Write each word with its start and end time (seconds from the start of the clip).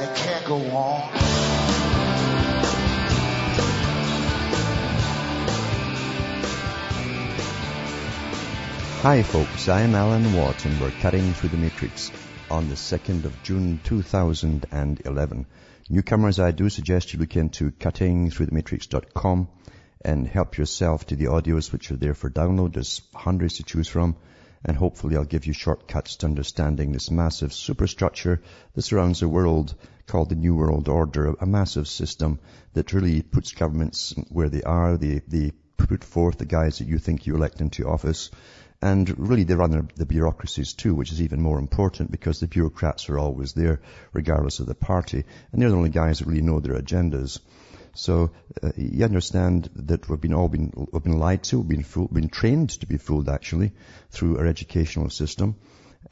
and 0.00 0.08
it 0.08 0.16
can't 0.16 0.44
go 0.44 0.56
on. 0.56 1.00
Hi 9.02 9.22
folks, 9.22 9.68
I'm 9.68 9.94
Alan 9.94 10.34
Watt 10.34 10.64
and 10.64 10.80
we're 10.80 10.90
cutting 10.90 11.32
through 11.32 11.50
the 11.50 11.56
matrix 11.56 12.10
on 12.50 12.68
the 12.68 12.74
2nd 12.74 13.24
of 13.24 13.42
June 13.42 13.80
2011. 13.84 15.46
Newcomers, 15.88 16.38
I 16.38 16.50
do 16.50 16.68
suggest 16.68 17.12
you 17.12 17.18
look 17.18 17.36
into 17.36 17.70
cuttingthroughthematrix.com 17.70 19.48
and 20.04 20.28
help 20.28 20.58
yourself 20.58 21.06
to 21.06 21.16
the 21.16 21.26
audios 21.26 21.72
which 21.72 21.90
are 21.90 21.96
there 21.96 22.14
for 22.14 22.30
download. 22.30 22.74
There's 22.74 23.00
hundreds 23.14 23.56
to 23.56 23.62
choose 23.62 23.88
from 23.88 24.16
and 24.64 24.76
hopefully 24.76 25.16
I'll 25.16 25.24
give 25.24 25.46
you 25.46 25.52
shortcuts 25.52 26.16
to 26.16 26.26
understanding 26.26 26.92
this 26.92 27.10
massive 27.10 27.52
superstructure 27.52 28.40
that 28.74 28.82
surrounds 28.82 29.20
the 29.20 29.28
world 29.28 29.74
called 30.06 30.28
the 30.28 30.34
New 30.34 30.54
World 30.54 30.88
Order, 30.88 31.34
a 31.40 31.46
massive 31.46 31.88
system 31.88 32.40
that 32.74 32.92
really 32.92 33.22
puts 33.22 33.52
governments 33.52 34.14
where 34.30 34.48
they 34.48 34.62
are. 34.62 34.96
They, 34.96 35.20
they 35.28 35.52
put 35.76 36.02
forth 36.04 36.38
the 36.38 36.46
guys 36.46 36.78
that 36.78 36.88
you 36.88 36.98
think 36.98 37.26
you 37.26 37.34
elect 37.34 37.60
into 37.60 37.88
office 37.88 38.30
and 38.80 39.18
really 39.18 39.42
they 39.44 39.54
run 39.54 39.90
the 39.96 40.06
bureaucracies 40.06 40.72
too, 40.72 40.94
which 40.94 41.10
is 41.10 41.20
even 41.20 41.42
more 41.42 41.58
important 41.58 42.12
because 42.12 42.38
the 42.38 42.46
bureaucrats 42.46 43.08
are 43.08 43.18
always 43.18 43.52
there 43.52 43.80
regardless 44.12 44.60
of 44.60 44.66
the 44.66 44.74
party. 44.74 45.24
And 45.50 45.60
they're 45.60 45.70
the 45.70 45.76
only 45.76 45.90
guys 45.90 46.20
that 46.20 46.26
really 46.26 46.42
know 46.42 46.60
their 46.60 46.80
agendas. 46.80 47.40
So 47.98 48.30
uh, 48.62 48.70
you 48.76 49.04
understand 49.04 49.70
that 49.74 50.08
we've 50.08 50.20
been 50.20 50.32
all 50.32 50.48
been, 50.48 50.72
we've 50.92 51.02
been 51.02 51.18
lied 51.18 51.42
to, 51.44 51.64
been, 51.64 51.82
fooled, 51.82 52.14
been 52.14 52.28
trained 52.28 52.70
to 52.80 52.86
be 52.86 52.96
fooled 52.96 53.28
actually 53.28 53.72
through 54.10 54.38
our 54.38 54.46
educational 54.46 55.10
system 55.10 55.56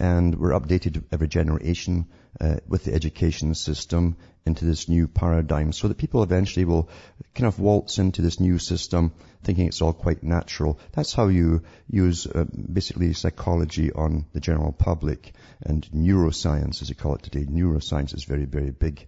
and 0.01 0.35
we're 0.35 0.59
updated 0.59 1.05
every 1.13 1.29
generation 1.29 2.07
uh, 2.41 2.57
with 2.67 2.83
the 2.83 2.93
education 2.93 3.55
system 3.55 4.17
into 4.45 4.65
this 4.65 4.89
new 4.89 5.07
paradigm 5.07 5.71
so 5.71 5.87
that 5.87 5.97
people 5.97 6.25
eventually 6.25 6.65
will 6.65 6.89
kind 7.37 7.47
of 7.47 7.61
waltz 7.61 7.99
into 7.99 8.21
this 8.21 8.41
new 8.41 8.59
system 8.59 9.13
thinking 9.45 9.69
it's 9.69 9.81
all 9.81 9.93
quite 9.93 10.25
natural. 10.25 10.81
That's 10.91 11.15
how 11.15 11.29
you 11.29 11.63
use 11.89 12.27
uh, 12.27 12.47
basically 12.73 13.13
psychology 13.13 13.93
on 13.93 14.27
the 14.33 14.41
general 14.41 14.73
public 14.73 15.35
and 15.63 15.89
neuroscience 15.93 16.83
as 16.83 16.89
they 16.89 16.95
call 16.95 17.15
it 17.15 17.23
today. 17.23 17.45
Neuroscience 17.45 18.13
is 18.13 18.25
very, 18.25 18.45
very 18.45 18.73
big 18.73 19.07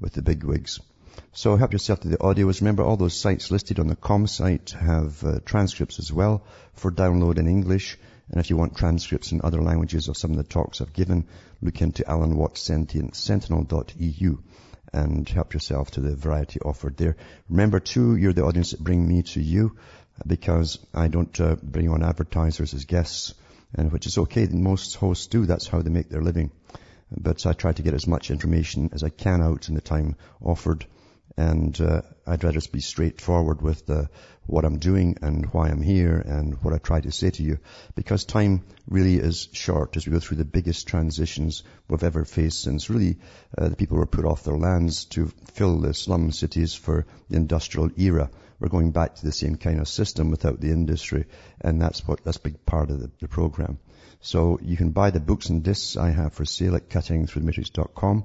with 0.00 0.14
the 0.14 0.22
big 0.22 0.42
wigs. 0.42 0.80
So 1.36 1.54
help 1.56 1.74
yourself 1.74 2.00
to 2.00 2.08
the 2.08 2.16
audios. 2.16 2.62
Remember 2.62 2.82
all 2.82 2.96
those 2.96 3.14
sites 3.14 3.50
listed 3.50 3.78
on 3.78 3.88
the 3.88 3.94
com 3.94 4.26
site 4.26 4.70
have 4.70 5.22
uh, 5.22 5.40
transcripts 5.44 5.98
as 5.98 6.10
well 6.10 6.42
for 6.72 6.90
download 6.90 7.36
in 7.36 7.46
English. 7.46 7.98
And 8.30 8.40
if 8.40 8.48
you 8.48 8.56
want 8.56 8.74
transcripts 8.74 9.32
in 9.32 9.42
other 9.44 9.60
languages 9.60 10.08
of 10.08 10.16
some 10.16 10.30
of 10.30 10.38
the 10.38 10.44
talks 10.44 10.80
I've 10.80 10.94
given, 10.94 11.26
look 11.60 11.82
into 11.82 12.08
Alan 12.08 12.36
Watts 12.36 12.62
Sentinel.eu 12.62 14.38
and 14.94 15.28
help 15.28 15.52
yourself 15.52 15.90
to 15.90 16.00
the 16.00 16.16
variety 16.16 16.58
offered 16.60 16.96
there. 16.96 17.16
Remember 17.50 17.80
too, 17.80 18.16
you're 18.16 18.32
the 18.32 18.46
audience 18.46 18.70
that 18.70 18.82
bring 18.82 19.06
me 19.06 19.22
to 19.34 19.40
you 19.42 19.76
because 20.26 20.78
I 20.94 21.08
don't 21.08 21.38
uh, 21.38 21.56
bring 21.62 21.90
on 21.90 22.02
advertisers 22.02 22.72
as 22.72 22.86
guests, 22.86 23.34
and 23.74 23.92
which 23.92 24.06
is 24.06 24.16
okay. 24.16 24.46
Most 24.46 24.96
hosts 24.96 25.26
do. 25.26 25.44
That's 25.44 25.66
how 25.66 25.82
they 25.82 25.90
make 25.90 26.08
their 26.08 26.22
living. 26.22 26.50
But 27.14 27.44
I 27.44 27.52
try 27.52 27.72
to 27.72 27.82
get 27.82 27.92
as 27.92 28.06
much 28.06 28.30
information 28.30 28.88
as 28.94 29.02
I 29.02 29.10
can 29.10 29.42
out 29.42 29.68
in 29.68 29.74
the 29.74 29.82
time 29.82 30.16
offered 30.40 30.86
and 31.36 31.78
uh, 31.80 32.00
I'd 32.26 32.42
rather 32.42 32.54
just 32.54 32.72
be 32.72 32.80
straightforward 32.80 33.60
with 33.60 33.84
the, 33.86 34.08
what 34.46 34.64
I'm 34.64 34.78
doing 34.78 35.18
and 35.20 35.46
why 35.52 35.68
I'm 35.68 35.82
here 35.82 36.16
and 36.16 36.54
what 36.62 36.72
I 36.72 36.78
try 36.78 37.00
to 37.00 37.12
say 37.12 37.30
to 37.30 37.42
you 37.42 37.58
because 37.94 38.24
time 38.24 38.64
really 38.88 39.16
is 39.16 39.48
short 39.52 39.96
as 39.96 40.06
we 40.06 40.12
go 40.12 40.20
through 40.20 40.38
the 40.38 40.44
biggest 40.46 40.88
transitions 40.88 41.62
we've 41.88 42.02
ever 42.02 42.24
faced 42.24 42.62
since 42.62 42.88
really 42.88 43.18
uh, 43.56 43.68
the 43.68 43.76
people 43.76 43.98
were 43.98 44.06
put 44.06 44.24
off 44.24 44.44
their 44.44 44.56
lands 44.56 45.04
to 45.06 45.30
fill 45.52 45.78
the 45.80 45.92
slum 45.92 46.32
cities 46.32 46.74
for 46.74 47.06
the 47.28 47.36
industrial 47.36 47.90
era. 47.96 48.30
We're 48.58 48.68
going 48.68 48.92
back 48.92 49.16
to 49.16 49.24
the 49.24 49.32
same 49.32 49.56
kind 49.56 49.80
of 49.80 49.88
system 49.88 50.30
without 50.30 50.60
the 50.60 50.70
industry 50.70 51.26
and 51.60 51.82
that's 51.82 52.06
what, 52.08 52.24
that's 52.24 52.38
a 52.38 52.42
big 52.42 52.64
part 52.64 52.90
of 52.90 53.00
the, 53.00 53.10
the 53.20 53.28
program. 53.28 53.78
So 54.20 54.58
you 54.62 54.78
can 54.78 54.92
buy 54.92 55.10
the 55.10 55.20
books 55.20 55.50
and 55.50 55.62
discs 55.62 55.98
I 55.98 56.10
have 56.10 56.32
for 56.32 56.46
sale 56.46 56.76
at 56.76 56.88
cuttingthroughthematrix.com. 56.88 58.24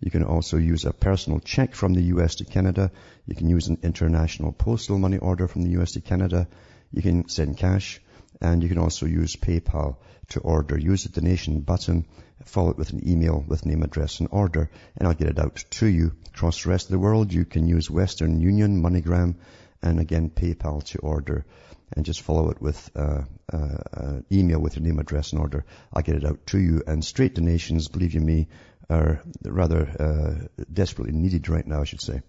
You 0.00 0.10
can 0.10 0.24
also 0.24 0.58
use 0.58 0.84
a 0.84 0.92
personal 0.92 1.40
check 1.40 1.74
from 1.74 1.94
the 1.94 2.02
US 2.14 2.36
to 2.36 2.44
Canada. 2.44 2.90
You 3.26 3.34
can 3.34 3.48
use 3.48 3.68
an 3.68 3.78
international 3.82 4.52
postal 4.52 4.98
money 4.98 5.18
order 5.18 5.48
from 5.48 5.62
the 5.62 5.80
US 5.80 5.92
to 5.92 6.00
Canada. 6.00 6.48
You 6.92 7.02
can 7.02 7.28
send 7.28 7.56
cash 7.56 8.00
and 8.40 8.62
you 8.62 8.68
can 8.68 8.78
also 8.78 9.06
use 9.06 9.36
PayPal 9.36 9.96
to 10.28 10.40
order. 10.40 10.78
Use 10.78 11.04
the 11.04 11.20
donation 11.20 11.60
button, 11.60 12.06
follow 12.44 12.70
it 12.70 12.78
with 12.78 12.90
an 12.90 13.08
email 13.08 13.42
with 13.46 13.64
name, 13.64 13.82
address 13.82 14.20
and 14.20 14.28
order 14.30 14.70
and 14.96 15.08
I'll 15.08 15.14
get 15.14 15.28
it 15.28 15.38
out 15.38 15.64
to 15.70 15.86
you. 15.86 16.12
Across 16.34 16.64
the 16.64 16.70
rest 16.70 16.86
of 16.86 16.92
the 16.92 16.98
world, 16.98 17.32
you 17.32 17.46
can 17.46 17.66
use 17.66 17.90
Western 17.90 18.40
Union, 18.40 18.82
MoneyGram 18.82 19.36
and 19.82 20.00
again 20.00 20.30
PayPal 20.30 20.84
to 20.84 20.98
order 20.98 21.46
and 21.94 22.04
just 22.04 22.22
follow 22.22 22.50
it 22.50 22.60
with 22.60 22.90
uh, 22.96 23.22
uh, 23.52 23.76
uh, 23.94 24.20
email 24.30 24.58
with 24.58 24.76
your 24.76 24.84
name, 24.84 24.98
address 24.98 25.32
and 25.32 25.40
order. 25.40 25.64
I'll 25.92 26.02
get 26.02 26.16
it 26.16 26.24
out 26.24 26.46
to 26.48 26.58
you 26.58 26.82
and 26.86 27.04
straight 27.04 27.34
donations, 27.34 27.88
believe 27.88 28.14
you 28.14 28.20
me, 28.20 28.48
are 28.88 29.22
rather 29.42 29.82
uh, 29.98 30.62
desperately 30.72 31.12
needed 31.12 31.48
right 31.48 31.66
now, 31.66 31.80
I 31.80 31.84
should 31.84 32.00
say. 32.00 32.22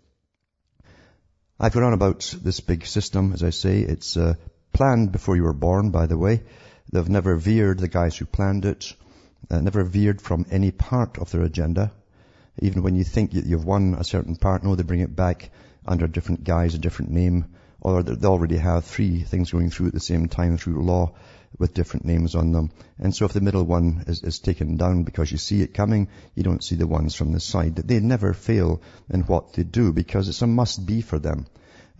I've 1.60 1.74
gone 1.74 1.84
on 1.84 1.94
about 1.94 2.36
this 2.42 2.60
big 2.60 2.86
system, 2.86 3.34
as 3.34 3.44
I 3.44 3.50
say. 3.50 3.80
It's 3.80 4.16
uh, 4.18 4.36
planned 4.74 5.12
before 5.12 5.36
you 5.36 5.44
were 5.44 5.54
born, 5.54 5.92
by 5.92 6.06
the 6.06 6.18
way. 6.18 6.44
They've 6.92 7.10
never 7.10 7.36
veered, 7.36 7.80
the 7.80 7.88
guys 7.88 8.16
who 8.16 8.26
planned 8.26 8.66
it, 8.66 8.94
uh, 9.50 9.60
never 9.60 9.84
veered 9.84 10.22
from 10.22 10.46
any 10.52 10.72
part 10.72 11.18
of 11.18 11.32
their 11.32 11.44
agenda. 11.44 11.92
Even 12.60 12.84
when 12.84 12.96
you 12.96 13.04
think 13.04 13.34
you've 13.34 13.66
won 13.66 13.96
a 13.96 14.04
certain 14.04 14.36
part, 14.36 14.64
no, 14.64 14.76
they 14.76 14.84
bring 14.84 15.02
it 15.02 15.16
back 15.16 15.50
under 15.86 16.06
a 16.06 16.12
different 16.12 16.44
guise, 16.44 16.76
a 16.76 16.80
different 16.80 17.12
name, 17.12 17.46
or 17.80 18.04
they 18.04 18.28
already 18.28 18.58
have 18.58 18.86
three 18.86 19.22
things 19.24 19.52
going 19.52 19.70
through 19.70 19.88
at 19.88 19.94
the 19.94 20.00
same 20.00 20.28
time 20.28 20.58
through 20.58 20.84
law 20.84 21.14
with 21.58 21.74
different 21.74 22.06
names 22.06 22.36
on 22.36 22.52
them. 22.52 22.72
And 23.00 23.16
so 23.16 23.26
if 23.26 23.34
the 23.34 23.42
middle 23.42 23.64
one 23.64 24.04
is, 24.08 24.24
is 24.24 24.40
taken 24.40 24.78
down 24.78 25.04
because 25.04 25.32
you 25.32 25.38
see 25.38 25.62
it 25.62 25.74
coming, 25.74 26.10
you 26.36 26.44
don't 26.44 26.64
see 26.64 26.76
the 26.76 26.88
ones 26.88 27.16
from 27.16 27.32
the 27.32 27.40
side. 27.40 27.76
They 27.76 28.00
never 28.00 28.34
fail 28.34 28.82
in 29.10 29.22
what 29.22 29.54
they 29.54 29.64
do 29.64 29.94
because 29.94 30.30
it's 30.30 30.42
a 30.42 30.48
must 30.48 30.86
be 30.86 31.02
for 31.02 31.20
them. 31.20 31.48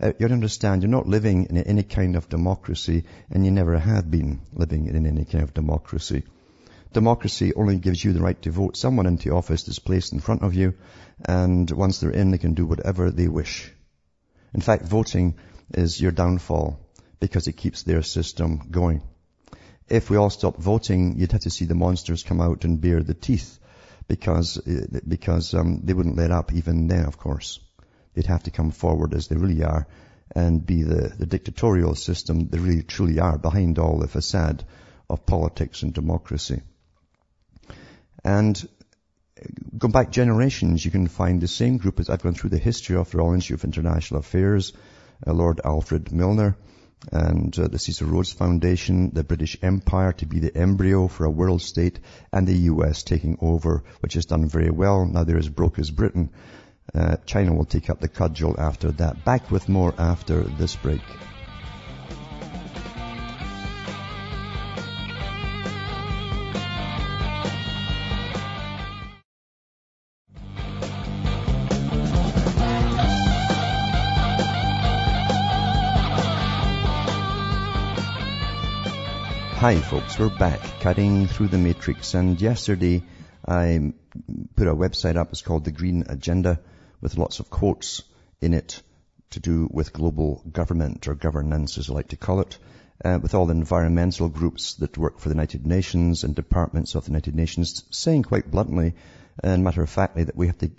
Uh, 0.00 0.12
you 0.18 0.26
understand, 0.26 0.82
you're 0.82 0.90
not 0.90 1.08
living 1.08 1.46
in 1.50 1.58
any 1.58 1.82
kind 1.82 2.14
of 2.14 2.28
democracy 2.28 3.04
and 3.30 3.44
you 3.44 3.50
never 3.50 3.76
have 3.76 4.08
been 4.08 4.40
living 4.52 4.86
in 4.86 5.06
any 5.06 5.24
kind 5.24 5.42
of 5.42 5.54
democracy. 5.54 6.22
Democracy 6.92 7.52
only 7.54 7.78
gives 7.78 8.02
you 8.02 8.12
the 8.12 8.20
right 8.20 8.40
to 8.42 8.50
vote 8.50 8.76
someone 8.76 9.06
into 9.06 9.30
office 9.30 9.64
that's 9.64 9.80
placed 9.80 10.12
in 10.12 10.20
front 10.20 10.42
of 10.42 10.54
you 10.54 10.74
and 11.26 11.70
once 11.70 11.98
they're 11.98 12.10
in 12.10 12.30
they 12.30 12.38
can 12.38 12.54
do 12.54 12.64
whatever 12.64 13.10
they 13.10 13.26
wish. 13.26 13.72
In 14.54 14.60
fact, 14.60 14.84
voting 14.84 15.34
is 15.74 16.00
your 16.00 16.12
downfall 16.12 16.78
because 17.18 17.48
it 17.48 17.56
keeps 17.56 17.82
their 17.82 18.02
system 18.02 18.68
going 18.70 19.02
if 19.88 20.10
we 20.10 20.16
all 20.16 20.30
stopped 20.30 20.60
voting, 20.60 21.18
you'd 21.18 21.32
have 21.32 21.42
to 21.42 21.50
see 21.50 21.64
the 21.64 21.74
monsters 21.74 22.22
come 22.22 22.40
out 22.40 22.64
and 22.64 22.80
bare 22.80 23.02
the 23.02 23.14
teeth 23.14 23.58
because, 24.06 24.58
uh, 24.58 25.00
because 25.06 25.54
um, 25.54 25.80
they 25.84 25.92
wouldn't 25.92 26.16
let 26.16 26.30
up 26.30 26.52
even 26.52 26.86
then, 26.88 27.04
of 27.04 27.18
course. 27.18 27.60
They'd 28.14 28.26
have 28.26 28.42
to 28.44 28.50
come 28.50 28.70
forward 28.70 29.14
as 29.14 29.28
they 29.28 29.36
really 29.36 29.62
are 29.62 29.86
and 30.34 30.64
be 30.64 30.82
the, 30.82 31.08
the 31.16 31.26
dictatorial 31.26 31.94
system 31.94 32.48
they 32.48 32.58
really 32.58 32.82
truly 32.82 33.18
are 33.18 33.38
behind 33.38 33.78
all 33.78 33.98
the 33.98 34.08
facade 34.08 34.64
of 35.08 35.24
politics 35.24 35.82
and 35.82 35.94
democracy. 35.94 36.60
And 38.24 38.68
uh, 39.40 39.46
go 39.76 39.88
back 39.88 40.10
generations, 40.10 40.84
you 40.84 40.90
can 40.90 41.06
find 41.06 41.40
the 41.40 41.48
same 41.48 41.78
group 41.78 42.00
as 42.00 42.10
I've 42.10 42.22
gone 42.22 42.34
through 42.34 42.50
the 42.50 42.58
history 42.58 42.96
of 42.96 43.10
the 43.10 43.18
Royal 43.18 43.34
Institute 43.34 43.60
of 43.60 43.64
International 43.64 44.20
Affairs, 44.20 44.72
uh, 45.26 45.32
Lord 45.32 45.60
Alfred 45.64 46.12
Milner, 46.12 46.56
and 47.12 47.58
uh, 47.58 47.68
the 47.68 47.78
Cecil 47.78 48.08
Rhodes 48.08 48.32
Foundation, 48.32 49.10
the 49.10 49.24
British 49.24 49.56
Empire 49.62 50.12
to 50.14 50.26
be 50.26 50.40
the 50.40 50.56
embryo 50.56 51.08
for 51.08 51.24
a 51.24 51.30
world 51.30 51.62
state, 51.62 51.98
and 52.32 52.46
the 52.46 52.56
US 52.72 53.02
taking 53.02 53.38
over, 53.40 53.84
which 54.00 54.14
has 54.14 54.26
done 54.26 54.48
very 54.48 54.70
well. 54.70 55.06
Now 55.06 55.24
they're 55.24 55.38
as 55.38 55.48
broke 55.48 55.78
as 55.78 55.90
Britain. 55.90 56.30
Uh, 56.94 57.16
China 57.26 57.54
will 57.54 57.66
take 57.66 57.90
up 57.90 58.00
the 58.00 58.08
cudgel 58.08 58.58
after 58.58 58.90
that. 58.92 59.24
Back 59.24 59.50
with 59.50 59.68
more 59.68 59.94
after 59.98 60.42
this 60.42 60.74
break. 60.76 61.02
Hi 79.68 79.78
folks, 79.82 80.18
we're 80.18 80.30
back 80.30 80.62
cutting 80.80 81.26
through 81.26 81.48
the 81.48 81.58
matrix. 81.58 82.14
And 82.14 82.40
yesterday 82.40 83.02
I 83.46 83.92
put 84.56 84.66
a 84.66 84.74
website 84.74 85.16
up, 85.16 85.28
it's 85.30 85.42
called 85.42 85.66
The 85.66 85.72
Green 85.72 86.04
Agenda 86.08 86.58
with 87.02 87.18
lots 87.18 87.38
of 87.38 87.50
quotes 87.50 88.02
in 88.40 88.54
it 88.54 88.82
to 89.32 89.40
do 89.40 89.68
with 89.70 89.92
global 89.92 90.42
government 90.50 91.06
or 91.06 91.14
governance 91.14 91.76
as 91.76 91.90
I 91.90 91.92
like 91.92 92.08
to 92.08 92.16
call 92.16 92.40
it, 92.40 92.56
uh, 93.04 93.18
with 93.20 93.34
all 93.34 93.44
the 93.44 93.52
environmental 93.52 94.30
groups 94.30 94.76
that 94.76 94.96
work 94.96 95.18
for 95.18 95.28
the 95.28 95.34
United 95.34 95.66
Nations 95.66 96.24
and 96.24 96.34
departments 96.34 96.94
of 96.94 97.04
the 97.04 97.10
United 97.10 97.34
Nations 97.34 97.84
saying 97.90 98.22
quite 98.22 98.50
bluntly 98.50 98.94
and 99.44 99.64
matter 99.64 99.82
of 99.82 99.90
factly 99.90 100.24
that 100.24 100.36
we 100.36 100.46
have 100.46 100.56
to 100.60 100.70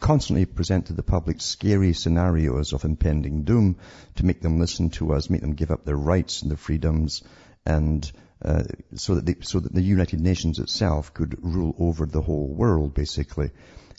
constantly 0.00 0.46
present 0.46 0.86
to 0.86 0.94
the 0.94 1.02
public 1.02 1.42
scary 1.42 1.92
scenarios 1.92 2.72
of 2.72 2.86
impending 2.86 3.42
doom 3.42 3.76
to 4.14 4.24
make 4.24 4.40
them 4.40 4.58
listen 4.58 4.88
to 4.88 5.12
us, 5.12 5.28
make 5.28 5.42
them 5.42 5.52
give 5.52 5.70
up 5.70 5.84
their 5.84 5.98
rights 5.98 6.40
and 6.40 6.50
their 6.50 6.56
freedoms 6.56 7.22
and 7.66 8.10
uh, 8.44 8.62
so 8.94 9.16
that 9.16 9.26
the, 9.26 9.36
so 9.42 9.60
that 9.60 9.74
the 9.74 9.82
United 9.82 10.20
Nations 10.20 10.58
itself 10.58 11.12
could 11.12 11.36
rule 11.42 11.74
over 11.78 12.06
the 12.06 12.22
whole 12.22 12.46
world, 12.46 12.94
basically. 12.94 13.50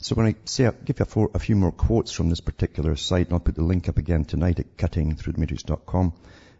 So 0.02 0.14
when 0.14 0.26
I 0.26 0.34
say, 0.46 0.70
give 0.84 0.98
you 0.98 1.02
a, 1.02 1.06
four, 1.06 1.30
a, 1.34 1.38
few 1.38 1.56
more 1.56 1.72
quotes 1.72 2.10
from 2.10 2.30
this 2.30 2.40
particular 2.40 2.96
site, 2.96 3.26
and 3.26 3.34
I'll 3.34 3.40
put 3.40 3.54
the 3.54 3.62
link 3.62 3.88
up 3.88 3.98
again 3.98 4.24
tonight 4.24 4.58
at 4.58 4.78
cuttingthroughthematrix.com 4.78 6.14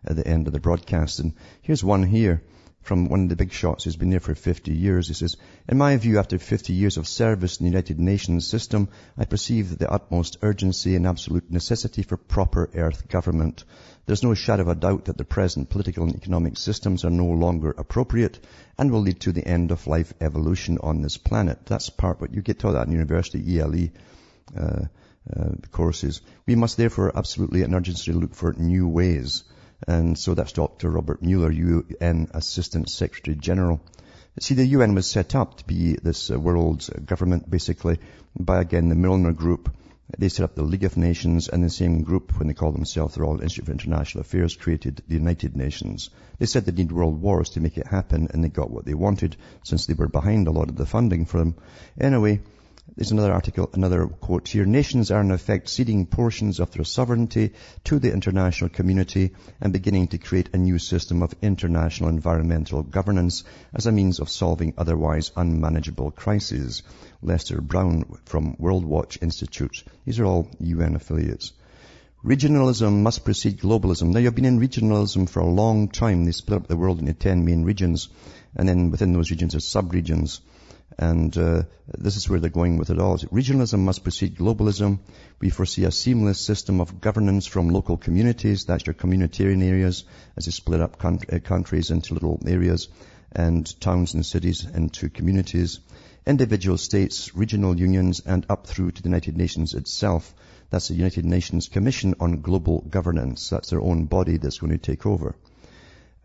at 0.04 0.16
the 0.16 0.26
end 0.26 0.46
of 0.46 0.52
the 0.52 0.60
broadcast. 0.60 1.20
And 1.20 1.32
here's 1.62 1.82
one 1.82 2.02
here 2.02 2.42
from 2.82 3.08
one 3.08 3.24
of 3.24 3.28
the 3.28 3.36
big 3.36 3.52
shots 3.52 3.84
who's 3.84 3.96
been 3.96 4.10
there 4.10 4.20
for 4.20 4.34
50 4.34 4.72
years. 4.72 5.08
He 5.08 5.14
says, 5.14 5.36
in 5.68 5.78
my 5.78 5.96
view, 5.96 6.18
after 6.18 6.38
50 6.38 6.72
years 6.72 6.96
of 6.96 7.06
service 7.06 7.58
in 7.58 7.64
the 7.64 7.70
United 7.70 8.00
Nations 8.00 8.48
system, 8.48 8.88
I 9.18 9.26
perceive 9.26 9.76
the 9.76 9.90
utmost 9.90 10.38
urgency 10.42 10.96
and 10.96 11.06
absolute 11.06 11.50
necessity 11.50 12.02
for 12.02 12.16
proper 12.16 12.70
earth 12.74 13.08
government. 13.08 13.64
There's 14.06 14.22
no 14.22 14.34
shadow 14.34 14.62
of 14.62 14.68
a 14.68 14.74
doubt 14.74 15.04
that 15.04 15.18
the 15.18 15.24
present 15.24 15.68
political 15.68 16.04
and 16.04 16.16
economic 16.16 16.56
systems 16.56 17.04
are 17.04 17.10
no 17.10 17.26
longer 17.26 17.70
appropriate 17.70 18.40
and 18.78 18.90
will 18.90 19.02
lead 19.02 19.20
to 19.20 19.32
the 19.32 19.46
end 19.46 19.70
of 19.70 19.86
life 19.86 20.12
evolution 20.20 20.78
on 20.82 21.02
this 21.02 21.16
planet. 21.16 21.66
That's 21.66 21.90
part 21.90 22.20
what 22.20 22.34
you 22.34 22.40
get 22.40 22.58
taught 22.58 22.86
in 22.86 22.92
university 22.92 23.58
ELE 23.60 23.90
uh, 24.58 24.84
uh, 25.30 25.50
courses. 25.70 26.22
We 26.46 26.56
must 26.56 26.76
therefore 26.76 27.16
absolutely 27.16 27.62
and 27.62 27.74
urgently 27.74 28.14
look 28.14 28.34
for 28.34 28.52
new 28.54 28.88
ways 28.88 29.44
and 29.86 30.18
so 30.18 30.34
that's 30.34 30.52
Dr. 30.52 30.90
Robert 30.90 31.22
Mueller, 31.22 31.50
UN 31.50 32.28
Assistant 32.32 32.90
Secretary 32.90 33.36
General. 33.36 33.80
See, 34.38 34.54
the 34.54 34.66
UN 34.66 34.94
was 34.94 35.06
set 35.06 35.34
up 35.34 35.56
to 35.56 35.64
be 35.64 35.96
this 35.96 36.30
uh, 36.30 36.38
world 36.38 36.88
government, 37.04 37.50
basically, 37.50 37.98
by, 38.38 38.60
again, 38.60 38.88
the 38.88 38.94
Milner 38.94 39.32
Group. 39.32 39.74
They 40.18 40.28
set 40.28 40.44
up 40.44 40.54
the 40.54 40.62
League 40.62 40.84
of 40.84 40.96
Nations, 40.96 41.48
and 41.48 41.62
the 41.62 41.70
same 41.70 42.02
group, 42.02 42.38
when 42.38 42.48
they 42.48 42.54
called 42.54 42.74
themselves 42.74 43.14
the 43.14 43.22
Royal 43.22 43.40
Institute 43.40 43.66
for 43.66 43.72
International 43.72 44.22
Affairs, 44.22 44.56
created 44.56 45.02
the 45.06 45.14
United 45.14 45.56
Nations. 45.56 46.10
They 46.38 46.46
said 46.46 46.64
they 46.64 46.72
need 46.72 46.92
world 46.92 47.20
wars 47.20 47.50
to 47.50 47.60
make 47.60 47.76
it 47.76 47.86
happen, 47.86 48.28
and 48.32 48.42
they 48.42 48.48
got 48.48 48.70
what 48.70 48.84
they 48.84 48.94
wanted, 48.94 49.36
since 49.64 49.86
they 49.86 49.94
were 49.94 50.08
behind 50.08 50.48
a 50.48 50.52
lot 50.52 50.68
of 50.68 50.76
the 50.76 50.86
funding 50.86 51.26
for 51.26 51.38
them. 51.38 51.54
Anyway, 52.00 52.40
there's 52.96 53.12
another 53.12 53.32
article, 53.32 53.70
another 53.72 54.06
quote 54.06 54.48
here. 54.48 54.64
Nations 54.64 55.10
are 55.10 55.20
in 55.20 55.30
effect 55.30 55.68
ceding 55.68 56.06
portions 56.06 56.60
of 56.60 56.70
their 56.70 56.84
sovereignty 56.84 57.52
to 57.84 57.98
the 57.98 58.12
international 58.12 58.70
community 58.70 59.32
and 59.60 59.72
beginning 59.72 60.08
to 60.08 60.18
create 60.18 60.50
a 60.52 60.58
new 60.58 60.78
system 60.78 61.22
of 61.22 61.34
international 61.42 62.08
environmental 62.08 62.82
governance 62.82 63.44
as 63.74 63.86
a 63.86 63.92
means 63.92 64.18
of 64.18 64.28
solving 64.28 64.74
otherwise 64.76 65.32
unmanageable 65.36 66.10
crises. 66.10 66.82
Lester 67.22 67.60
Brown 67.60 68.18
from 68.24 68.56
World 68.58 68.84
Watch 68.84 69.18
Institute. 69.22 69.84
These 70.04 70.18
are 70.18 70.24
all 70.24 70.48
UN 70.60 70.96
affiliates. 70.96 71.52
Regionalism 72.24 73.02
must 73.02 73.24
precede 73.24 73.60
globalism. 73.60 74.12
Now 74.12 74.20
you've 74.20 74.34
been 74.34 74.44
in 74.44 74.60
regionalism 74.60 75.28
for 75.28 75.40
a 75.40 75.46
long 75.46 75.88
time. 75.88 76.24
They 76.24 76.32
split 76.32 76.62
up 76.62 76.68
the 76.68 76.76
world 76.76 76.98
into 77.00 77.14
10 77.14 77.44
main 77.44 77.64
regions 77.64 78.08
and 78.56 78.68
then 78.68 78.90
within 78.90 79.12
those 79.12 79.30
regions 79.30 79.54
are 79.54 79.60
sub-regions. 79.60 80.40
And 80.98 81.36
uh, 81.38 81.62
this 81.86 82.16
is 82.16 82.28
where 82.28 82.40
they're 82.40 82.50
going 82.50 82.76
with 82.76 82.90
it 82.90 82.98
all. 82.98 83.16
Regionalism 83.18 83.78
must 83.78 84.02
precede 84.02 84.36
globalism. 84.36 84.98
We 85.40 85.50
foresee 85.50 85.84
a 85.84 85.90
seamless 85.90 86.40
system 86.40 86.80
of 86.80 87.00
governance 87.00 87.46
from 87.46 87.68
local 87.68 87.96
communities. 87.96 88.64
That's 88.64 88.86
your 88.86 88.94
communitarian 88.94 89.62
areas 89.62 90.04
as 90.36 90.44
they 90.46 90.50
split 90.50 90.80
up 90.80 91.02
uh, 91.04 91.38
countries 91.38 91.90
into 91.90 92.14
little 92.14 92.40
areas 92.46 92.88
and 93.32 93.80
towns 93.80 94.14
and 94.14 94.26
cities 94.26 94.66
into 94.66 95.08
communities. 95.08 95.80
Individual 96.26 96.76
states, 96.76 97.34
regional 97.34 97.78
unions, 97.78 98.20
and 98.26 98.44
up 98.48 98.66
through 98.66 98.90
to 98.90 99.02
the 99.02 99.08
United 99.08 99.36
Nations 99.36 99.74
itself. 99.74 100.34
That's 100.70 100.88
the 100.88 100.94
United 100.94 101.24
Nations 101.24 101.68
Commission 101.68 102.14
on 102.20 102.42
Global 102.42 102.82
Governance. 102.82 103.48
That's 103.48 103.70
their 103.70 103.80
own 103.80 104.04
body 104.04 104.36
that's 104.36 104.58
going 104.58 104.72
to 104.72 104.78
take 104.78 105.06
over. 105.06 105.34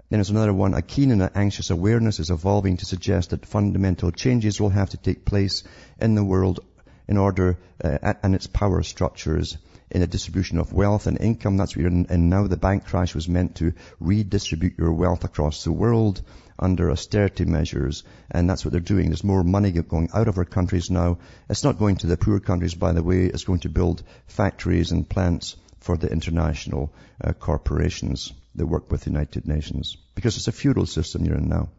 Then 0.09 0.19
there's 0.19 0.29
another 0.29 0.53
one. 0.53 0.75
A 0.75 0.83
keen 0.83 1.09
and 1.09 1.31
anxious 1.33 1.71
awareness 1.71 2.19
is 2.19 2.29
evolving 2.29 2.77
to 2.77 2.85
suggest 2.85 3.31
that 3.31 3.43
fundamental 3.43 4.11
changes 4.11 4.61
will 4.61 4.69
have 4.69 4.91
to 4.91 4.97
take 4.97 5.25
place 5.25 5.63
in 5.99 6.13
the 6.13 6.23
world 6.23 6.59
in 7.07 7.17
order, 7.17 7.57
uh, 7.83 8.13
and 8.21 8.35
its 8.35 8.45
power 8.45 8.83
structures 8.83 9.57
in 9.89 10.01
the 10.01 10.07
distribution 10.07 10.59
of 10.59 10.73
wealth 10.73 11.07
and 11.07 11.19
income. 11.19 11.57
That's 11.57 11.75
where, 11.75 11.87
and 11.87 12.29
now 12.29 12.45
the 12.45 12.55
bank 12.55 12.85
crash 12.85 13.15
was 13.15 13.27
meant 13.27 13.55
to 13.55 13.73
redistribute 13.99 14.77
your 14.77 14.93
wealth 14.93 15.23
across 15.23 15.63
the 15.63 15.71
world 15.71 16.21
under 16.59 16.91
austerity 16.91 17.45
measures, 17.45 18.03
and 18.29 18.47
that's 18.47 18.63
what 18.63 18.73
they're 18.73 18.81
doing. 18.81 19.07
There's 19.07 19.23
more 19.23 19.43
money 19.43 19.71
going 19.71 20.09
out 20.13 20.27
of 20.27 20.37
our 20.37 20.45
countries 20.45 20.91
now. 20.91 21.17
It's 21.49 21.63
not 21.63 21.79
going 21.79 21.97
to 21.97 22.07
the 22.07 22.15
poor 22.15 22.39
countries, 22.39 22.75
by 22.75 22.91
the 22.91 23.03
way. 23.03 23.25
It's 23.25 23.43
going 23.43 23.61
to 23.61 23.69
build 23.69 24.03
factories 24.27 24.91
and 24.91 25.09
plants 25.09 25.55
for 25.79 25.97
the 25.97 26.11
international 26.11 26.93
uh, 27.23 27.33
corporations 27.33 28.31
that 28.55 28.67
work 28.67 28.91
with 28.91 29.01
the 29.01 29.11
United 29.11 29.47
Nations. 29.47 29.97
Because 30.15 30.37
it's 30.37 30.47
a 30.47 30.51
feudal 30.51 30.85
system 30.85 31.25
you're 31.25 31.37
in 31.37 31.49
now. 31.49 31.69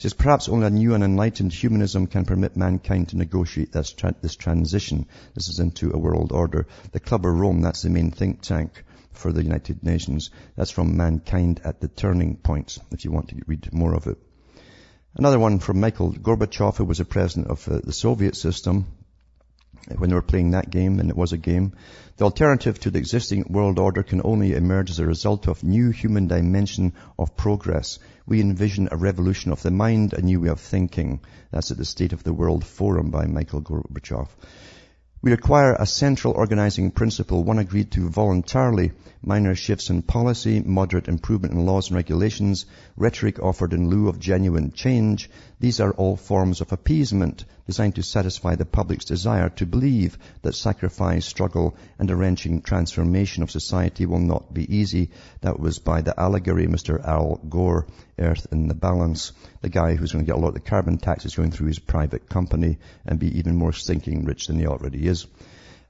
It 0.00 0.02
says, 0.02 0.14
perhaps 0.14 0.48
only 0.48 0.66
a 0.66 0.70
new 0.70 0.94
and 0.94 1.04
enlightened 1.04 1.52
humanism 1.52 2.06
can 2.06 2.24
permit 2.24 2.56
mankind 2.56 3.08
to 3.08 3.18
negotiate 3.18 3.72
this, 3.72 3.92
tra- 3.92 4.14
this 4.22 4.34
transition. 4.34 5.06
This 5.34 5.48
is 5.48 5.60
into 5.60 5.92
a 5.92 5.98
world 5.98 6.32
order. 6.32 6.66
The 6.92 7.00
Club 7.00 7.26
of 7.26 7.32
Rome, 7.32 7.60
that's 7.60 7.82
the 7.82 7.90
main 7.90 8.10
think 8.10 8.40
tank 8.40 8.84
for 9.12 9.32
the 9.32 9.42
United 9.42 9.82
Nations. 9.82 10.30
That's 10.56 10.70
from 10.70 10.96
Mankind 10.96 11.60
at 11.64 11.80
the 11.80 11.88
Turning 11.88 12.36
Point, 12.36 12.78
if 12.90 13.04
you 13.04 13.10
want 13.10 13.28
to 13.28 13.42
read 13.46 13.72
more 13.72 13.94
of 13.94 14.06
it. 14.06 14.18
Another 15.14 15.38
one 15.38 15.58
from 15.58 15.80
Michael 15.80 16.12
Gorbachev, 16.12 16.76
who 16.76 16.84
was 16.84 16.98
the 16.98 17.04
president 17.04 17.48
of 17.48 17.68
uh, 17.68 17.80
the 17.82 17.92
Soviet 17.92 18.36
system, 18.36 18.86
when 19.96 20.10
they 20.10 20.14
were 20.14 20.22
playing 20.22 20.50
that 20.52 20.70
game, 20.70 21.00
and 21.00 21.10
it 21.10 21.16
was 21.16 21.32
a 21.32 21.38
game. 21.38 21.72
The 22.16 22.24
alternative 22.24 22.78
to 22.80 22.90
the 22.90 22.98
existing 22.98 23.46
world 23.48 23.78
order 23.78 24.02
can 24.02 24.20
only 24.24 24.52
emerge 24.52 24.90
as 24.90 24.98
a 24.98 25.06
result 25.06 25.48
of 25.48 25.64
new 25.64 25.90
human 25.90 26.26
dimension 26.26 26.92
of 27.18 27.36
progress. 27.36 27.98
We 28.26 28.40
envision 28.40 28.88
a 28.90 28.96
revolution 28.96 29.52
of 29.52 29.62
the 29.62 29.70
mind, 29.70 30.12
a 30.12 30.22
new 30.22 30.40
way 30.40 30.48
of 30.48 30.60
thinking. 30.60 31.20
That's 31.50 31.70
at 31.70 31.78
the 31.78 31.84
State 31.84 32.12
of 32.12 32.22
the 32.22 32.34
World 32.34 32.64
Forum 32.64 33.10
by 33.10 33.26
Michael 33.26 33.62
Gorbachev. 33.62 34.28
We 35.22 35.32
require 35.32 35.74
a 35.74 35.84
central 35.84 36.32
organizing 36.32 36.92
principle, 36.92 37.44
one 37.44 37.58
agreed 37.58 37.90
to 37.90 38.08
voluntarily, 38.08 38.92
minor 39.22 39.54
shifts 39.54 39.90
in 39.90 40.00
policy, 40.00 40.60
moderate 40.60 41.08
improvement 41.08 41.52
in 41.52 41.66
laws 41.66 41.88
and 41.88 41.96
regulations, 41.96 42.64
rhetoric 42.96 43.38
offered 43.38 43.74
in 43.74 43.90
lieu 43.90 44.08
of 44.08 44.18
genuine 44.18 44.72
change. 44.72 45.28
These 45.58 45.78
are 45.78 45.92
all 45.92 46.16
forms 46.16 46.62
of 46.62 46.72
appeasement 46.72 47.44
designed 47.70 47.94
to 47.94 48.02
satisfy 48.02 48.56
the 48.56 48.64
public's 48.64 49.04
desire 49.04 49.48
to 49.48 49.64
believe 49.64 50.18
that 50.42 50.56
sacrifice, 50.56 51.24
struggle, 51.24 51.76
and 52.00 52.10
a 52.10 52.16
wrenching 52.16 52.60
transformation 52.60 53.44
of 53.44 53.50
society 53.52 54.04
will 54.06 54.18
not 54.18 54.52
be 54.52 54.76
easy. 54.76 55.08
That 55.42 55.60
was 55.60 55.78
by 55.78 56.00
the 56.00 56.18
allegory 56.18 56.66
Mr. 56.66 57.00
Al 57.00 57.36
Gore, 57.48 57.86
Earth 58.18 58.48
in 58.50 58.66
the 58.66 58.74
Balance, 58.74 59.30
the 59.60 59.68
guy 59.68 59.94
who's 59.94 60.10
going 60.10 60.24
to 60.24 60.28
get 60.28 60.36
a 60.36 60.40
lot 60.40 60.48
of 60.48 60.54
the 60.54 60.68
carbon 60.68 60.98
taxes 60.98 61.36
going 61.36 61.52
through 61.52 61.68
his 61.68 61.78
private 61.78 62.28
company 62.28 62.78
and 63.06 63.20
be 63.20 63.38
even 63.38 63.54
more 63.54 63.72
stinking 63.72 64.24
rich 64.24 64.48
than 64.48 64.58
he 64.58 64.66
already 64.66 65.06
is. 65.06 65.28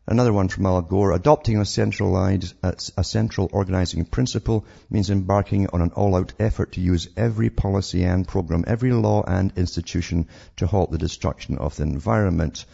Another 0.06 0.32
one 0.32 0.48
from 0.48 0.66
Al 0.66 0.82
Gore. 0.82 1.12
Adopting 1.12 1.58
a 1.58 1.64
centralized, 1.64 2.54
a 2.62 3.04
central 3.04 3.48
organizing 3.52 4.04
principle 4.04 4.64
means 4.88 5.10
embarking 5.10 5.68
on 5.68 5.82
an 5.82 5.90
all-out 5.90 6.32
effort 6.40 6.72
to 6.72 6.80
use 6.80 7.08
every 7.16 7.50
policy 7.50 8.02
and 8.02 8.26
program, 8.26 8.64
every 8.66 8.92
law 8.92 9.22
and 9.22 9.52
institution 9.56 10.26
to 10.56 10.66
halt 10.66 10.90
the 10.90 10.98
destruction 10.98 11.58
of 11.58 11.76
the 11.76 11.82
environment. 11.82 12.64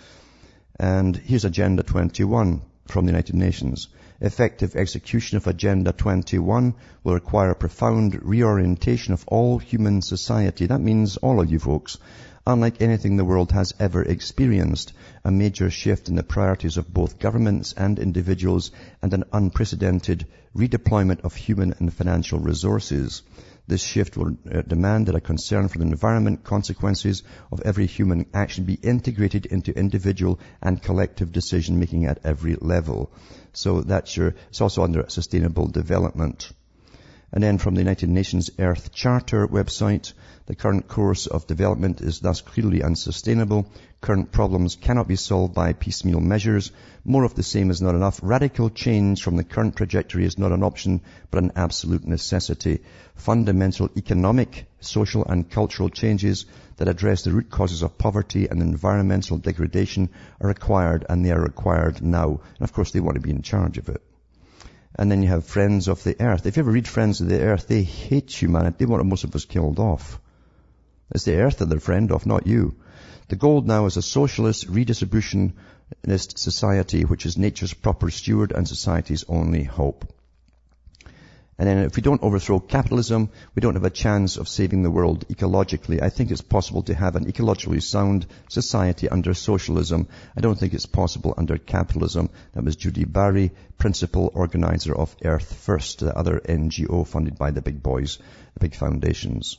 And 0.79 1.17
here's 1.17 1.45
Agenda 1.45 1.83
21 1.83 2.63
from 2.87 3.05
the 3.05 3.13
United 3.13 3.35
Nations. 3.35 3.89
Effective 4.21 4.77
execution 4.77 5.37
of 5.37 5.47
Agenda 5.47 5.93
21 5.93 6.75
will 7.05 7.15
require 7.15 7.51
a 7.51 7.57
profound 7.57 8.23
reorientation 8.23 9.13
of 9.13 9.25
all 9.27 9.59
human 9.59 10.01
society. 10.01 10.67
That 10.67 10.81
means 10.81 11.17
all 11.19 11.41
of 11.41 11.51
you 11.51 11.59
folks 11.59 11.99
unlike 12.47 12.81
anything 12.81 13.17
the 13.17 13.25
world 13.25 13.51
has 13.51 13.75
ever 13.81 14.03
experienced, 14.03 14.93
a 15.25 15.31
major 15.31 15.69
shift 15.69 16.09
in 16.09 16.15
the 16.15 16.23
priorities 16.23 16.77
of 16.77 16.93
both 16.95 17.19
governments 17.19 17.73
and 17.73 17.99
individuals 17.99 18.71
and 19.03 19.13
an 19.13 19.25
unprecedented 19.33 20.25
redeployment 20.57 21.21
of 21.23 21.35
human 21.35 21.75
and 21.79 21.93
financial 21.93 22.39
resources. 22.39 23.23
This 23.67 23.83
shift 23.83 24.17
will 24.17 24.37
uh, 24.51 24.63
demand 24.63 25.07
that 25.07 25.17
a 25.17 25.21
concern 25.21 25.67
for 25.67 25.79
the 25.79 25.85
environment 25.85 26.45
consequences 26.45 27.25
of 27.51 27.63
every 27.63 27.87
human 27.87 28.27
action 28.33 28.65
be 28.65 28.75
integrated 28.75 29.47
into 29.47 29.77
individual 29.77 30.39
and 30.63 30.81
collective 30.81 31.33
decision 31.33 31.81
making 31.81 32.05
at 32.05 32.21
every 32.25 32.55
level. 32.55 33.11
So 33.53 33.81
that's 33.81 34.17
your, 34.17 34.35
it's 34.51 34.61
also 34.61 34.85
under 34.85 35.05
sustainable 35.09 35.67
development. 35.67 36.53
And 37.33 37.43
then 37.43 37.59
from 37.59 37.75
the 37.75 37.81
United 37.81 38.09
Nations 38.09 38.51
Earth 38.57 38.93
Charter 38.93 39.49
website, 39.49 40.13
the 40.47 40.55
current 40.55 40.87
course 40.87 41.27
of 41.27 41.49
development 41.49 42.01
is 42.01 42.21
thus 42.21 42.41
clearly 42.41 42.81
unsustainable. 42.81 43.67
Current 44.01 44.31
problems 44.31 44.77
cannot 44.77 45.09
be 45.09 45.17
solved 45.17 45.55
by 45.55 45.73
piecemeal 45.73 46.21
measures. 46.21 46.71
More 47.05 47.25
of 47.25 47.35
the 47.35 47.43
same 47.43 47.69
is 47.71 47.83
not 47.83 47.97
enough. 47.97 48.21
Radical 48.23 48.71
change 48.71 49.25
from 49.25 49.37
the 49.37 49.43
current 49.43 49.75
trajectory 49.75 50.25
is 50.25 50.39
not 50.39 50.53
an 50.53 50.63
option, 50.63 51.01
but 51.33 51.43
an 51.43 51.51
absolute 51.57 52.07
necessity. 52.07 52.85
Fundamental 53.17 53.91
economic, 53.97 54.67
social 54.79 55.25
and 55.25 55.51
cultural 55.51 55.89
changes 55.89 56.47
that 56.77 56.87
address 56.87 57.23
the 57.23 57.33
root 57.33 57.51
causes 57.51 57.83
of 57.83 57.99
poverty 57.99 58.47
and 58.47 58.63
environmental 58.63 59.39
degradation 59.39 60.11
are 60.41 60.47
required 60.47 61.05
and 61.09 61.25
they 61.25 61.33
are 61.33 61.43
required 61.43 62.03
now. 62.03 62.41
And 62.59 62.63
of 62.63 62.73
course 62.73 62.93
they 62.93 63.01
want 63.01 63.17
to 63.17 63.21
be 63.21 63.31
in 63.31 63.43
charge 63.43 63.79
of 63.79 63.89
it. 63.89 64.01
And 64.95 65.11
then 65.11 65.25
you 65.25 65.29
have 65.29 65.45
Friends 65.45 65.89
of 65.89 66.05
the 66.05 66.15
Earth. 66.21 66.47
If 66.47 66.57
you 66.57 66.63
ever 66.63 66.71
read 66.71 66.87
Friends 66.87 67.21
of 67.21 67.29
the 67.29 67.41
Earth, 67.41 67.67
they 67.67 67.83
hate 67.83 68.31
humanity. 68.31 68.77
They 68.79 68.87
want 68.87 69.05
most 69.05 69.25
of 69.25 69.35
us 69.35 69.45
killed 69.45 69.81
off. 69.81 70.21
It's 71.11 71.25
the 71.25 71.37
earth 71.37 71.59
that 71.59 71.69
they're 71.69 71.81
friend 71.81 72.11
of, 72.11 72.27
not 72.27 72.47
you. 72.47 72.75
The 73.29 73.37
goal 73.37 73.63
now 73.63 73.87
is 73.87 73.97
a 73.97 74.03
socialist 74.03 74.71
redistributionist 74.71 76.39
society, 76.39 77.05
which 77.05 77.27
is 77.27 77.37
nature's 77.37 77.75
proper 77.75 78.11
steward 78.11 78.53
and 78.53 78.67
society's 78.67 79.25
only 79.29 79.65
hope. 79.65 80.13
And 81.59 81.69
then 81.69 81.79
if 81.79 81.97
we 81.97 82.03
don't 82.03 82.23
overthrow 82.23 82.61
capitalism, 82.61 83.31
we 83.55 83.61
don't 83.61 83.77
have 83.77 83.85
a 83.85 83.91
chance 83.91 84.37
of 84.37 84.49
saving 84.49 84.83
the 84.83 84.91
world 84.91 85.27
ecologically. 85.29 86.03
I 86.03 86.11
think 86.11 86.31
it's 86.31 86.43
possible 86.43 86.83
to 86.83 86.95
have 86.95 87.17
an 87.17 87.25
ecologically 87.25 87.83
sound 87.83 88.27
society 88.49 89.09
under 89.09 89.33
socialism. 89.33 90.09
I 90.37 90.41
don't 90.41 90.59
think 90.59 90.75
it's 90.75 90.87
possible 90.87 91.33
under 91.37 91.57
capitalism. 91.57 92.29
That 92.53 92.65
was 92.65 92.77
Judi 92.77 93.11
Bari, 93.11 93.53
principal 93.79 94.31
organizer 94.35 94.95
of 94.95 95.17
Earth 95.25 95.55
First, 95.55 96.01
the 96.01 96.15
other 96.15 96.41
NGO 96.41 97.07
funded 97.07 97.39
by 97.39 97.53
the 97.53 97.63
big 97.63 97.83
boys, 97.83 98.19
the 98.55 98.61
big 98.61 98.75
foundations. 98.75 99.57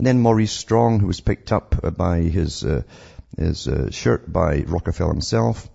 And 0.00 0.06
then 0.06 0.20
Maurice 0.20 0.52
Strong, 0.52 1.00
who 1.00 1.08
was 1.08 1.20
picked 1.20 1.52
up 1.52 1.94
by 1.94 2.20
his, 2.20 2.64
uh, 2.64 2.84
his 3.36 3.68
uh, 3.68 3.90
shirt 3.90 4.32
by 4.32 4.64
Rockefeller 4.66 5.12
himself, 5.12 5.68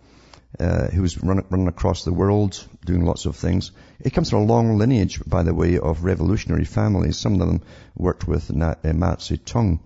uh, 0.60 0.88
was 1.00 1.22
run, 1.22 1.46
running 1.52 1.68
across 1.68 2.04
the 2.04 2.12
world 2.12 2.68
doing 2.84 3.06
lots 3.06 3.28
of 3.28 3.36
things. 3.36 3.72
It 4.00 4.14
comes 4.14 4.32
from 4.32 4.40
a 4.40 4.46
long 4.46 4.80
lineage, 4.80 5.22
by 5.28 5.44
the 5.44 5.54
way, 5.54 5.78
of 5.78 6.04
revolutionary 6.04 6.66
families. 6.66 7.18
Some 7.18 7.34
of 7.34 7.40
them 7.48 7.62
worked 7.96 8.28
with 8.28 8.52
Na- 8.52 8.74
uh, 8.84 8.94
Mao 8.94 9.18
Zedong 9.18 9.80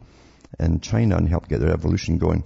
in 0.57 0.79
China 0.79 1.17
and 1.17 1.27
helped 1.27 1.49
get 1.49 1.59
the 1.59 1.67
revolution 1.67 2.17
going. 2.17 2.45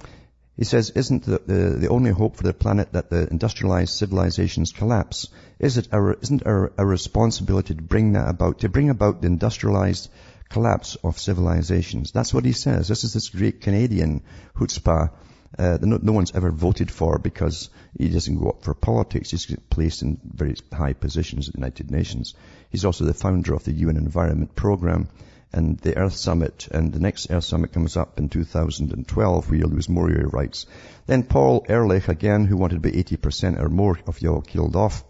He 0.57 0.63
says, 0.63 0.89
isn't 0.89 1.25
the, 1.25 1.43
the, 1.45 1.77
the, 1.77 1.89
only 1.89 2.09
hope 2.09 2.37
for 2.37 2.43
the 2.43 2.55
planet 2.55 2.93
that 2.93 3.11
the 3.11 3.27
industrialized 3.29 3.93
civilizations 3.93 4.71
collapse? 4.71 5.27
Is 5.59 5.77
it 5.77 5.89
our, 5.91 6.13
isn't 6.13 6.47
our, 6.47 6.73
our 6.75 6.87
responsibility 6.87 7.75
to 7.75 7.81
bring 7.83 8.13
that 8.13 8.29
about, 8.29 8.61
to 8.61 8.69
bring 8.69 8.89
about 8.89 9.21
the 9.21 9.27
industrialized 9.27 10.09
collapse 10.49 10.95
of 11.03 11.19
civilizations? 11.19 12.11
That's 12.11 12.33
what 12.33 12.45
he 12.45 12.53
says. 12.53 12.87
This 12.87 13.03
is 13.03 13.13
this 13.13 13.29
great 13.29 13.61
Canadian 13.61 14.21
chutzpah 14.55 15.09
uh, 15.57 15.77
no, 15.81 15.99
no, 16.01 16.11
one's 16.11 16.33
ever 16.33 16.49
voted 16.49 16.89
for 16.89 17.19
because 17.19 17.69
he 17.97 18.09
doesn't 18.09 18.39
go 18.39 18.49
up 18.49 18.63
for 18.63 18.73
politics. 18.73 19.29
He's 19.29 19.55
placed 19.69 20.01
in 20.01 20.19
very 20.23 20.55
high 20.71 20.93
positions 20.93 21.47
at 21.47 21.53
the 21.53 21.59
United 21.59 21.91
Nations. 21.91 22.33
He's 22.69 22.85
also 22.85 23.05
the 23.05 23.13
founder 23.13 23.53
of 23.53 23.63
the 23.63 23.71
UN 23.71 23.97
Environment 23.97 24.55
Programme 24.55 25.09
and 25.51 25.77
the 25.77 25.95
Earth 25.95 26.15
Summit. 26.15 26.67
And 26.71 26.91
the 26.91 26.99
next 26.99 27.29
Earth 27.29 27.43
Summit 27.43 27.71
comes 27.71 27.95
up 27.95 28.17
in 28.17 28.29
2012 28.29 29.49
where 29.49 29.59
you'll 29.59 29.69
lose 29.69 29.89
more 29.89 30.07
rights. 30.07 30.65
Then 31.05 31.21
Paul 31.21 31.65
Ehrlich, 31.69 32.07
again, 32.07 32.45
who 32.45 32.57
wanted 32.57 32.77
about 32.77 32.93
80% 32.93 33.59
or 33.59 33.69
more 33.69 33.99
of 34.07 34.21
you 34.21 34.33
all 34.33 34.41
killed 34.41 34.75
off, 34.75 35.03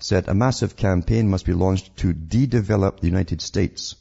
said 0.00 0.26
a 0.26 0.34
massive 0.34 0.74
campaign 0.74 1.30
must 1.30 1.46
be 1.46 1.52
launched 1.52 1.96
to 1.98 2.12
de-develop 2.12 2.98
the 2.98 3.06
United 3.06 3.40
States 3.40 3.94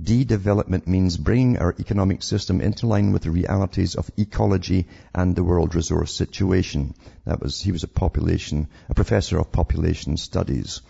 De-development 0.00 0.86
means 0.86 1.16
bringing 1.16 1.58
our 1.58 1.74
economic 1.78 2.22
system 2.22 2.60
into 2.60 2.86
line 2.86 3.12
with 3.12 3.22
the 3.22 3.30
realities 3.30 3.94
of 3.94 4.10
ecology 4.16 4.88
and 5.14 5.36
the 5.36 5.44
world 5.44 5.74
resource 5.74 6.14
situation. 6.14 6.94
That 7.26 7.40
was, 7.40 7.60
he 7.60 7.72
was 7.72 7.82
a 7.82 7.88
population, 7.88 8.68
a 8.88 8.94
professor 8.94 9.38
of 9.38 9.52
population 9.52 10.16
studies 10.16 10.80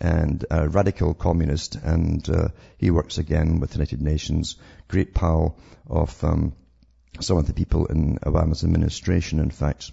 and 0.00 0.44
a 0.50 0.68
radical 0.68 1.14
communist 1.14 1.74
and 1.74 2.28
uh, 2.28 2.48
he 2.78 2.90
works 2.90 3.18
again 3.18 3.60
with 3.60 3.70
the 3.70 3.76
United 3.76 4.00
Nations, 4.00 4.56
great 4.88 5.14
pal 5.14 5.56
of 5.88 6.22
um, 6.24 6.54
some 7.20 7.36
of 7.36 7.46
the 7.46 7.54
people 7.54 7.86
in 7.86 8.18
Obama's 8.18 8.64
administration 8.64 9.40
in 9.40 9.50
fact. 9.50 9.92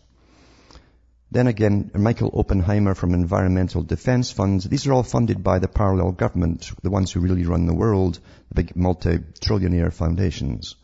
Then 1.30 1.48
again, 1.48 1.92
Michael 1.94 2.32
Oppenheimer 2.34 2.96
from 2.96 3.14
Environmental 3.14 3.84
Defense 3.84 4.32
Funds. 4.32 4.64
These 4.64 4.88
are 4.88 4.94
all 4.94 5.04
funded 5.04 5.44
by 5.44 5.60
the 5.60 5.68
parallel 5.68 6.14
government, 6.14 6.72
the 6.84 6.90
ones 6.90 7.12
who 7.12 7.20
really 7.20 7.46
run 7.46 7.66
the 7.66 7.74
world, 7.74 8.20
the 8.48 8.56
big 8.56 8.78
multi-trillionaire 8.78 9.92
foundations. 9.92 10.76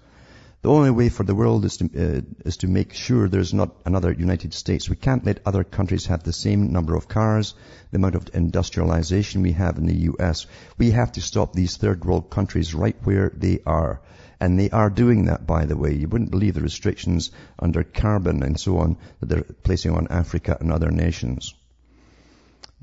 The 0.62 0.70
only 0.70 0.92
way 0.92 1.08
for 1.08 1.24
the 1.24 1.36
world 1.36 1.64
is 1.64 1.78
to, 1.78 1.86
uh, 1.86 2.22
is 2.46 2.58
to 2.58 2.68
make 2.68 2.94
sure 2.94 3.28
there's 3.28 3.54
not 3.54 3.76
another 3.86 4.12
United 4.12 4.54
States. 4.54 4.90
We 4.90 4.98
can't 4.98 5.26
let 5.26 5.40
other 5.46 5.64
countries 5.64 6.08
have 6.08 6.24
the 6.24 6.34
same 6.34 6.74
number 6.74 6.96
of 6.96 7.08
cars, 7.08 7.54
the 7.92 7.98
amount 7.98 8.16
of 8.16 8.30
industrialization 8.34 9.42
we 9.42 9.54
have 9.54 9.78
in 9.78 9.86
the 9.86 10.12
US. 10.12 10.46
We 10.78 10.92
have 10.92 11.14
to 11.14 11.22
stop 11.22 11.54
these 11.54 11.78
third 11.78 12.04
world 12.04 12.30
countries 12.30 12.74
right 12.74 12.96
where 13.04 13.32
they 13.36 13.60
are. 13.66 14.02
And 14.44 14.60
they 14.60 14.70
are 14.72 14.90
doing 14.90 15.28
that, 15.28 15.48
by 15.48 15.64
the 15.66 15.78
way. 15.78 15.94
You 15.94 16.10
wouldn't 16.10 16.32
believe 16.32 16.56
the 16.56 16.60
restrictions 16.60 17.32
under 17.58 17.82
carbon 17.82 18.44
and 18.44 18.60
so 18.60 18.80
on 18.80 18.98
that 19.22 19.28
they're 19.28 19.44
placing 19.64 19.94
on 19.94 20.10
Africa 20.10 20.58
and 20.60 20.70
other 20.70 20.92
nations. 20.92 21.54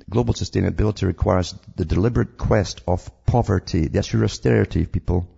Global 0.09 0.33
sustainability 0.33 1.07
requires 1.07 1.55
the 1.77 1.85
deliberate 1.85 2.39
quest 2.39 2.81
of 2.89 3.11
poverty. 3.27 3.89
That's 3.89 4.11
your 4.11 4.25
austerity, 4.25 4.85
of 4.85 4.93
people. 4.93 5.29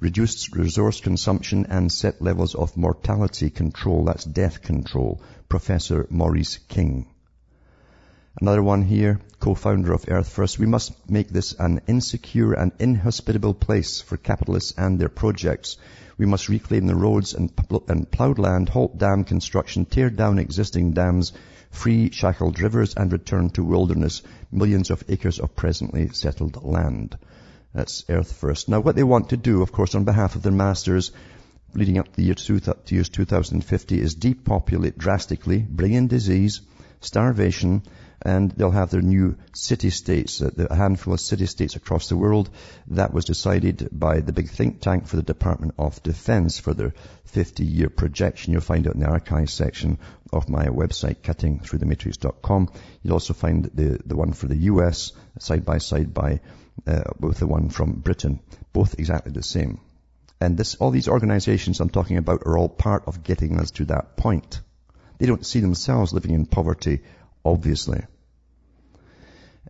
Reduced 0.00 0.52
resource 0.56 1.00
consumption 1.00 1.66
and 1.66 1.92
set 1.92 2.20
levels 2.20 2.56
of 2.56 2.76
mortality 2.76 3.48
control. 3.48 4.06
That's 4.06 4.24
death 4.24 4.62
control. 4.62 5.22
Professor 5.48 6.08
Maurice 6.10 6.56
King. 6.56 7.11
Another 8.40 8.62
one 8.62 8.80
here, 8.80 9.20
co-founder 9.40 9.92
of 9.92 10.06
Earth 10.08 10.30
First. 10.30 10.58
We 10.58 10.64
must 10.64 11.10
make 11.10 11.28
this 11.28 11.52
an 11.52 11.82
insecure 11.86 12.54
and 12.54 12.72
inhospitable 12.78 13.52
place 13.52 14.00
for 14.00 14.16
capitalists 14.16 14.72
and 14.78 14.98
their 14.98 15.10
projects. 15.10 15.76
We 16.16 16.24
must 16.24 16.48
reclaim 16.48 16.86
the 16.86 16.94
roads 16.94 17.34
and, 17.34 17.52
and 17.88 18.10
plowed 18.10 18.38
land, 18.38 18.70
halt 18.70 18.96
dam 18.96 19.24
construction, 19.24 19.84
tear 19.84 20.08
down 20.08 20.38
existing 20.38 20.92
dams, 20.92 21.34
free 21.70 22.10
shackled 22.10 22.58
rivers, 22.58 22.94
and 22.94 23.12
return 23.12 23.50
to 23.50 23.64
wilderness 23.64 24.22
millions 24.50 24.90
of 24.90 25.04
acres 25.10 25.38
of 25.38 25.54
presently 25.54 26.08
settled 26.08 26.64
land. 26.64 27.18
That's 27.74 28.06
Earth 28.08 28.32
First. 28.32 28.66
Now 28.66 28.80
what 28.80 28.96
they 28.96 29.04
want 29.04 29.28
to 29.28 29.36
do, 29.36 29.60
of 29.60 29.72
course, 29.72 29.94
on 29.94 30.04
behalf 30.04 30.36
of 30.36 30.42
their 30.42 30.52
masters, 30.52 31.12
leading 31.74 31.98
up 31.98 32.08
to 32.08 32.16
the 32.16 32.22
year 32.22 32.34
2050 32.34 34.00
is 34.00 34.14
depopulate 34.14 34.96
drastically, 34.96 35.58
bring 35.58 35.92
in 35.92 36.08
disease, 36.08 36.62
starvation, 37.02 37.82
and 38.24 38.50
they'll 38.52 38.70
have 38.70 38.90
their 38.90 39.02
new 39.02 39.36
city-states, 39.52 40.40
a 40.40 40.74
handful 40.74 41.14
of 41.14 41.20
city-states 41.20 41.76
across 41.76 42.08
the 42.08 42.16
world. 42.16 42.50
That 42.88 43.12
was 43.12 43.24
decided 43.24 43.88
by 43.92 44.20
the 44.20 44.32
big 44.32 44.48
think 44.48 44.80
tank 44.80 45.06
for 45.06 45.16
the 45.16 45.22
Department 45.22 45.74
of 45.78 46.02
Defense 46.02 46.58
for 46.58 46.72
their 46.72 46.94
50-year 47.32 47.90
projection. 47.90 48.52
You'll 48.52 48.62
find 48.62 48.86
it 48.86 48.94
in 48.94 49.00
the 49.00 49.06
archives 49.06 49.52
section 49.52 49.98
of 50.32 50.48
my 50.48 50.66
website, 50.66 51.16
cuttingthroughthematrix.com. 51.22 52.72
You'll 53.02 53.14
also 53.14 53.34
find 53.34 53.64
the, 53.64 54.00
the 54.04 54.16
one 54.16 54.32
for 54.32 54.46
the 54.46 54.56
US 54.56 55.12
side 55.38 55.64
by 55.64 55.78
side 55.78 56.14
by, 56.14 56.40
uh, 56.86 57.02
with 57.18 57.38
the 57.38 57.46
one 57.46 57.70
from 57.70 57.92
Britain. 57.92 58.40
Both 58.72 58.98
exactly 58.98 59.32
the 59.32 59.42
same. 59.42 59.80
And 60.40 60.56
this, 60.56 60.74
all 60.76 60.90
these 60.90 61.08
organizations 61.08 61.80
I'm 61.80 61.90
talking 61.90 62.16
about 62.16 62.42
are 62.46 62.58
all 62.58 62.68
part 62.68 63.04
of 63.06 63.22
getting 63.22 63.60
us 63.60 63.70
to 63.72 63.84
that 63.86 64.16
point. 64.16 64.60
They 65.18 65.26
don't 65.26 65.46
see 65.46 65.60
themselves 65.60 66.12
living 66.12 66.34
in 66.34 66.46
poverty, 66.46 67.02
obviously. 67.44 68.02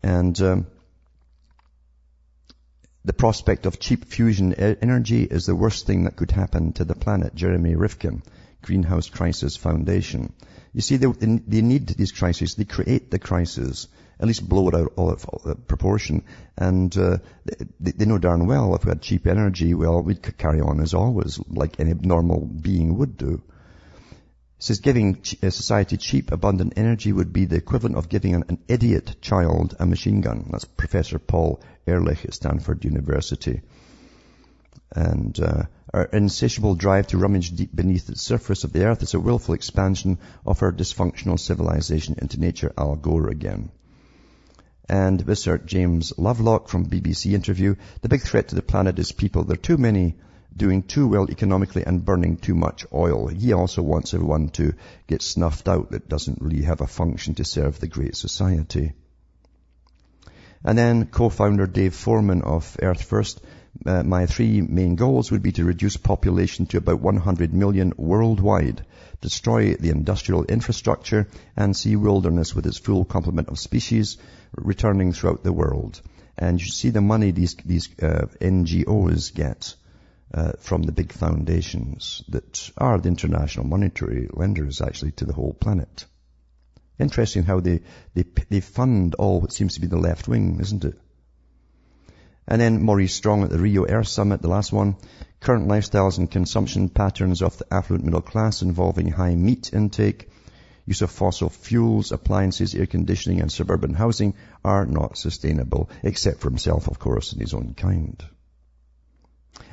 And 0.03 0.41
um, 0.41 0.67
the 3.05 3.13
prospect 3.13 3.67
of 3.67 3.79
cheap 3.79 4.05
fusion 4.05 4.55
energy 4.55 5.25
is 5.25 5.47
the 5.47 5.57
worst 5.57 5.87
thing 5.87 6.05
that 6.05 6.17
could 6.17 6.31
happen 6.31 6.73
to 6.75 6.85
the 6.85 6.95
planet. 6.95 7.35
Jeremy 7.35 7.75
Rifkin, 7.75 8.23
Greenhouse 8.63 9.09
Crisis 9.09 9.57
Foundation. 9.57 10.33
You 10.73 10.81
see, 10.81 10.97
they, 10.97 11.07
they 11.07 11.63
need 11.63 11.89
these 11.89 12.13
crises. 12.13 12.55
They 12.55 12.65
create 12.65 13.11
the 13.11 13.19
crisis, 13.19 13.89
at 14.19 14.27
least 14.27 14.49
blow 14.49 14.69
it 14.69 14.75
out 14.75 14.93
of 14.97 15.67
proportion. 15.67 16.25
And 16.57 16.97
uh, 16.97 17.19
they, 17.81 17.93
they, 17.93 18.05
know 18.07 18.19
darn 18.19 18.47
well 18.47 18.75
if 18.75 18.85
we 18.85 18.91
had 18.91 19.03
cheap 19.03 19.27
energy, 19.27 19.75
well, 19.75 20.03
we'd 20.03 20.23
carry 20.39 20.61
on 20.61 20.81
as 20.81 20.95
always, 20.95 21.39
like 21.49 21.79
any 21.79 21.95
normal 21.95 22.41
being 22.41 22.97
would 22.99 23.17
do 23.17 23.43
says 24.63 24.79
giving 24.79 25.21
a 25.43 25.51
society 25.51 25.97
cheap, 25.97 26.31
abundant 26.31 26.75
energy 26.77 27.13
would 27.13 27.33
be 27.33 27.47
the 27.47 27.57
equivalent 27.57 27.97
of 27.97 28.09
giving 28.09 28.37
an, 28.37 28.45
an 28.49 28.59
idiot 28.69 29.17
child 29.21 29.75
a 29.81 29.85
machine 29.85 30.21
gun. 30.21 30.47
That's 30.53 30.65
Professor 30.65 31.19
Paul 31.19 31.61
Ehrlich 31.85 32.25
at 32.25 32.33
Stanford 32.33 32.85
University. 32.85 33.61
And 34.95 35.37
uh, 35.41 35.65
our 35.93 36.05
insatiable 36.05 36.77
drive 36.77 37.09
to 37.09 37.19
rummage 37.19 37.57
deep 37.57 37.75
beneath 37.75 38.07
the 38.07 38.15
surface 38.15 38.63
of 38.63 38.73
the 38.73 38.85
earth 38.85 39.03
is 39.03 39.15
a 39.15 39.21
willful 39.21 39.55
expansion 39.55 40.19
of 40.47 40.63
our 40.63 40.71
dysfunctional 40.71 41.41
civilization 41.41 42.15
into 42.23 42.39
nature, 42.39 42.73
Al 42.79 42.95
Gore 42.95 43.31
again. 43.31 43.73
And 44.89 45.25
Mr. 45.27 45.65
James 45.65 46.13
Lovelock 46.19 46.69
from 46.69 46.87
BBC 46.87 47.33
interview, 47.33 47.75
the 48.03 48.09
big 48.09 48.23
threat 48.23 48.49
to 48.49 48.55
the 48.55 48.63
planet 48.63 49.01
is 49.01 49.11
people. 49.11 49.43
There 49.43 49.55
are 49.55 49.69
too 49.71 49.77
many 49.77 50.15
doing 50.57 50.83
too 50.83 51.09
well 51.09 51.31
economically 51.31 51.85
and 51.85 52.05
burning 52.05 52.37
too 52.37 52.55
much 52.55 52.85
oil. 52.93 53.29
He 53.29 53.53
also 53.53 53.83
wants 53.83 54.15
everyone 54.15 54.49
to 54.51 54.75
get 55.07 55.23
snuffed 55.23 55.69
out 55.69 55.91
that 55.91 56.09
doesn't 56.09 56.43
really 56.43 56.63
have 56.63 56.81
a 56.81 56.87
function 56.87 57.35
to 57.35 57.45
serve 57.45 57.79
the 57.79 57.89
great 57.89 58.17
society. 58.17 58.93
And 60.65 60.79
then 60.79 61.07
co-founder 61.07 61.67
Dave 61.67 61.95
Foreman 61.95 62.43
of 62.43 62.77
Earth 62.81 63.03
First, 63.03 63.41
uh, 63.85 64.03
my 64.03 64.27
three 64.27 64.61
main 64.61 64.95
goals 64.95 65.31
would 65.31 65.43
be 65.43 65.53
to 65.53 65.65
reduce 65.65 65.97
population 65.97 66.67
to 66.67 66.77
about 66.77 67.01
100 67.01 67.53
million 67.53 67.93
worldwide, 67.97 68.85
destroy 69.21 69.75
the 69.75 69.91
industrial 69.91 70.45
infrastructure, 70.45 71.27
and 71.57 71.77
see 71.77 71.97
wilderness 71.97 72.55
with 72.55 72.67
its 72.67 72.79
full 72.79 73.05
complement 73.05 73.49
of 73.49 73.59
species 73.59 74.19
returning 74.55 75.13
throughout 75.13 75.43
the 75.43 75.53
world. 75.53 76.01
And 76.39 76.61
you 76.61 76.69
see 76.69 76.91
the 76.91 77.01
money 77.01 77.31
these, 77.31 77.57
these 77.65 77.89
uh, 78.01 78.27
NGOs 78.41 79.35
get 79.35 79.75
uh, 80.35 80.53
from 80.59 80.83
the 80.83 80.93
big 80.93 81.13
foundations 81.13 82.23
that 82.29 82.71
are 82.79 82.99
the 82.99 83.09
international 83.09 83.67
monetary 83.67 84.29
lenders 84.33 84.81
actually 84.81 85.13
to 85.13 85.25
the 85.25 85.35
whole 85.35 85.53
planet. 85.53 86.07
Interesting 86.99 87.43
how 87.43 87.61
they, 87.61 87.81
they, 88.15 88.25
they 88.49 88.61
fund 88.61 89.15
all 89.17 89.41
what 89.41 89.53
seems 89.53 89.75
to 89.75 89.81
be 89.81 89.87
the 89.87 89.99
left 89.99 90.29
wing, 90.29 90.59
isn't 90.61 90.85
it? 90.85 90.99
And 92.47 92.61
then 92.61 92.83
Maurice 92.83 93.15
Strong 93.15 93.45
at 93.45 93.51
the 93.51 93.59
Rio 93.59 93.87
Earth 93.87 94.09
Summit, 94.09 94.43
the 94.43 94.49
last 94.49 94.73
one. 94.73 94.97
Current 95.41 95.69
lifestyles 95.69 96.19
and 96.19 96.31
consumption 96.31 96.89
patterns 96.89 97.43
of 97.43 97.59
the 97.59 97.73
affluent 97.73 98.05
middle 98.05 98.21
class 98.21 98.63
involving 98.63 99.09
high 99.09 99.35
meat 99.35 99.73
intake, 99.73 100.29
use 100.87 101.03
of 101.03 101.11
fossil 101.11 101.49
fuels, 101.49 102.13
appliances, 102.13 102.75
air 102.75 102.87
conditioning 102.87 103.41
and 103.41 103.51
suburban 103.51 103.95
housing 103.95 104.35
are 104.65 104.87
not 104.87 105.19
sustainable, 105.19 105.91
except 106.03 106.41
for 106.41 106.49
himself, 106.49 106.89
of 106.89 106.99
course, 106.99 107.33
and 107.33 107.41
his 107.41 107.55
own 107.55 107.75
kind. 107.75 108.25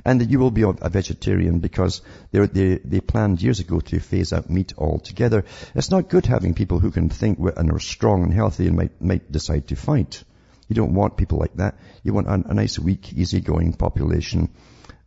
And 0.05 0.21
that 0.21 0.29
you 0.29 0.39
will 0.39 0.51
be 0.51 0.63
a 0.63 0.89
vegetarian 0.89 1.59
because 1.59 2.01
they, 2.31 2.79
they, 2.83 2.99
planned 2.99 3.41
years 3.41 3.59
ago 3.59 3.79
to 3.79 3.99
phase 3.99 4.33
out 4.33 4.49
meat 4.49 4.73
altogether. 4.77 5.45
It's 5.75 5.91
not 5.91 6.09
good 6.09 6.25
having 6.25 6.53
people 6.53 6.79
who 6.79 6.91
can 6.91 7.09
think 7.09 7.39
and 7.39 7.71
are 7.71 7.79
strong 7.79 8.23
and 8.23 8.33
healthy 8.33 8.67
and 8.67 8.77
might, 8.77 9.01
might 9.01 9.31
decide 9.31 9.67
to 9.67 9.75
fight. 9.75 10.23
You 10.67 10.75
don't 10.75 10.93
want 10.93 11.17
people 11.17 11.39
like 11.39 11.55
that. 11.55 11.75
You 12.03 12.13
want 12.13 12.27
a, 12.27 12.33
a 12.49 12.53
nice, 12.53 12.77
weak, 12.79 13.13
easygoing 13.13 13.77
population, 13.77 14.49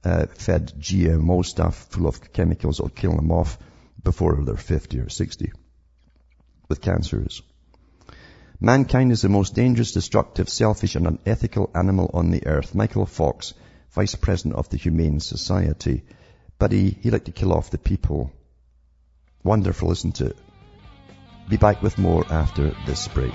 uh, 0.04 0.26
fed 0.26 0.72
GMO 0.78 1.44
stuff 1.44 1.86
full 1.90 2.06
of 2.06 2.32
chemicals 2.32 2.78
that'll 2.78 2.90
kill 2.90 3.14
them 3.14 3.30
off 3.30 3.58
before 4.02 4.42
they're 4.42 4.56
50 4.56 5.00
or 5.00 5.08
60 5.08 5.52
with 6.68 6.80
cancers. 6.80 7.42
Mankind 8.60 9.10
is 9.10 9.22
the 9.22 9.28
most 9.28 9.54
dangerous, 9.54 9.92
destructive, 9.92 10.48
selfish 10.48 10.94
and 10.94 11.06
unethical 11.06 11.70
animal 11.74 12.10
on 12.14 12.30
the 12.30 12.46
earth. 12.46 12.74
Michael 12.74 13.06
Fox, 13.06 13.54
Vice 13.92 14.14
President 14.14 14.54
of 14.54 14.68
the 14.70 14.76
Humane 14.76 15.20
Society. 15.20 16.02
But 16.58 16.72
he, 16.72 16.96
he 17.00 17.10
liked 17.10 17.26
to 17.26 17.32
kill 17.32 17.52
off 17.52 17.70
the 17.70 17.78
people. 17.78 18.32
Wonderful, 19.42 19.92
isn't 19.92 20.20
it? 20.20 20.36
Be 21.48 21.56
back 21.56 21.82
with 21.82 21.98
more 21.98 22.24
after 22.30 22.74
this 22.86 23.08
break. 23.08 23.34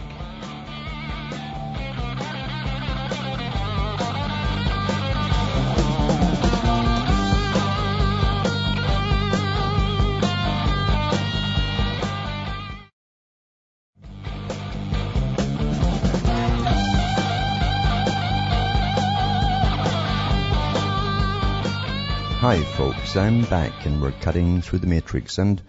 Hi 22.47 22.63
folks, 22.63 23.17
I'm 23.17 23.43
back 23.43 23.85
and 23.85 24.01
we're 24.01 24.13
cutting 24.13 24.61
through 24.61 24.79
the 24.79 24.87
matrix. 24.87 25.37
And 25.37 25.61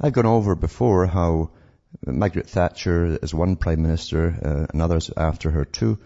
I've 0.00 0.12
gone 0.12 0.26
over 0.26 0.56
before 0.56 1.06
how 1.06 1.50
Margaret 2.04 2.50
Thatcher 2.50 3.16
as 3.22 3.32
one 3.32 3.54
Prime 3.54 3.80
Minister 3.80 4.36
uh, 4.44 4.66
and 4.72 4.82
others 4.82 5.08
after 5.16 5.52
her 5.52 5.64
too 5.64 6.00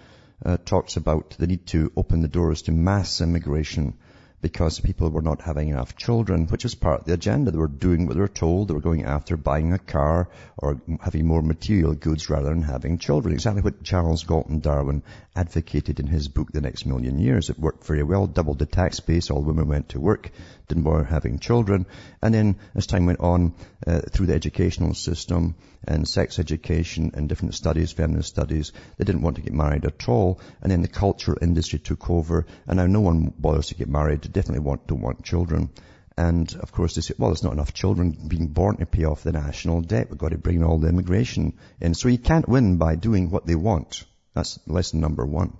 uh, 0.44 0.59
talks 0.62 0.98
about 0.98 1.37
the 1.38 1.46
need 1.46 1.66
to 1.68 1.90
open 1.96 2.20
the 2.20 2.28
doors 2.28 2.61
to 2.62 2.70
mass 2.70 3.22
immigration 3.22 3.96
because 4.42 4.81
people 4.81 5.11
were 5.11 5.22
not 5.22 5.42
having 5.42 5.68
enough 5.68 5.96
children, 5.96 6.46
which 6.46 6.64
was 6.64 6.74
part 6.74 7.00
of 7.00 7.07
the 7.07 7.12
agenda. 7.12 7.50
They 7.50 7.59
were 7.59 7.68
doing 7.68 8.07
what 8.07 8.14
they 8.14 8.20
were 8.20 8.29
told. 8.29 8.68
They 8.68 8.74
were 8.74 8.81
going 8.81 9.05
after 9.05 9.37
buying 9.37 9.72
a 9.72 9.79
car 9.79 10.29
or 10.57 10.81
having 11.00 11.26
more 11.26 11.42
material 11.42 11.94
goods 11.94 12.31
rather 12.31 12.48
than 12.48 12.62
having 12.62 12.98
children. 12.98 13.35
Exactly 13.35 13.62
what 13.62 13.83
Charles 13.83 14.24
Galton 14.24 14.61
Darwin 14.61 15.03
advocated 15.37 16.00
in 16.00 16.07
his 16.07 16.29
book, 16.29 16.53
The 16.53 16.61
Next 16.61 16.87
Million 16.87 17.18
Years. 17.18 17.50
It 17.50 17.59
worked 17.59 17.87
very 17.87 18.03
well, 18.03 18.26
doubled 18.26 18.59
the 18.59 18.66
tax 18.66 19.00
base, 19.00 19.31
all 19.31 19.42
women 19.42 19.68
went 19.68 19.90
to 19.90 20.00
work, 20.00 20.31
didn't 20.68 20.85
bother 20.85 21.05
having 21.05 21.38
children. 21.38 21.87
And 22.22 22.35
then 22.35 22.57
as 22.74 22.87
time 22.87 23.07
went 23.07 23.20
on, 23.20 23.55
uh, 23.87 24.00
through 24.00 24.26
the 24.26 24.35
educational 24.35 24.94
system 24.94 25.55
and 25.87 26.07
sex 26.07 26.38
education 26.38 27.12
and 27.14 27.29
different 27.29 27.55
studies, 27.55 27.92
feminist 27.92 28.29
studies, 28.29 28.72
they 28.98 29.05
didn't 29.05 29.22
want 29.22 29.37
to 29.37 29.42
get 29.42 29.53
married 29.53 29.85
at 29.85 30.09
all. 30.09 30.40
And 30.62 30.70
then 30.70 30.83
the 30.83 30.88
cultural 30.88 31.38
industry 31.40 31.79
took 31.79 32.11
over 32.11 32.46
and 32.66 32.76
now 32.76 32.87
no 32.87 33.00
one 33.00 33.33
bothers 33.38 33.68
to 33.68 33.74
get 33.74 33.88
married, 33.88 34.30
definitely 34.33 34.64
want, 34.64 34.87
don't 34.87 35.01
want 35.01 35.25
children. 35.25 35.71
And 36.16 36.55
of 36.57 36.73
course 36.73 36.95
they 36.95 37.01
say, 37.01 37.14
well, 37.19 37.31
there's 37.31 37.43
not 37.43 37.53
enough 37.53 37.73
children 37.73 38.11
being 38.29 38.49
born 38.49 38.77
to 38.77 38.87
pay 38.87 39.05
off 39.05 39.23
the 39.23 39.33
national 39.33 39.81
debt. 39.81 40.11
We've 40.11 40.19
got 40.19 40.33
to 40.33 40.38
bring 40.38 40.62
all 40.62 40.79
the 40.79 40.88
immigration 40.88 41.55
in. 41.81 41.95
So 41.95 42.09
you 42.09 42.19
can't 42.19 42.49
win 42.49 42.77
by 42.77 42.97
doing 42.97 43.31
what 43.31 43.47
they 43.47 43.55
want. 43.55 44.05
That's 44.35 44.59
lesson 44.66 45.01
number 45.01 45.25
one. 45.25 45.57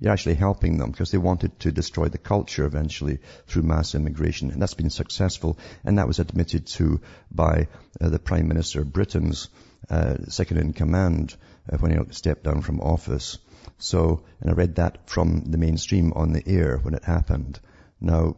You're 0.00 0.12
actually 0.12 0.36
helping 0.36 0.78
them 0.78 0.92
because 0.92 1.10
they 1.10 1.18
wanted 1.18 1.58
to 1.60 1.72
destroy 1.72 2.08
the 2.08 2.18
culture 2.18 2.64
eventually 2.64 3.18
through 3.48 3.64
mass 3.64 3.94
immigration. 3.94 4.50
And 4.50 4.62
that's 4.62 4.74
been 4.74 4.90
successful. 4.90 5.58
And 5.84 5.98
that 5.98 6.06
was 6.06 6.20
admitted 6.20 6.66
to 6.78 7.00
by 7.30 7.66
uh, 8.00 8.08
the 8.08 8.20
Prime 8.20 8.46
Minister 8.46 8.80
of 8.80 8.92
Britain's 8.92 9.48
uh, 9.90 10.14
second 10.28 10.58
in 10.58 10.72
command 10.72 11.36
uh, 11.70 11.76
when 11.78 11.90
he 11.90 12.12
stepped 12.12 12.44
down 12.44 12.62
from 12.62 12.80
office. 12.80 13.38
So, 13.78 14.22
and 14.40 14.50
I 14.50 14.54
read 14.54 14.76
that 14.76 15.10
from 15.10 15.44
the 15.46 15.58
mainstream 15.58 16.12
on 16.14 16.32
the 16.32 16.46
air 16.46 16.78
when 16.78 16.94
it 16.94 17.04
happened. 17.04 17.60
Now, 18.00 18.36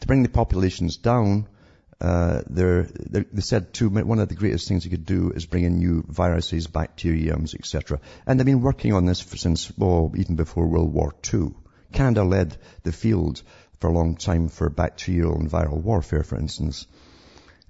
to 0.00 0.06
bring 0.06 0.22
the 0.22 0.28
populations 0.28 0.96
down, 0.96 1.48
uh, 2.00 2.40
they're, 2.48 2.84
they're, 2.84 3.26
they 3.30 3.42
said 3.42 3.76
one 3.80 4.18
of 4.18 4.28
the 4.28 4.34
greatest 4.34 4.68
things 4.68 4.84
you 4.84 4.90
could 4.90 5.04
do 5.04 5.30
is 5.30 5.44
bring 5.44 5.64
in 5.64 5.78
new 5.78 6.02
viruses, 6.08 6.66
bacteriums, 6.66 7.54
etc. 7.54 8.00
And 8.26 8.38
they've 8.38 8.46
been 8.46 8.62
working 8.62 8.94
on 8.94 9.04
this 9.04 9.20
for, 9.20 9.36
since, 9.36 9.70
well, 9.76 10.12
even 10.16 10.36
before 10.36 10.66
World 10.66 10.92
War 10.92 11.14
II. 11.32 11.54
Canada 11.92 12.24
led 12.24 12.56
the 12.84 12.92
field 12.92 13.42
for 13.78 13.90
a 13.90 13.92
long 13.92 14.16
time 14.16 14.48
for 14.48 14.70
bacterial 14.70 15.36
and 15.36 15.50
viral 15.50 15.82
warfare, 15.82 16.22
for 16.22 16.38
instance. 16.38 16.86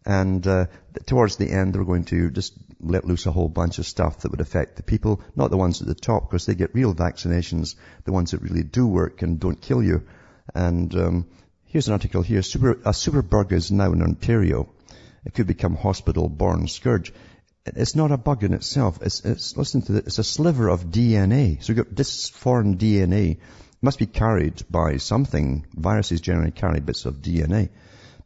And 0.04 0.46
uh, 0.46 0.66
towards 1.06 1.36
the 1.36 1.50
end, 1.50 1.74
they 1.74 1.78
were 1.78 1.84
going 1.84 2.04
to 2.06 2.30
just 2.30 2.54
let 2.80 3.04
loose 3.04 3.26
a 3.26 3.32
whole 3.32 3.48
bunch 3.48 3.78
of 3.78 3.86
stuff 3.86 4.20
that 4.20 4.30
would 4.30 4.40
affect 4.40 4.76
the 4.76 4.82
people, 4.82 5.20
not 5.36 5.50
the 5.50 5.56
ones 5.56 5.80
at 5.80 5.88
the 5.88 5.94
top, 5.94 6.28
because 6.28 6.46
they 6.46 6.54
get 6.54 6.74
real 6.74 6.94
vaccinations, 6.94 7.74
the 8.04 8.12
ones 8.12 8.30
that 8.30 8.42
really 8.42 8.62
do 8.62 8.86
work 8.86 9.22
and 9.22 9.40
don't 9.40 9.60
kill 9.60 9.82
you. 9.82 10.06
And 10.54 10.94
um, 10.94 11.26
Here's 11.70 11.86
an 11.86 11.92
article 11.92 12.22
here. 12.22 12.42
Super, 12.42 12.72
a 12.72 12.90
superbug 12.90 13.52
is 13.52 13.70
now 13.70 13.92
in 13.92 14.02
Ontario. 14.02 14.68
It 15.24 15.34
could 15.34 15.46
become 15.46 15.76
hospital-borne 15.76 16.66
scourge. 16.66 17.12
It's 17.64 17.94
not 17.94 18.10
a 18.10 18.16
bug 18.16 18.42
in 18.42 18.54
itself. 18.54 18.98
It's, 19.02 19.24
it's 19.24 19.56
listen 19.56 19.82
to 19.82 19.92
this. 19.92 20.06
It's 20.06 20.18
a 20.18 20.24
sliver 20.24 20.68
of 20.68 20.86
DNA. 20.86 21.62
So 21.62 21.72
you've 21.72 21.86
got 21.86 21.94
this 21.94 22.28
foreign 22.28 22.76
DNA. 22.76 23.36
It 23.36 23.38
must 23.80 24.00
be 24.00 24.06
carried 24.06 24.64
by 24.68 24.96
something. 24.96 25.64
Viruses 25.72 26.20
generally 26.20 26.50
carry 26.50 26.80
bits 26.80 27.04
of 27.04 27.22
DNA. 27.22 27.68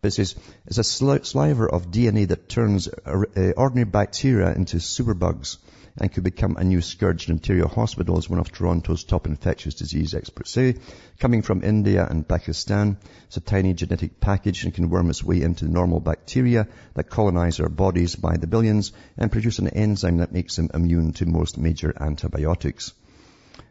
But 0.00 0.08
it 0.08 0.12
says 0.12 0.37
it's 0.64 0.78
a 0.78 0.84
sliver 0.84 1.68
of 1.68 1.90
DNA 1.90 2.26
that 2.28 2.48
turns 2.48 2.88
uh, 2.88 3.52
ordinary 3.58 3.84
bacteria 3.84 4.54
into 4.54 4.78
superbugs 4.78 5.58
and 5.96 6.12
could 6.12 6.24
become 6.24 6.57
a 6.57 6.64
new 6.64 6.80
scourge 6.80 7.28
in 7.28 7.35
Ontario 7.35 7.68
hospitals, 7.68 8.28
one 8.28 8.40
of 8.40 8.50
Toronto's 8.50 9.04
top 9.04 9.26
infectious 9.26 9.74
disease 9.74 10.14
experts 10.14 10.50
say. 10.50 10.76
Coming 11.20 11.42
from 11.42 11.62
India 11.62 12.04
and 12.09 12.26
Pakistan, 12.26 12.96
it's 13.26 13.37
a 13.37 13.40
tiny 13.40 13.74
genetic 13.74 14.18
package 14.18 14.64
and 14.64 14.74
can 14.74 14.90
worm 14.90 15.09
its 15.09 15.22
way 15.22 15.40
into 15.40 15.68
normal 15.68 16.00
bacteria 16.00 16.66
that 16.94 17.11
colonize 17.11 17.61
our 17.61 17.68
bodies 17.68 18.16
by 18.16 18.37
the 18.37 18.48
billions 18.48 18.92
and 19.16 19.30
produce 19.30 19.61
an 19.61 19.68
enzyme 19.68 20.16
that 20.16 20.33
makes 20.33 20.57
them 20.57 20.70
immune 20.74 21.12
to 21.12 21.26
most 21.26 21.59
major 21.59 21.94
antibiotics. 22.00 22.92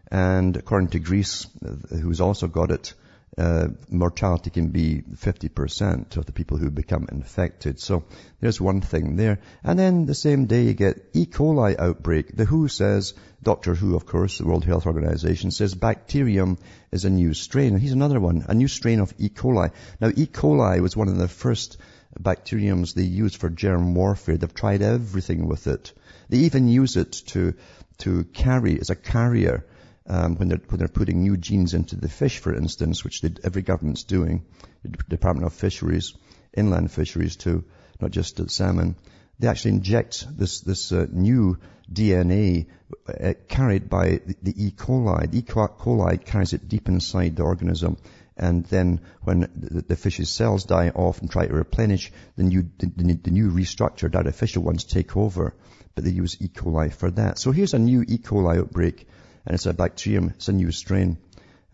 And 0.09 0.55
according 0.55 0.89
to 0.89 0.99
Greece, 0.99 1.47
uh, 1.65 1.95
who's 1.97 2.21
also 2.21 2.47
got 2.47 2.71
it, 2.71 2.93
uh, 3.37 3.67
mortality 3.89 4.49
can 4.49 4.69
be 4.69 5.01
50% 5.01 6.17
of 6.17 6.25
the 6.25 6.31
people 6.31 6.57
who 6.57 6.69
become 6.69 7.07
infected. 7.11 7.79
So 7.79 8.03
there's 8.39 8.61
one 8.61 8.81
thing 8.81 9.15
there. 9.15 9.39
And 9.63 9.79
then 9.79 10.05
the 10.05 10.13
same 10.13 10.45
day 10.45 10.63
you 10.63 10.73
get 10.73 11.09
E. 11.13 11.25
coli 11.25 11.79
outbreak. 11.79 12.35
The 12.35 12.45
WHO 12.45 12.67
says, 12.67 13.13
Doctor 13.41 13.73
Who 13.73 13.95
of 13.95 14.05
course, 14.05 14.37
the 14.37 14.45
World 14.45 14.65
Health 14.65 14.85
Organization 14.85 15.51
says 15.51 15.73
bacterium 15.73 16.57
is 16.91 17.05
a 17.05 17.09
new 17.09 17.33
strain. 17.33 17.73
And 17.73 17.81
here's 17.81 17.93
another 17.93 18.19
one, 18.19 18.45
a 18.47 18.53
new 18.53 18.67
strain 18.67 18.99
of 18.99 19.13
E. 19.17 19.29
coli. 19.29 19.71
Now 19.99 20.09
E. 20.09 20.27
coli 20.27 20.79
was 20.79 20.95
one 20.95 21.07
of 21.07 21.17
the 21.17 21.27
first 21.27 21.77
bacteriums 22.19 22.93
they 22.93 23.03
used 23.03 23.37
for 23.37 23.49
germ 23.49 23.95
warfare. 23.95 24.37
They've 24.37 24.53
tried 24.53 24.83
everything 24.83 25.47
with 25.47 25.65
it. 25.65 25.91
They 26.29 26.37
even 26.39 26.67
use 26.67 26.97
it 26.97 27.11
to, 27.27 27.55
to 27.99 28.25
carry, 28.25 28.79
as 28.79 28.91
a 28.91 28.95
carrier, 28.95 29.65
um, 30.07 30.35
when, 30.35 30.49
they're, 30.49 30.61
when 30.67 30.79
they're 30.79 30.87
putting 30.87 31.21
new 31.21 31.37
genes 31.37 31.73
into 31.73 31.95
the 31.95 32.09
fish, 32.09 32.39
for 32.39 32.53
instance, 32.53 33.03
which 33.03 33.21
they, 33.21 33.33
every 33.43 33.61
government's 33.61 34.03
doing, 34.03 34.45
the 34.83 34.89
Department 35.09 35.45
of 35.45 35.53
Fisheries, 35.53 36.13
inland 36.55 36.91
fisheries 36.91 37.35
too, 37.35 37.63
not 37.99 38.11
just 38.11 38.37
the 38.37 38.49
salmon. 38.49 38.95
They 39.39 39.47
actually 39.47 39.71
inject 39.71 40.25
this, 40.37 40.61
this 40.61 40.91
uh, 40.91 41.07
new 41.09 41.57
DNA 41.91 42.67
uh, 43.07 43.33
carried 43.47 43.89
by 43.89 44.19
the, 44.25 44.35
the, 44.41 44.65
E. 44.65 44.71
coli. 44.71 45.29
The 45.31 45.39
E. 45.39 45.41
coli 45.41 46.23
carries 46.23 46.53
it 46.53 46.67
deep 46.67 46.87
inside 46.87 47.35
the 47.35 47.43
organism 47.43 47.97
and 48.35 48.65
then 48.65 49.01
when 49.21 49.41
the, 49.55 49.81
the, 49.81 49.95
fish's 49.95 50.29
cells 50.29 50.65
die 50.65 50.89
off 50.89 51.21
and 51.21 51.29
try 51.29 51.45
to 51.45 51.53
replenish, 51.53 52.11
the 52.35 52.43
new, 52.43 52.67
the, 52.79 52.87
the, 52.87 53.31
new 53.31 53.51
restructured 53.51 54.15
artificial 54.15 54.63
ones 54.63 54.83
take 54.83 55.15
over. 55.15 55.53
But 55.93 56.03
they 56.03 56.09
use 56.09 56.41
E. 56.41 56.47
coli 56.47 56.91
for 56.91 57.11
that. 57.11 57.37
So 57.37 57.51
here's 57.51 57.75
a 57.75 57.79
new 57.79 58.01
E. 58.01 58.17
coli 58.17 58.57
outbreak, 58.57 59.07
and 59.45 59.55
it's 59.55 59.65
a 59.65 59.73
bacterium, 59.73 60.29
it's 60.35 60.47
a 60.47 60.53
new 60.53 60.71
strain. 60.71 61.17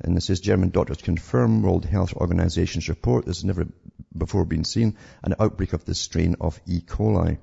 And 0.02 0.16
this 0.16 0.30
is 0.30 0.40
German 0.40 0.70
doctors 0.70 1.02
confirm 1.02 1.62
World 1.62 1.86
Health 1.86 2.14
Organization's 2.14 2.88
report. 2.88 3.26
This 3.26 3.38
has 3.38 3.46
never 3.46 3.68
before 4.18 4.46
been 4.46 4.64
seen, 4.64 4.98
an 5.24 5.36
outbreak 5.40 5.74
of 5.74 5.86
this 5.86 6.00
strain 6.00 6.36
of 6.42 6.60
E. 6.66 6.82
coli. 6.82 7.38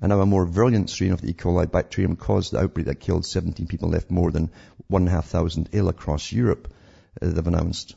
And 0.00 0.10
now 0.10 0.20
a 0.20 0.26
more 0.26 0.46
virulent 0.46 0.90
strain 0.90 1.12
of 1.12 1.20
the 1.20 1.30
E. 1.30 1.34
coli 1.34 1.70
bacterium 1.70 2.16
caused 2.16 2.52
the 2.52 2.60
outbreak 2.60 2.86
that 2.86 3.00
killed 3.00 3.26
17 3.26 3.66
people, 3.66 3.90
left 3.90 4.10
more 4.10 4.30
than 4.30 4.50
1,500 4.88 5.68
ill 5.72 5.88
across 5.88 6.32
Europe, 6.32 6.72
uh, 7.20 7.28
they've 7.28 7.46
announced. 7.46 7.94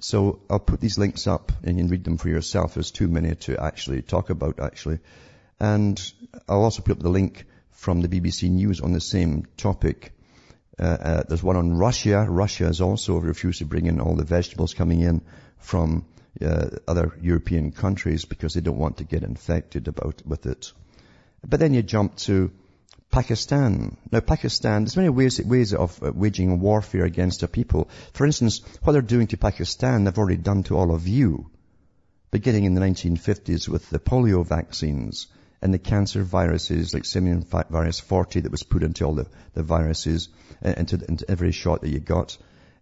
So 0.00 0.40
I'll 0.50 0.58
put 0.58 0.80
these 0.80 0.98
links 0.98 1.26
up 1.26 1.52
and 1.62 1.76
you 1.76 1.84
can 1.84 1.90
read 1.90 2.04
them 2.04 2.18
for 2.18 2.28
yourself. 2.28 2.74
There's 2.74 2.90
too 2.90 3.08
many 3.08 3.34
to 3.34 3.62
actually 3.62 4.02
talk 4.02 4.30
about, 4.30 4.60
actually. 4.60 4.98
And 5.58 6.00
I'll 6.48 6.64
also 6.64 6.82
put 6.82 6.98
up 6.98 7.02
the 7.02 7.08
link 7.08 7.46
from 7.70 8.00
the 8.00 8.08
BBC 8.08 8.50
News 8.50 8.80
on 8.80 8.92
the 8.92 9.00
same 9.00 9.46
topic. 9.56 10.12
Uh, 10.78 10.82
uh, 10.82 11.22
there's 11.28 11.42
one 11.42 11.56
on 11.56 11.72
Russia. 11.72 12.26
Russia 12.28 12.64
has 12.64 12.80
also 12.80 13.18
refused 13.18 13.58
to 13.60 13.64
bring 13.64 13.86
in 13.86 14.00
all 14.00 14.16
the 14.16 14.24
vegetables 14.24 14.74
coming 14.74 15.00
in 15.00 15.22
from 15.58 16.04
uh, 16.42 16.68
other 16.88 17.12
European 17.20 17.70
countries 17.70 18.24
because 18.24 18.54
they 18.54 18.60
don't 18.60 18.78
want 18.78 18.96
to 18.98 19.04
get 19.04 19.22
infected 19.22 19.86
about 19.88 20.22
with 20.26 20.46
it. 20.46 20.72
But 21.46 21.60
then 21.60 21.74
you 21.74 21.82
jump 21.82 22.16
to 22.16 22.50
Pakistan. 23.10 23.96
Now, 24.10 24.20
Pakistan, 24.20 24.82
there's 24.82 24.96
many 24.96 25.10
ways, 25.10 25.40
ways 25.40 25.72
of 25.72 26.02
uh, 26.02 26.10
waging 26.12 26.58
warfare 26.58 27.04
against 27.04 27.44
a 27.44 27.48
people. 27.48 27.88
For 28.12 28.26
instance, 28.26 28.60
what 28.82 28.92
they're 28.92 29.02
doing 29.02 29.28
to 29.28 29.36
Pakistan, 29.36 30.04
they've 30.04 30.18
already 30.18 30.42
done 30.42 30.64
to 30.64 30.76
all 30.76 30.92
of 30.92 31.06
you. 31.06 31.50
Beginning 32.32 32.64
in 32.64 32.74
the 32.74 32.80
1950s 32.80 33.68
with 33.68 33.88
the 33.90 34.00
polio 34.00 34.44
vaccines 34.44 35.28
and 35.64 35.72
the 35.72 35.78
cancer 35.78 36.22
viruses 36.22 36.92
like 36.92 37.06
simian 37.06 37.42
virus 37.42 37.98
40 37.98 38.40
that 38.40 38.52
was 38.52 38.62
put 38.62 38.82
into 38.82 39.02
all 39.02 39.14
the, 39.14 39.26
the 39.54 39.62
viruses, 39.62 40.28
uh, 40.62 40.74
into, 40.76 41.02
into 41.08 41.28
every 41.28 41.52
shot 41.52 41.80
that 41.80 41.88
you 41.88 42.00
got, 42.00 42.36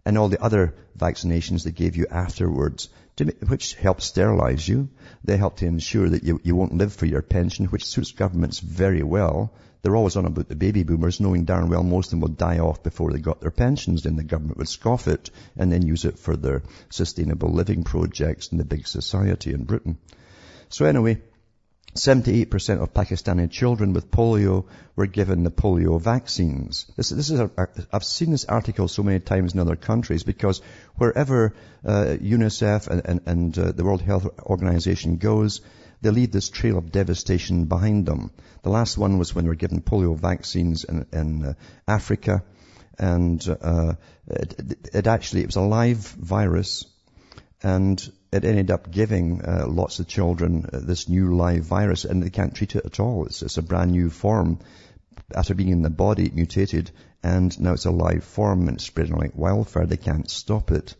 and 0.05 0.17
all 0.17 0.27
the 0.27 0.43
other 0.43 0.75
vaccinations 0.97 1.63
they 1.63 1.71
gave 1.71 1.95
you 1.95 2.07
afterwards 2.11 2.89
to, 3.15 3.25
which 3.47 3.75
help 3.75 4.01
sterilize 4.01 4.67
you. 4.67 4.89
They 5.23 5.37
help 5.37 5.55
to 5.57 5.65
ensure 5.65 6.09
that 6.09 6.25
you, 6.25 6.41
you 6.43 6.57
won't 6.57 6.77
live 6.77 6.91
for 6.91 7.05
your 7.05 7.21
pension, 7.21 7.67
which 7.67 7.85
suits 7.85 8.11
governments 8.11 8.59
very 8.59 9.01
well. 9.01 9.53
They're 9.81 9.95
always 9.95 10.17
on 10.17 10.25
about 10.25 10.49
the 10.49 10.55
baby 10.55 10.83
boomers, 10.83 11.21
knowing 11.21 11.45
darn 11.45 11.69
well 11.69 11.83
most 11.83 12.07
of 12.07 12.11
them 12.11 12.19
will 12.19 12.35
die 12.35 12.59
off 12.59 12.83
before 12.83 13.13
they 13.13 13.19
got 13.19 13.39
their 13.39 13.51
pensions. 13.51 14.03
Then 14.03 14.17
the 14.17 14.25
government 14.25 14.57
would 14.57 14.67
scoff 14.67 15.07
it 15.07 15.29
and 15.55 15.71
then 15.71 15.87
use 15.87 16.03
it 16.03 16.19
for 16.19 16.35
their 16.35 16.63
sustainable 16.89 17.49
living 17.49 17.85
projects 17.85 18.49
in 18.51 18.57
the 18.57 18.65
big 18.65 18.87
society 18.87 19.53
in 19.53 19.63
Britain. 19.63 19.97
So 20.67 20.85
anyway, 20.85 21.21
78% 21.93 22.81
of 22.81 22.93
Pakistani 22.93 23.49
children 23.49 23.93
with 23.93 24.09
polio 24.09 24.65
were 24.95 25.05
given 25.05 25.43
the 25.43 25.51
polio 25.51 26.01
vaccines. 26.01 26.85
This, 26.95 27.09
this 27.09 27.29
is 27.29 27.39
a, 27.39 27.51
I've 27.91 28.03
seen 28.03 28.31
this 28.31 28.45
article 28.45 28.87
so 28.87 29.03
many 29.03 29.19
times 29.19 29.53
in 29.53 29.59
other 29.59 29.75
countries 29.75 30.23
because 30.23 30.61
wherever 30.95 31.53
uh, 31.85 32.17
UNICEF 32.19 32.87
and, 32.87 33.01
and, 33.05 33.21
and 33.27 33.59
uh, 33.59 33.71
the 33.71 33.83
World 33.83 34.01
Health 34.01 34.27
Organization 34.41 35.17
goes, 35.17 35.61
they 36.01 36.09
leave 36.09 36.31
this 36.31 36.49
trail 36.49 36.77
of 36.77 36.91
devastation 36.91 37.65
behind 37.65 38.05
them. 38.05 38.31
The 38.63 38.69
last 38.69 38.97
one 38.97 39.19
was 39.19 39.35
when 39.35 39.45
they 39.45 39.49
were 39.49 39.55
given 39.55 39.81
polio 39.81 40.17
vaccines 40.17 40.83
in, 40.83 41.05
in 41.13 41.45
uh, 41.45 41.53
Africa, 41.87 42.43
and 42.97 43.47
uh, 43.61 43.93
it, 44.27 44.77
it 44.93 45.07
actually 45.07 45.41
it 45.41 45.47
was 45.47 45.55
a 45.55 45.61
live 45.61 45.99
virus, 45.99 46.85
and 47.61 48.11
it 48.33 48.45
ended 48.45 48.71
up 48.71 48.89
giving 48.89 49.45
uh, 49.45 49.65
lots 49.67 49.99
of 49.99 50.07
children 50.07 50.67
uh, 50.73 50.79
this 50.79 51.07
new 51.07 51.35
live 51.35 51.63
virus, 51.63 52.03
and 52.03 52.23
they 52.23 52.31
can't 52.31 52.55
treat 52.55 52.75
it 52.75 52.85
at 52.85 52.99
all. 52.99 53.25
It's, 53.25 53.43
it's, 53.43 53.57
a 53.57 53.61
brand 53.61 53.91
new 53.91 54.09
form. 54.09 54.59
After 55.35 55.53
being 55.53 55.69
in 55.69 55.83
the 55.83 55.91
body, 55.91 56.25
it 56.25 56.35
mutated, 56.35 56.89
and 57.21 57.57
now 57.59 57.73
it's 57.73 57.85
a 57.85 57.91
live 57.91 58.23
form 58.23 58.67
and 58.67 58.77
it's 58.77 58.85
spreading 58.85 59.15
like 59.15 59.35
wildfire. 59.35 59.85
They 59.85 59.97
can't 59.97 60.29
stop 60.29 60.71
it. 60.71 60.95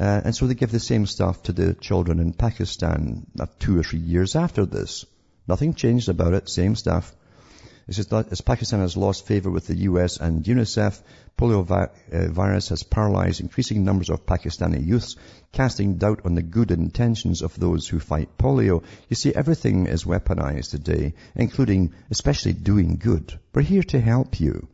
Uh, 0.00 0.22
and 0.24 0.34
so 0.34 0.46
they 0.46 0.54
give 0.54 0.72
the 0.72 0.80
same 0.80 1.06
stuff 1.06 1.44
to 1.44 1.52
the 1.52 1.74
children 1.74 2.18
in 2.18 2.32
Pakistan 2.32 3.26
uh, 3.38 3.46
two 3.60 3.78
or 3.78 3.84
three 3.84 4.00
years 4.00 4.34
after 4.34 4.66
this. 4.66 5.06
Nothing 5.46 5.74
changed 5.74 6.08
about 6.08 6.34
it, 6.34 6.48
same 6.48 6.74
stuff. 6.74 7.14
It's 7.86 7.98
just 7.98 8.10
that 8.10 8.32
as 8.32 8.40
Pakistan 8.40 8.80
has 8.80 8.96
lost 8.96 9.26
favor 9.26 9.50
with 9.50 9.66
the 9.66 9.76
US 9.90 10.16
and 10.16 10.42
UNICEF, 10.42 11.02
polio 11.36 11.62
vi- 11.62 11.90
virus 12.28 12.70
has 12.70 12.82
paralyzed 12.82 13.42
increasing 13.42 13.84
numbers 13.84 14.08
of 14.08 14.24
Pakistani 14.24 14.86
youths, 14.86 15.16
casting 15.52 15.96
doubt 15.96 16.22
on 16.24 16.34
the 16.34 16.42
good 16.42 16.70
intentions 16.70 17.42
of 17.42 17.60
those 17.60 17.86
who 17.86 18.00
fight 18.00 18.38
polio. 18.38 18.82
You 19.10 19.16
see, 19.16 19.34
everything 19.34 19.86
is 19.86 20.04
weaponized 20.04 20.70
today, 20.70 21.12
including 21.34 21.92
especially 22.10 22.54
doing 22.54 22.96
good. 22.96 23.38
We're 23.52 23.60
here 23.60 23.82
to 23.82 24.00
help 24.00 24.40
you, 24.40 24.66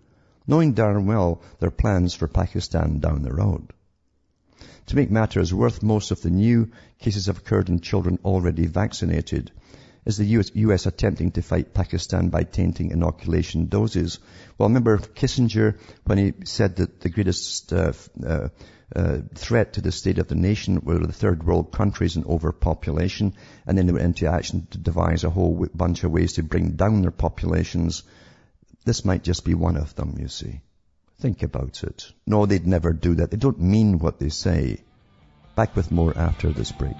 knowing 0.47 0.75
darn 0.75 1.07
well 1.07 1.43
their 1.59 1.73
plans 1.73 2.15
for 2.15 2.29
Pakistan 2.29 3.01
down 3.01 3.23
the 3.23 3.35
road. 3.35 3.73
To 4.87 4.97
make 4.97 5.11
matters 5.11 5.53
worse, 5.53 5.83
most 5.83 6.13
of 6.13 6.23
the 6.23 6.31
new 6.31 6.71
cases 7.01 7.27
have 7.27 7.39
occurred 7.39 7.69
in 7.69 7.81
children 7.81 8.21
already 8.25 8.67
vaccinated. 8.67 9.51
Is 10.11 10.17
the 10.17 10.39
US, 10.39 10.51
US, 10.55 10.87
attempting 10.87 11.31
to 11.33 11.41
fight 11.41 11.73
Pakistan 11.73 12.31
by 12.31 12.43
tainting 12.43 12.91
inoculation 12.91 13.67
doses? 13.67 14.19
Well, 14.59 14.69
remember 14.69 14.99
Kissinger 14.99 15.79
when 16.05 16.19
he 16.19 16.33
said 16.45 16.75
that 16.77 16.99
the 17.01 17.11
greatest 17.11 17.73
uh, 17.73 17.93
uh, 18.27 18.49
uh, 18.97 19.19
threat 19.37 19.75
to 19.75 19.81
the 19.81 19.93
state 19.93 20.19
of 20.19 20.27
the 20.27 20.35
nation 20.35 20.81
were 20.83 20.99
the 20.99 21.13
third 21.13 21.45
world 21.45 21.71
countries 21.71 22.17
and 22.17 22.27
overpopulation, 22.27 23.35
and 23.65 23.79
then 23.79 23.87
they 23.87 23.93
went 23.93 24.05
into 24.05 24.27
action 24.27 24.67
to 24.73 24.79
devise 24.79 25.23
a 25.23 25.31
whole 25.31 25.69
bunch 25.73 26.03
of 26.03 26.11
ways 26.11 26.33
to 26.33 26.43
bring 26.43 26.73
down 26.73 27.03
their 27.03 27.13
populations. 27.13 28.03
This 28.85 29.05
might 29.05 29.23
just 29.23 29.45
be 29.45 29.55
one 29.55 29.77
of 29.77 29.95
them, 29.95 30.17
you 30.19 30.27
see. 30.27 30.61
Think 31.21 31.45
about 31.45 31.85
it. 31.85 32.13
No, 32.27 32.47
they'd 32.47 32.67
never 32.67 32.93
do 32.93 33.15
that. 33.15 33.31
They 33.31 33.37
don't 33.37 33.61
mean 33.61 34.01
what 34.01 34.19
they 34.19 34.31
say. 34.31 34.83
Back 35.55 35.77
with 35.77 35.93
more 35.93 36.19
after 36.19 36.53
this 36.53 36.73
break. 36.73 36.97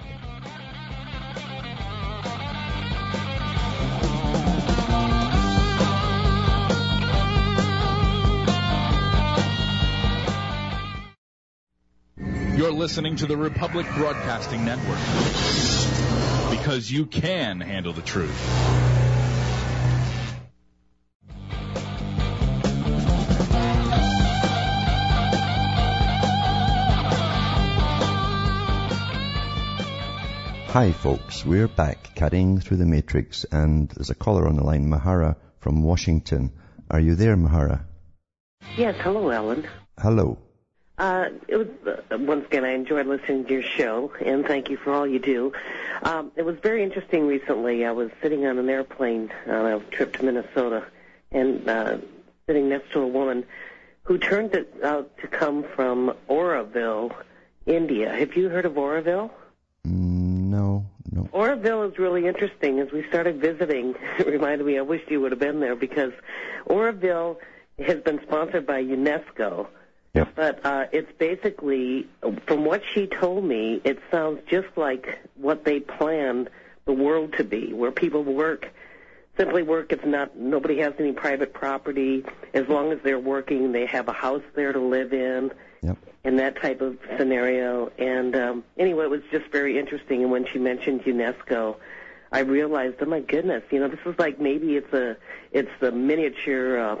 Listening 12.81 13.15
to 13.15 13.27
the 13.27 13.37
Republic 13.37 13.85
Broadcasting 13.93 14.65
Network 14.65 14.97
because 16.49 16.91
you 16.91 17.05
can 17.05 17.61
handle 17.61 17.93
the 17.93 18.01
truth. 18.01 18.35
Hi 30.69 30.91
folks, 30.91 31.45
we're 31.45 31.67
back 31.67 32.15
cutting 32.15 32.59
through 32.61 32.77
the 32.77 32.87
matrix 32.87 33.43
and 33.51 33.89
there's 33.89 34.09
a 34.09 34.15
caller 34.15 34.47
on 34.47 34.55
the 34.55 34.63
line, 34.63 34.89
Mahara 34.89 35.35
from 35.59 35.83
Washington. 35.83 36.51
Are 36.89 36.99
you 36.99 37.13
there, 37.13 37.37
Mahara? 37.37 37.83
Yes, 38.75 38.95
hello, 39.03 39.29
Alan. 39.29 39.67
Hello. 39.99 40.39
Once 41.01 42.45
again 42.45 42.63
I 42.63 42.73
enjoyed 42.73 43.07
listening 43.07 43.45
to 43.45 43.53
your 43.53 43.63
show, 43.63 44.11
and 44.23 44.45
thank 44.45 44.69
you 44.69 44.77
for 44.77 44.93
all 44.93 45.07
you 45.07 45.17
do. 45.17 45.51
Um, 46.03 46.31
it 46.35 46.43
was 46.43 46.57
very 46.61 46.83
interesting 46.83 47.25
recently. 47.25 47.85
I 47.85 47.91
was 47.91 48.11
sitting 48.21 48.45
on 48.45 48.59
an 48.59 48.69
airplane 48.69 49.31
on 49.47 49.65
a 49.65 49.79
trip 49.79 50.15
to 50.17 50.25
Minnesota, 50.25 50.85
and 51.31 51.67
uh, 51.67 51.97
sitting 52.45 52.69
next 52.69 52.91
to 52.91 52.99
a 52.99 53.07
woman 53.07 53.45
who 54.03 54.19
turned 54.19 54.55
out 54.83 55.17
to 55.17 55.27
come 55.27 55.65
from 55.75 56.15
Auroville, 56.29 57.11
India. 57.65 58.13
Have 58.13 58.35
you 58.35 58.49
heard 58.49 58.65
of 58.65 58.73
Auroville? 58.73 59.31
Mm, 59.87 60.49
no, 60.51 60.85
no. 61.11 61.23
Auroville 61.33 61.91
is 61.91 61.97
really 61.97 62.27
interesting. 62.27 62.79
As 62.79 62.91
we 62.91 63.07
started 63.07 63.41
visiting, 63.41 63.95
it 64.19 64.27
reminded 64.27 64.67
me. 64.67 64.77
I 64.77 64.81
wish 64.81 65.01
you 65.09 65.19
would 65.21 65.31
have 65.31 65.39
been 65.39 65.61
there 65.61 65.75
because 65.75 66.13
Auroville 66.67 67.37
has 67.79 67.97
been 68.01 68.21
sponsored 68.21 68.67
by 68.67 68.83
UNESCO 68.83 69.67
Yep. 70.13 70.35
But 70.35 70.65
uh, 70.65 70.85
it's 70.91 71.11
basically, 71.17 72.07
from 72.45 72.65
what 72.65 72.81
she 72.93 73.07
told 73.07 73.45
me, 73.45 73.79
it 73.83 73.99
sounds 74.11 74.41
just 74.47 74.67
like 74.75 75.19
what 75.35 75.63
they 75.63 75.79
planned 75.79 76.49
the 76.85 76.93
world 76.93 77.33
to 77.37 77.43
be, 77.43 77.71
where 77.73 77.91
people 77.91 78.23
work 78.23 78.67
simply 79.37 79.63
work. 79.63 79.91
It's 79.91 80.05
not 80.05 80.37
nobody 80.37 80.79
has 80.79 80.93
any 80.99 81.13
private 81.13 81.53
property. 81.53 82.25
As 82.53 82.67
long 82.67 82.91
as 82.91 82.99
they're 83.03 83.19
working, 83.19 83.71
they 83.71 83.85
have 83.85 84.07
a 84.07 84.13
house 84.13 84.43
there 84.55 84.73
to 84.73 84.79
live 84.79 85.13
in. 85.13 85.51
Yep. 85.81 85.97
In 86.23 86.35
that 86.35 86.61
type 86.61 86.81
of 86.81 86.99
scenario, 87.17 87.91
and 87.97 88.35
um, 88.35 88.63
anyway, 88.77 89.05
it 89.05 89.09
was 89.09 89.23
just 89.31 89.47
very 89.51 89.79
interesting. 89.79 90.21
And 90.21 90.31
when 90.31 90.45
she 90.45 90.59
mentioned 90.59 91.01
UNESCO, 91.01 91.77
I 92.31 92.41
realized, 92.41 92.97
oh 93.01 93.05
my 93.05 93.21
goodness, 93.21 93.63
you 93.71 93.79
know, 93.79 93.87
this 93.87 93.99
is 94.05 94.13
like 94.19 94.39
maybe 94.39 94.75
it's 94.75 94.93
a 94.93 95.17
it's 95.51 95.81
a 95.81 95.89
miniature, 95.89 96.77
uh, 96.77 96.97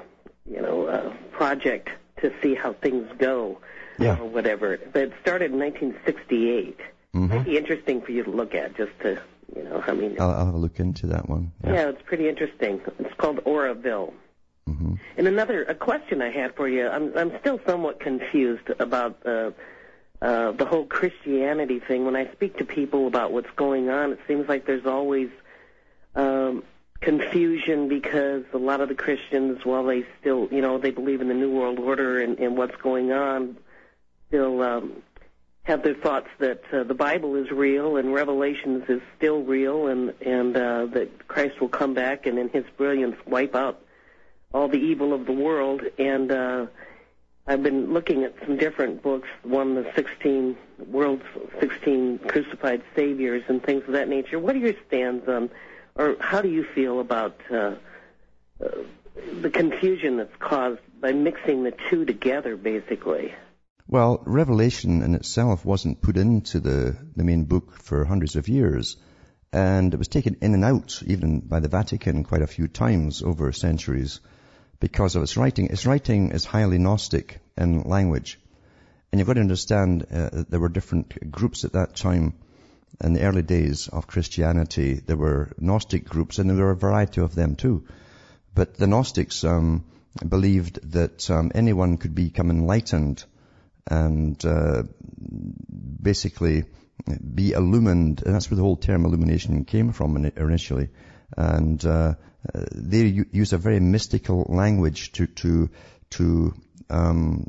you 0.49 0.59
know, 0.59 0.87
uh, 0.87 1.13
project 1.31 1.89
to 2.21 2.31
see 2.41 2.55
how 2.55 2.73
things 2.73 3.07
go, 3.17 3.59
Yeah. 3.99 4.17
or 4.19 4.25
whatever. 4.29 4.77
But 4.93 5.01
it 5.03 5.13
started 5.21 5.51
in 5.51 5.59
1968. 5.59 6.79
Mhm. 7.13 7.29
Might 7.29 7.45
be 7.45 7.57
interesting 7.57 8.01
for 8.01 8.11
you 8.11 8.23
to 8.23 8.31
look 8.31 8.55
at, 8.55 8.75
just 8.77 8.91
to, 9.01 9.19
you 9.55 9.63
know, 9.63 9.83
I 9.85 9.93
mean, 9.93 10.15
I'll, 10.19 10.29
I'll 10.31 10.45
have 10.45 10.53
a 10.53 10.57
look 10.57 10.79
into 10.79 11.07
that 11.07 11.27
one. 11.29 11.51
yeah, 11.65 11.89
it's 11.89 12.01
pretty 12.03 12.27
interesting. 12.29 12.79
It's 12.99 13.13
called 13.15 13.43
Auroville. 13.43 14.13
hmm 14.65 14.93
And 15.17 15.27
another 15.27 15.63
a 15.63 15.75
question 15.75 16.21
I 16.21 16.29
had 16.31 16.55
for 16.55 16.67
you. 16.69 16.87
I'm 16.87 17.15
I'm 17.17 17.31
still 17.41 17.59
somewhat 17.65 17.99
confused 17.99 18.69
about 18.79 19.17
uh, 19.25 19.51
uh, 20.21 20.51
the 20.53 20.65
whole 20.65 20.85
Christianity 20.85 21.79
thing. 21.79 22.05
When 22.05 22.15
I 22.15 22.31
speak 22.31 22.57
to 22.59 22.65
people 22.65 23.07
about 23.07 23.31
what's 23.33 23.49
going 23.55 23.89
on, 23.89 24.13
it 24.13 24.19
seems 24.27 24.47
like 24.47 24.65
there's 24.65 24.85
always 24.85 25.29
um, 26.15 26.63
confusion 27.01 27.87
because 27.87 28.43
a 28.53 28.57
lot 28.57 28.79
of 28.79 28.89
the 28.89 28.95
Christians, 28.95 29.65
while 29.65 29.83
they 29.83 30.05
still, 30.19 30.47
you 30.51 30.61
know, 30.61 30.77
they 30.77 30.91
believe 30.91 31.21
in 31.21 31.27
the 31.27 31.33
New 31.33 31.51
World 31.51 31.79
Order 31.79 32.21
and, 32.21 32.39
and 32.39 32.55
what's 32.55 32.75
going 32.77 33.11
on, 33.11 33.57
still 34.27 34.61
um, 34.61 35.01
have 35.63 35.83
their 35.83 35.95
thoughts 35.95 36.27
that 36.39 36.61
uh, 36.71 36.83
the 36.83 36.93
Bible 36.93 37.35
is 37.35 37.51
real 37.51 37.97
and 37.97 38.13
Revelations 38.13 38.83
is 38.87 39.01
still 39.17 39.41
real, 39.41 39.87
and 39.87 40.13
and 40.21 40.55
uh, 40.55 40.85
that 40.87 41.27
Christ 41.27 41.59
will 41.59 41.69
come 41.69 41.93
back 41.93 42.25
and 42.25 42.39
in 42.39 42.49
His 42.49 42.65
brilliance 42.77 43.17
wipe 43.25 43.55
out 43.55 43.81
all 44.53 44.67
the 44.67 44.77
evil 44.79 45.13
of 45.13 45.25
the 45.25 45.31
world. 45.31 45.81
And 45.97 46.31
uh, 46.31 46.65
I've 47.47 47.63
been 47.63 47.93
looking 47.93 48.23
at 48.23 48.35
some 48.45 48.57
different 48.57 49.01
books. 49.01 49.27
One, 49.43 49.75
the 49.75 49.91
16 49.95 50.57
world's 50.87 51.23
16 51.59 52.19
crucified 52.27 52.83
saviors 52.95 53.43
and 53.47 53.63
things 53.63 53.83
of 53.87 53.93
that 53.93 54.07
nature. 54.07 54.39
What 54.39 54.55
are 54.55 54.59
your 54.59 54.73
stands 54.87 55.27
on, 55.27 55.49
or 56.01 56.15
how 56.19 56.41
do 56.41 56.49
you 56.49 56.63
feel 56.63 56.99
about 56.99 57.39
uh, 57.51 57.75
uh, 58.63 58.67
the 59.41 59.49
confusion 59.49 60.17
that's 60.17 60.35
caused 60.39 60.81
by 60.99 61.11
mixing 61.11 61.63
the 61.63 61.73
two 61.89 62.05
together, 62.05 62.55
basically? 62.57 63.33
Well, 63.87 64.23
Revelation 64.25 65.01
in 65.03 65.15
itself 65.15 65.65
wasn't 65.65 66.01
put 66.01 66.17
into 66.17 66.59
the, 66.59 66.97
the 67.15 67.23
main 67.23 67.45
book 67.45 67.73
for 67.77 68.05
hundreds 68.05 68.35
of 68.35 68.47
years. 68.47 68.97
And 69.53 69.93
it 69.93 69.97
was 69.97 70.07
taken 70.07 70.37
in 70.41 70.53
and 70.53 70.63
out, 70.63 71.03
even 71.05 71.41
by 71.41 71.59
the 71.59 71.67
Vatican, 71.67 72.23
quite 72.23 72.41
a 72.41 72.47
few 72.47 72.67
times 72.67 73.21
over 73.21 73.51
centuries 73.51 74.21
because 74.79 75.15
of 75.15 75.23
its 75.23 75.35
writing. 75.35 75.67
Its 75.67 75.85
writing 75.85 76.31
is 76.31 76.45
highly 76.45 76.77
Gnostic 76.77 77.39
in 77.57 77.83
language. 77.83 78.39
And 79.11 79.19
you've 79.19 79.27
got 79.27 79.33
to 79.33 79.41
understand 79.41 80.03
uh, 80.03 80.29
that 80.29 80.49
there 80.49 80.59
were 80.59 80.69
different 80.69 81.29
groups 81.29 81.65
at 81.65 81.73
that 81.73 81.97
time. 81.97 82.33
In 82.99 83.13
the 83.13 83.21
early 83.21 83.41
days 83.41 83.87
of 83.87 84.07
Christianity, 84.07 84.95
there 84.95 85.17
were 85.17 85.51
Gnostic 85.59 86.05
groups, 86.05 86.39
and 86.39 86.49
there 86.49 86.57
were 86.57 86.71
a 86.71 86.75
variety 86.75 87.21
of 87.21 87.35
them 87.35 87.55
too. 87.55 87.85
But 88.53 88.75
the 88.75 88.87
Gnostics 88.87 89.43
um, 89.43 89.85
believed 90.27 90.91
that 90.91 91.29
um, 91.31 91.51
anyone 91.55 91.97
could 91.97 92.13
become 92.13 92.49
enlightened 92.49 93.23
and 93.87 94.43
uh, 94.45 94.83
basically 96.01 96.65
be 97.33 97.53
illumined. 97.53 98.21
And 98.23 98.35
that's 98.35 98.51
where 98.51 98.57
the 98.57 98.63
whole 98.63 98.77
term 98.77 99.05
illumination 99.05 99.65
came 99.65 99.93
from 99.93 100.17
initially. 100.17 100.89
And 101.37 101.83
uh, 101.85 102.15
they 102.73 103.25
use 103.31 103.53
a 103.53 103.57
very 103.57 103.79
mystical 103.79 104.45
language 104.49 105.11
to 105.13 105.27
to 105.27 105.69
to 106.11 106.53
um, 106.89 107.45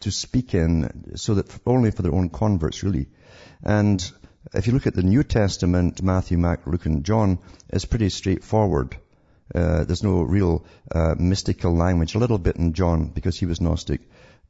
to 0.00 0.10
speak 0.10 0.54
in, 0.54 1.16
so 1.16 1.34
that 1.34 1.50
only 1.66 1.90
for 1.90 2.02
their 2.02 2.14
own 2.14 2.30
converts, 2.30 2.82
really. 2.82 3.08
And 3.62 4.10
if 4.54 4.66
you 4.66 4.72
look 4.72 4.86
at 4.86 4.94
the 4.94 5.02
New 5.02 5.22
Testament, 5.22 6.02
Matthew, 6.02 6.38
Mark, 6.38 6.66
Luke, 6.66 6.86
and 6.86 7.04
John, 7.04 7.38
it's 7.68 7.84
pretty 7.84 8.08
straightforward. 8.08 8.96
Uh, 9.54 9.84
there's 9.84 10.02
no 10.02 10.22
real 10.22 10.64
uh, 10.92 11.14
mystical 11.18 11.74
language. 11.74 12.14
A 12.14 12.18
little 12.18 12.38
bit 12.38 12.56
in 12.56 12.72
John 12.72 13.08
because 13.08 13.38
he 13.38 13.46
was 13.46 13.60
Gnostic, 13.60 14.00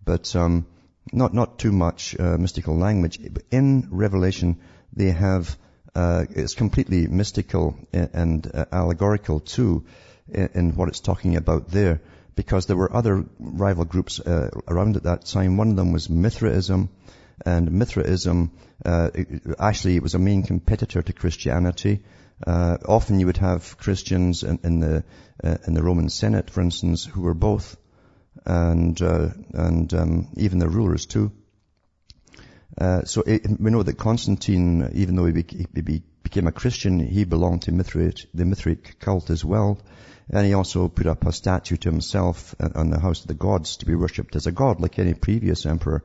but 0.05 0.35
um, 0.35 0.67
not 1.13 1.35
not 1.35 1.59
too 1.59 1.73
much 1.73 2.19
uh, 2.19 2.37
mystical 2.39 2.77
language. 2.77 3.21
In 3.51 3.89
Revelation, 3.91 4.59
they 4.93 5.11
have 5.11 5.57
uh, 5.95 6.25
it's 6.31 6.55
completely 6.55 7.07
mystical 7.07 7.79
and 7.93 8.51
uh, 8.53 8.67
allegorical 8.73 9.41
too 9.41 9.85
in, 10.29 10.49
in, 10.55 10.77
what 10.77 10.89
it's 10.89 11.01
talking 11.01 11.37
about 11.37 11.69
there, 11.69 12.01
because 12.35 12.67
there 12.67 12.77
were 12.77 12.95
other 12.95 13.25
rival 13.39 13.85
groups 13.85 14.21
uh, 14.21 14.51
around 14.69 14.97
at 14.97 15.05
that 15.05 15.25
time. 15.27 15.57
One 15.57 15.71
of 15.71 15.77
them 15.77 15.93
was 15.93 16.11
Mithraism, 16.11 16.89
and 17.45 17.73
Mithraism 17.73 18.51
uh, 18.85 19.11
actually 19.59 19.97
it 19.97 20.03
was 20.03 20.15
a 20.15 20.19
main 20.19 20.43
competitor 20.43 21.03
to 21.03 21.13
Christianity. 21.13 22.03
Uh, 22.47 22.77
often 22.87 23.19
you 23.19 23.27
would 23.27 23.39
have 23.39 23.79
Christians 23.79 24.43
in, 24.43 24.59
in 24.63 24.81
the 24.81 25.05
uh, 25.43 25.57
in 25.67 25.75
the 25.75 25.83
Roman 25.83 26.09
Senate, 26.09 26.51
for 26.51 26.61
instance, 26.61 27.05
who 27.05 27.23
were 27.23 27.35
both, 27.35 27.77
and 28.45 29.01
uh, 29.01 29.29
and 29.55 29.93
um, 29.95 30.29
even 30.37 30.59
the 30.59 30.69
rulers 30.69 31.07
too. 31.07 31.33
Uh, 32.79 33.05
so 33.05 33.23
it, 33.23 33.47
we 33.59 33.71
know 33.71 33.83
that 33.83 33.97
Constantine, 33.97 34.91
even 34.95 35.17
though 35.17 35.25
he, 35.25 35.33
be, 35.33 35.47
he 35.49 36.03
became 36.23 36.47
a 36.47 36.53
Christian, 36.53 37.01
he 37.01 37.25
belonged 37.25 37.63
to 37.63 37.73
Mithrite, 37.73 38.27
the 38.35 38.45
Mithrite 38.45 38.99
cult 38.99 39.31
as 39.31 39.45
well. 39.45 39.79
And 40.29 40.45
he 40.45 40.55
also 40.55 40.89
put 40.89 41.07
up 41.07 41.25
a 41.25 41.33
statue 41.33 41.77
to 41.77 41.91
himself 41.91 42.55
on 42.75 42.91
the 42.91 42.99
house 42.99 43.21
of 43.23 43.29
the 43.29 43.35
gods 43.35 43.77
to 43.79 43.87
be 43.87 43.95
worshipped 43.95 44.35
as 44.37 44.47
a 44.47 44.53
god, 44.53 44.81
like 44.81 44.99
any 44.99 45.15
previous 45.15 45.65
emperor. 45.65 46.03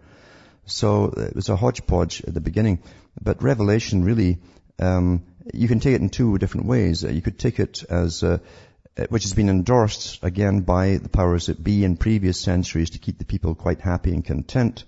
So 0.66 1.06
it 1.06 1.36
was 1.36 1.50
a 1.50 1.56
hodgepodge 1.56 2.24
at 2.26 2.34
the 2.34 2.42
beginning. 2.42 2.80
But 3.22 3.44
Revelation 3.44 4.04
really, 4.04 4.40
um, 4.80 5.24
you 5.54 5.68
can 5.68 5.80
take 5.80 5.96
it 5.96 6.02
in 6.02 6.10
two 6.10 6.38
different 6.38 6.68
ways. 6.68 7.04
You 7.04 7.22
could 7.22 7.40
take 7.40 7.60
it 7.60 7.84
as, 7.90 8.24
uh, 8.24 8.40
which 9.10 9.24
has 9.24 9.34
been 9.34 9.50
endorsed 9.50 10.20
again 10.24 10.62
by 10.62 10.98
the 10.98 11.10
powers 11.10 11.48
that 11.48 11.64
be 11.64 11.84
in 11.84 11.98
previous 11.98 12.40
centuries 12.40 12.92
to 12.92 13.00
keep 13.00 13.18
the 13.18 13.26
people 13.26 13.56
quite 13.56 13.82
happy 13.82 14.12
and 14.12 14.24
content. 14.24 14.84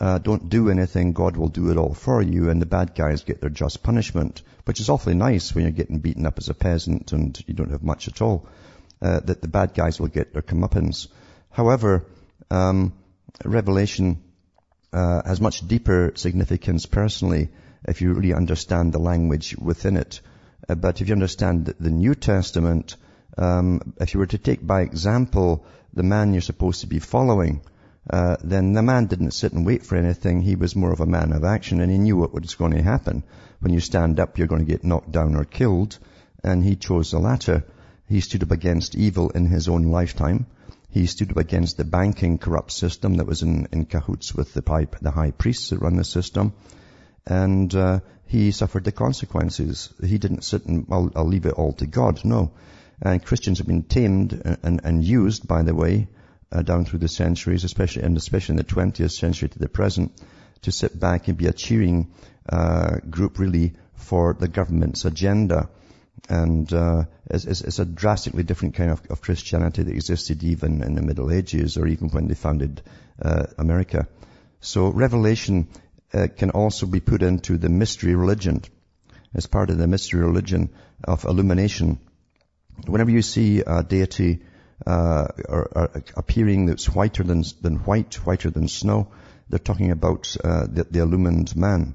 Uh, 0.00 0.18
don't 0.18 0.48
do 0.48 0.70
anything, 0.70 1.12
God 1.12 1.36
will 1.36 1.48
do 1.48 1.70
it 1.70 1.76
all 1.76 1.94
for 1.94 2.20
you, 2.20 2.50
and 2.50 2.60
the 2.60 2.66
bad 2.66 2.94
guys 2.94 3.22
get 3.22 3.40
their 3.40 3.50
just 3.50 3.82
punishment, 3.84 4.42
which 4.64 4.80
is 4.80 4.88
awfully 4.88 5.14
nice 5.14 5.54
when 5.54 5.64
you're 5.64 5.70
getting 5.70 6.00
beaten 6.00 6.26
up 6.26 6.38
as 6.38 6.48
a 6.48 6.54
peasant 6.54 7.12
and 7.12 7.40
you 7.46 7.54
don't 7.54 7.70
have 7.70 7.84
much 7.84 8.08
at 8.08 8.20
all, 8.20 8.48
uh, 9.00 9.20
that 9.20 9.42
the 9.42 9.48
bad 9.48 9.74
guys 9.74 10.00
will 10.00 10.08
get 10.08 10.32
their 10.32 10.42
comeuppance. 10.42 11.06
However, 11.50 12.06
um, 12.50 12.94
Revelation 13.44 14.22
uh, 14.92 15.22
has 15.24 15.40
much 15.40 15.66
deeper 15.66 16.12
significance 16.14 16.86
personally 16.86 17.48
if 17.84 18.00
you 18.00 18.12
really 18.12 18.34
understand 18.34 18.92
the 18.92 18.98
language 18.98 19.56
within 19.56 19.96
it. 19.96 20.20
Uh, 20.68 20.74
but 20.74 21.00
if 21.00 21.08
you 21.08 21.14
understand 21.14 21.66
the 21.66 21.90
New 21.90 22.14
Testament, 22.14 22.96
um, 23.36 23.94
if 24.00 24.14
you 24.14 24.20
were 24.20 24.26
to 24.26 24.38
take 24.38 24.64
by 24.66 24.82
example 24.82 25.64
the 25.94 26.02
man 26.02 26.32
you're 26.32 26.40
supposed 26.40 26.82
to 26.82 26.86
be 26.86 26.98
following, 26.98 27.60
uh, 28.10 28.36
then 28.42 28.72
the 28.72 28.82
man 28.82 29.06
didn't 29.06 29.32
sit 29.32 29.52
and 29.52 29.64
wait 29.64 29.84
for 29.84 29.96
anything. 29.96 30.42
He 30.42 30.56
was 30.56 30.76
more 30.76 30.92
of 30.92 31.00
a 31.00 31.06
man 31.06 31.32
of 31.32 31.44
action 31.44 31.80
and 31.80 31.90
he 31.90 31.98
knew 31.98 32.16
what 32.16 32.32
was 32.32 32.54
going 32.54 32.72
to 32.72 32.82
happen. 32.82 33.22
When 33.60 33.72
you 33.72 33.80
stand 33.80 34.18
up, 34.18 34.38
you're 34.38 34.48
going 34.48 34.64
to 34.64 34.72
get 34.72 34.84
knocked 34.84 35.12
down 35.12 35.36
or 35.36 35.44
killed. 35.44 35.98
And 36.42 36.64
he 36.64 36.74
chose 36.74 37.12
the 37.12 37.20
latter. 37.20 37.64
He 38.06 38.20
stood 38.20 38.42
up 38.42 38.50
against 38.50 38.96
evil 38.96 39.30
in 39.30 39.46
his 39.46 39.68
own 39.68 39.84
lifetime. 39.84 40.46
He 40.92 41.06
stood 41.06 41.30
up 41.30 41.38
against 41.38 41.78
the 41.78 41.84
banking 41.84 42.36
corrupt 42.36 42.70
system 42.70 43.14
that 43.14 43.26
was 43.26 43.40
in, 43.40 43.66
in 43.72 43.86
cahoots 43.86 44.34
with 44.34 44.52
the, 44.52 44.60
pipe, 44.60 44.96
the 45.00 45.10
high 45.10 45.30
priests 45.30 45.70
that 45.70 45.80
run 45.80 45.96
the 45.96 46.04
system. 46.04 46.52
And 47.26 47.74
uh, 47.74 48.00
he 48.26 48.50
suffered 48.50 48.84
the 48.84 48.92
consequences. 48.92 49.88
He 50.04 50.18
didn't 50.18 50.44
sit 50.44 50.66
and, 50.66 50.86
I'll, 50.90 51.10
I'll 51.16 51.26
leave 51.26 51.46
it 51.46 51.54
all 51.54 51.72
to 51.74 51.86
God. 51.86 52.22
No. 52.26 52.52
And 53.00 53.24
Christians 53.24 53.58
have 53.58 53.66
been 53.66 53.84
tamed 53.84 54.34
and, 54.34 54.58
and, 54.62 54.80
and 54.84 55.02
used, 55.04 55.48
by 55.48 55.62
the 55.62 55.74
way, 55.74 56.08
uh, 56.52 56.60
down 56.60 56.84
through 56.84 56.98
the 56.98 57.08
centuries, 57.08 57.64
especially 57.64 58.02
and 58.02 58.16
especially 58.18 58.52
in 58.52 58.56
the 58.58 58.64
20th 58.64 59.12
century 59.12 59.48
to 59.48 59.58
the 59.58 59.70
present, 59.70 60.12
to 60.60 60.72
sit 60.72 61.00
back 61.00 61.26
and 61.26 61.38
be 61.38 61.46
a 61.46 61.54
cheering 61.54 62.12
uh, 62.46 62.98
group 63.08 63.38
really 63.38 63.72
for 63.94 64.36
the 64.38 64.48
government's 64.48 65.06
agenda. 65.06 65.70
And 66.28 66.72
uh, 66.72 67.04
it's, 67.28 67.44
it's, 67.44 67.78
a 67.78 67.84
drastically 67.84 68.44
different 68.44 68.74
kind 68.74 68.90
of, 68.90 69.02
of, 69.10 69.20
Christianity 69.20 69.82
that 69.82 69.92
existed 69.92 70.44
even 70.44 70.82
in 70.82 70.94
the 70.94 71.02
Middle 71.02 71.32
Ages 71.32 71.76
or 71.76 71.86
even 71.86 72.10
when 72.10 72.28
they 72.28 72.34
founded 72.34 72.80
uh, 73.20 73.46
America. 73.58 74.06
So 74.60 74.88
Revelation 74.88 75.68
uh, 76.14 76.28
can 76.36 76.50
also 76.50 76.86
be 76.86 77.00
put 77.00 77.22
into 77.22 77.58
the 77.58 77.68
mystery 77.68 78.14
religion 78.14 78.62
as 79.34 79.46
part 79.46 79.70
of 79.70 79.78
the 79.78 79.88
mystery 79.88 80.20
religion 80.20 80.70
of 81.02 81.24
illumination. 81.24 81.98
Whenever 82.86 83.10
you 83.10 83.22
see 83.22 83.60
a 83.60 83.82
deity 83.82 84.42
uh, 84.86 85.28
are, 85.48 85.68
are 85.74 86.02
appearing 86.16 86.66
that's 86.66 86.88
whiter 86.88 87.22
than, 87.22 87.44
than 87.60 87.76
white, 87.76 88.14
whiter 88.26 88.50
than 88.50 88.68
snow. 88.68 89.12
They're 89.48 89.58
talking 89.58 89.90
about 89.90 90.34
uh, 90.42 90.66
the, 90.68 90.84
the, 90.84 91.00
illumined 91.00 91.54
man. 91.56 91.94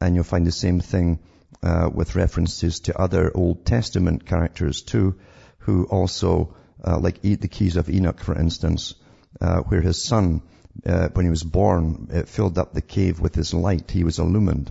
And 0.00 0.14
you'll 0.14 0.24
find 0.24 0.46
the 0.46 0.52
same 0.52 0.80
thing 0.80 1.18
uh, 1.66 1.90
with 1.92 2.14
references 2.14 2.80
to 2.80 2.96
other 2.96 3.32
Old 3.34 3.64
Testament 3.66 4.24
characters 4.24 4.82
too, 4.82 5.16
who 5.58 5.84
also, 5.84 6.54
uh, 6.84 6.98
like 7.00 7.22
the 7.22 7.48
keys 7.48 7.76
of 7.76 7.90
Enoch, 7.90 8.20
for 8.20 8.38
instance, 8.38 8.94
uh, 9.40 9.58
where 9.62 9.80
his 9.80 10.00
son, 10.00 10.42
uh, 10.84 11.08
when 11.14 11.26
he 11.26 11.30
was 11.30 11.42
born, 11.42 12.08
it 12.12 12.28
filled 12.28 12.56
up 12.56 12.72
the 12.72 12.82
cave 12.82 13.18
with 13.18 13.34
his 13.34 13.52
light. 13.52 13.90
He 13.90 14.04
was 14.04 14.20
illumined. 14.20 14.70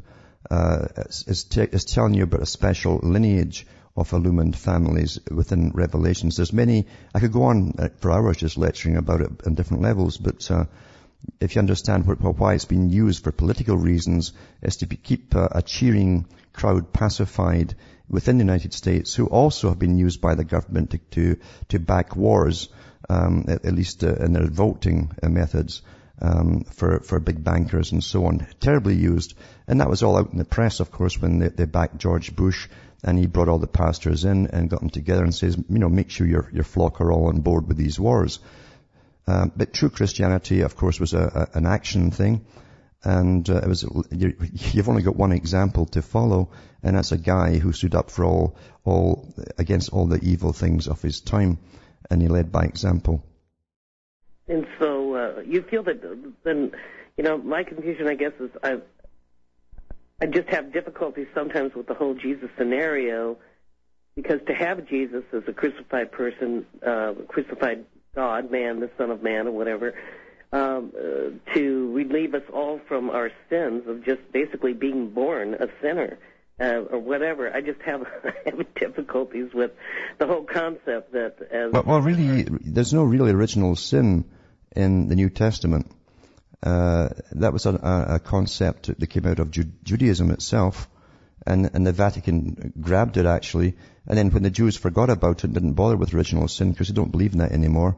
Uh, 0.49 0.87
is, 1.27 1.43
t- 1.43 1.67
is 1.71 1.83
telling 1.83 2.13
you 2.13 2.23
about 2.23 2.43
a 2.43 2.45
special 2.45 2.99
lineage 3.03 3.67
of 3.97 4.13
illumined 4.13 4.55
families 4.55 5.19
within 5.29 5.71
Revelations. 5.73 6.37
There's 6.37 6.53
many, 6.53 6.85
I 7.13 7.19
could 7.19 7.33
go 7.33 7.43
on 7.43 7.73
uh, 7.77 7.89
for 7.99 8.11
hours 8.11 8.37
just 8.37 8.57
lecturing 8.57 8.95
about 8.95 9.21
it 9.21 9.31
on 9.45 9.55
different 9.55 9.83
levels, 9.83 10.17
but 10.17 10.49
uh, 10.49 10.65
if 11.41 11.55
you 11.55 11.59
understand 11.59 12.05
why 12.05 12.53
it's 12.53 12.65
been 12.65 12.89
used 12.89 13.23
for 13.23 13.31
political 13.33 13.75
reasons, 13.75 14.31
is 14.61 14.77
to 14.77 14.85
be, 14.85 14.95
keep 14.95 15.35
uh, 15.35 15.49
a 15.51 15.61
cheering 15.61 16.25
crowd 16.55 16.93
pacified 16.93 17.75
within 18.09 18.37
the 18.37 18.43
United 18.43 18.73
States 18.73 19.13
who 19.15 19.25
also 19.27 19.69
have 19.69 19.79
been 19.79 19.97
used 19.97 20.21
by 20.21 20.35
the 20.35 20.43
government 20.43 20.91
to, 20.91 20.97
to, 21.11 21.37
to 21.69 21.79
back 21.79 22.15
wars, 22.15 22.69
um, 23.09 23.45
at, 23.47 23.65
at, 23.65 23.73
least 23.73 24.03
uh, 24.03 24.15
in 24.15 24.33
their 24.33 24.47
voting 24.47 25.11
uh, 25.21 25.29
methods. 25.29 25.81
Um, 26.21 26.63
for 26.63 27.01
for 27.01 27.19
big 27.19 27.43
bankers 27.43 27.91
and 27.91 28.01
so 28.01 28.27
on, 28.27 28.47
terribly 28.61 28.95
used, 28.95 29.33
and 29.67 29.81
that 29.81 29.89
was 29.89 30.01
all 30.01 30.15
out 30.15 30.31
in 30.31 30.37
the 30.37 30.45
press, 30.45 30.79
of 30.79 30.89
course, 30.89 31.21
when 31.21 31.39
they, 31.39 31.49
they 31.49 31.65
backed 31.65 31.97
George 31.97 32.33
Bush 32.33 32.69
and 33.03 33.19
he 33.19 33.27
brought 33.27 33.49
all 33.49 33.59
the 33.59 33.67
pastors 33.67 34.23
in 34.23 34.47
and 34.47 34.69
got 34.69 34.79
them 34.79 34.89
together 34.89 35.23
and 35.23 35.35
says, 35.35 35.57
you 35.57 35.79
know, 35.79 35.89
make 35.89 36.09
sure 36.09 36.25
your 36.25 36.49
your 36.53 36.63
flock 36.63 37.01
are 37.01 37.11
all 37.11 37.27
on 37.27 37.41
board 37.41 37.67
with 37.67 37.75
these 37.75 37.99
wars. 37.99 38.39
Um, 39.27 39.51
but 39.55 39.73
true 39.73 39.89
Christianity, 39.89 40.61
of 40.61 40.75
course, 40.75 40.99
was 40.99 41.13
a, 41.13 41.49
a, 41.53 41.57
an 41.57 41.65
action 41.65 42.11
thing. 42.11 42.45
And 43.05 43.47
uh, 43.47 43.57
it 43.57 43.67
was, 43.67 43.83
you, 44.09 44.35
you've 44.73 44.89
only 44.89 45.03
got 45.03 45.15
one 45.15 45.31
example 45.31 45.85
to 45.87 46.01
follow, 46.01 46.49
and 46.81 46.97
that's 46.97 47.11
a 47.11 47.19
guy 47.19 47.59
who 47.59 47.71
stood 47.71 47.93
up 47.93 48.09
for 48.09 48.25
all, 48.25 48.57
all, 48.83 49.31
against 49.59 49.93
all 49.93 50.07
the 50.07 50.19
evil 50.23 50.53
things 50.53 50.87
of 50.87 51.03
his 51.03 51.21
time, 51.21 51.59
and 52.09 52.19
he 52.19 52.27
led 52.27 52.51
by 52.51 52.63
example. 52.63 53.23
And 54.47 54.65
so, 54.79 55.15
uh, 55.15 55.41
you 55.45 55.61
feel 55.61 55.83
that 55.83 56.01
then, 56.43 56.71
you 57.15 57.23
know, 57.23 57.37
my 57.37 57.63
confusion, 57.63 58.07
I 58.07 58.15
guess, 58.15 58.33
is 58.39 58.49
I, 58.63 58.77
I 60.19 60.25
just 60.25 60.49
have 60.49 60.73
difficulty 60.73 61.27
sometimes 61.35 61.75
with 61.75 61.85
the 61.85 61.93
whole 61.93 62.15
Jesus 62.15 62.49
scenario, 62.57 63.37
because 64.15 64.39
to 64.47 64.53
have 64.55 64.87
Jesus 64.87 65.23
as 65.31 65.43
a 65.47 65.53
crucified 65.53 66.11
person, 66.11 66.65
uh, 66.85 67.13
crucified 67.27 67.85
God, 68.15 68.49
man, 68.49 68.79
the 68.79 68.89
Son 68.97 69.11
of 69.11 69.21
Man, 69.21 69.45
or 69.45 69.51
whatever, 69.51 69.93
um, 70.51 70.91
uh, 70.97 71.53
to 71.53 71.93
relieve 71.93 72.33
us 72.33 72.43
all 72.53 72.79
from 72.87 73.09
our 73.09 73.31
sins 73.49 73.87
of 73.87 74.03
just 74.05 74.21
basically 74.31 74.73
being 74.73 75.09
born 75.09 75.53
a 75.55 75.67
sinner. 75.81 76.17
Uh, 76.57 76.85
or 76.89 76.99
whatever. 76.99 77.53
I 77.53 77.59
just 77.59 77.81
have, 77.81 78.07
have 78.45 78.73
difficulties 78.75 79.53
with 79.53 79.71
the 80.19 80.25
whole 80.25 80.45
concept 80.45 81.11
that 81.11 81.35
as 81.51 81.73
well, 81.73 81.83
well, 81.85 81.99
really, 81.99 82.43
there's 82.43 82.93
no 82.93 83.03
really 83.03 83.33
original 83.33 83.75
sin 83.75 84.23
in 84.73 85.09
the 85.09 85.15
New 85.15 85.29
Testament. 85.29 85.91
Uh, 86.63 87.09
that 87.33 87.51
was 87.51 87.65
a, 87.65 87.75
a, 88.09 88.19
concept 88.19 88.87
that 88.97 89.07
came 89.07 89.25
out 89.25 89.39
of 89.39 89.51
Judaism 89.51 90.31
itself, 90.31 90.89
and, 91.45 91.69
and 91.73 91.85
the 91.85 91.91
Vatican 91.91 92.73
grabbed 92.79 93.17
it 93.17 93.25
actually. 93.25 93.75
And 94.07 94.17
then 94.17 94.31
when 94.31 94.43
the 94.43 94.49
Jews 94.49 94.77
forgot 94.77 95.09
about 95.09 95.39
it 95.39 95.43
and 95.43 95.53
didn't 95.53 95.73
bother 95.73 95.97
with 95.97 96.13
original 96.13 96.47
sin 96.47 96.71
because 96.71 96.87
they 96.87 96.93
don't 96.93 97.11
believe 97.11 97.33
in 97.33 97.39
that 97.39 97.51
anymore, 97.51 97.97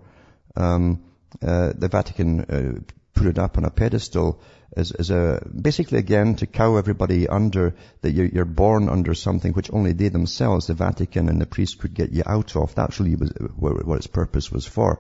um, 0.56 1.04
uh, 1.42 1.74
the 1.76 1.88
Vatican 1.88 2.42
uh, 2.42 2.80
put 3.14 3.28
it 3.28 3.40
up 3.40 3.58
on 3.58 3.66
a 3.66 3.70
pedestal 3.70 4.42
as, 4.76 4.92
as, 4.92 5.10
a 5.10 5.42
basically 5.50 5.98
again 5.98 6.36
to 6.36 6.46
cow 6.46 6.76
everybody 6.76 7.28
under 7.28 7.76
that 8.02 8.12
you're, 8.12 8.26
you're, 8.26 8.46
born 8.46 8.90
under 8.90 9.14
something 9.14 9.54
which 9.54 9.72
only 9.72 9.94
they 9.94 10.10
themselves, 10.10 10.68
the 10.68 10.74
Vatican 10.74 11.30
and 11.30 11.42
the 11.42 11.46
priest, 11.46 11.80
could 11.80 11.94
get 11.94 12.12
you 12.12 12.24
out 12.26 12.56
of. 12.56 12.76
That's 12.76 13.00
really 13.00 13.16
was 13.16 13.32
what, 13.56 13.86
what 13.86 13.98
its 13.98 14.08
purpose 14.08 14.52
was 14.52 14.66
for. 14.66 15.00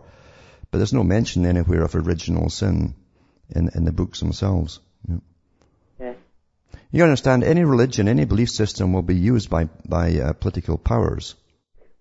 But 0.72 0.80
there's 0.80 0.94
no 0.94 1.04
mention 1.04 1.46
anywhere 1.46 1.84
of 1.84 1.96
original 1.96 2.50
sin 2.50 2.96
in, 3.50 3.70
in 3.76 3.86
the 3.86 3.92
books 3.92 4.20
themselves. 4.20 4.80
Yeah. 6.00 6.14
You 6.92 7.04
understand, 7.04 7.44
any 7.44 7.64
religion, 7.64 8.08
any 8.08 8.26
belief 8.26 8.50
system 8.50 8.94
will 8.94 9.02
be 9.02 9.16
used 9.16 9.50
by, 9.50 9.66
by 9.86 10.20
uh, 10.20 10.34
political 10.34 10.78
powers. 10.78 11.36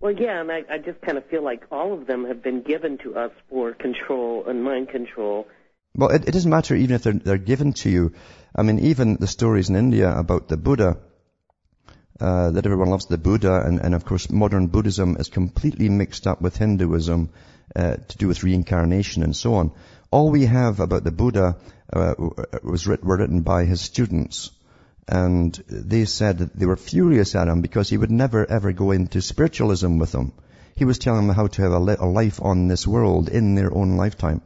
Well, 0.00 0.12
yeah, 0.12 0.40
and 0.40 0.52
I, 0.52 0.62
I 0.70 0.78
just 0.78 1.00
kind 1.00 1.16
of 1.16 1.24
feel 1.26 1.42
like 1.42 1.64
all 1.70 1.94
of 1.94 2.06
them 2.06 2.26
have 2.26 2.42
been 2.42 2.62
given 2.62 2.98
to 2.98 3.16
us 3.16 3.32
for 3.48 3.72
control 3.72 4.44
and 4.46 4.62
mind 4.62 4.90
control. 4.90 5.48
Well, 5.94 6.10
it, 6.10 6.28
it 6.28 6.32
doesn't 6.32 6.50
matter 6.50 6.74
even 6.74 6.96
if 6.96 7.02
they're, 7.02 7.14
they're 7.14 7.38
given 7.38 7.72
to 7.74 7.90
you. 7.90 8.12
I 8.54 8.62
mean, 8.62 8.78
even 8.80 9.16
the 9.16 9.26
stories 9.26 9.70
in 9.70 9.76
India 9.76 10.14
about 10.14 10.48
the 10.48 10.58
Buddha, 10.58 10.98
uh, 12.20 12.50
that 12.50 12.66
everyone 12.66 12.90
loves 12.90 13.06
the 13.06 13.18
Buddha, 13.18 13.62
and, 13.64 13.80
and, 13.80 13.94
of 13.94 14.04
course 14.04 14.30
modern 14.30 14.66
Buddhism 14.68 15.16
is 15.18 15.28
completely 15.28 15.88
mixed 15.88 16.26
up 16.26 16.40
with 16.40 16.56
Hinduism 16.56 17.30
uh, 17.74 17.96
to 17.96 18.18
do 18.18 18.28
with 18.28 18.42
reincarnation 18.42 19.22
and 19.22 19.34
so 19.34 19.54
on. 19.54 19.72
All 20.10 20.30
we 20.30 20.46
have 20.46 20.80
about 20.80 21.04
the 21.04 21.10
Buddha 21.10 21.56
uh, 21.92 22.14
was 22.62 22.86
writ- 22.86 23.04
were 23.04 23.16
written 23.16 23.42
by 23.42 23.64
his 23.64 23.80
students 23.80 24.50
and 25.08 25.54
they 25.68 26.04
said 26.04 26.38
that 26.38 26.56
they 26.56 26.66
were 26.66 26.76
furious 26.76 27.34
at 27.34 27.48
him 27.48 27.60
because 27.60 27.88
he 27.88 27.96
would 27.96 28.10
never 28.10 28.48
ever 28.50 28.72
go 28.72 28.90
into 28.90 29.20
spiritualism 29.20 29.98
with 29.98 30.12
them. 30.12 30.32
He 30.74 30.84
was 30.84 30.98
telling 30.98 31.26
them 31.26 31.36
how 31.36 31.46
to 31.46 31.62
have 31.62 31.72
a, 31.72 31.78
li- 31.78 31.96
a 31.98 32.06
life 32.06 32.42
on 32.42 32.68
this 32.68 32.86
world 32.86 33.28
in 33.28 33.54
their 33.54 33.72
own 33.72 33.96
lifetime 33.96 34.42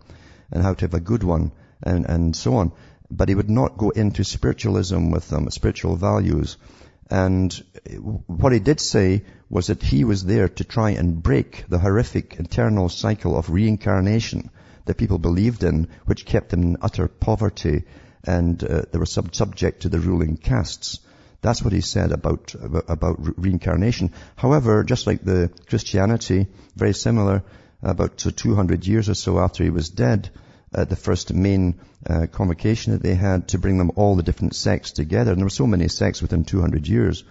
and 0.53 0.63
how 0.63 0.75
to 0.75 0.85
have 0.85 0.95
a 0.95 1.01
good 1.01 1.25
one 1.25 1.53
and, 1.83 2.05
and 2.07 2.37
so 2.37 2.57
on. 2.57 2.73
But 3.11 3.29
he 3.29 3.35
would 3.35 3.51
not 3.51 3.79
go 3.79 3.91
into 3.91 4.23
spiritualism 4.23 5.11
with 5.11 5.29
them, 5.29 5.51
spiritual 5.51 5.97
values. 5.97 6.57
And 7.11 7.53
what 8.27 8.53
he 8.53 8.61
did 8.61 8.81
say 8.81 9.25
was 9.49 9.67
that 9.67 9.83
he 9.83 10.05
was 10.05 10.25
there 10.25 10.49
to 10.49 10.65
try 10.65 10.91
and 10.91 11.23
break 11.23 11.65
the 11.69 11.79
horrific 11.79 12.39
eternal 12.39 12.89
cycle 12.89 13.37
of 13.37 13.51
reincarnation 13.51 14.51
that 14.85 14.99
people 14.99 15.19
believed 15.19 15.65
in, 15.65 15.89
which 16.05 16.27
kept 16.27 16.51
them 16.51 16.63
in 16.63 16.77
utter 16.83 17.09
poverty 17.09 17.85
and 18.25 18.63
uh, 18.63 18.83
they 18.91 18.99
were 18.99 19.07
sub- 19.07 19.35
subject 19.35 19.83
to 19.83 19.89
the 19.89 19.99
ruling 19.99 20.37
castes. 20.37 21.01
That's 21.43 21.63
what 21.63 21.73
he 21.73 21.81
said 21.81 22.13
about, 22.13 22.55
about, 22.89 23.39
reincarnation. 23.39 24.13
However, 24.37 24.85
just 24.85 25.07
like 25.07 25.25
the 25.25 25.51
Christianity, 25.69 26.47
very 26.77 26.93
similar, 26.93 27.43
about 27.83 28.19
200 28.19 28.87
years 28.87 29.09
or 29.09 29.15
so 29.15 29.39
after 29.39 29.65
he 29.65 29.71
was 29.71 29.89
dead, 29.89 30.29
uh, 30.75 30.85
the 30.85 30.97
first 30.97 31.33
main 31.33 31.81
uh, 32.07 32.27
convocation 32.31 32.93
that 32.93 33.03
they 33.03 33.15
had 33.15 33.49
to 33.49 33.59
bring 33.59 33.79
them 33.79 33.93
all 33.97 34.17
the 34.17 34.23
different 34.23 34.55
sects 34.55 34.93
together. 34.93 35.33
And 35.33 35.41
there 35.41 35.47
were 35.47 35.51
so 35.51 35.67
many 35.67 35.89
sects 35.89 36.21
within 36.21 36.45
200 36.45 36.87
years. 36.87 37.25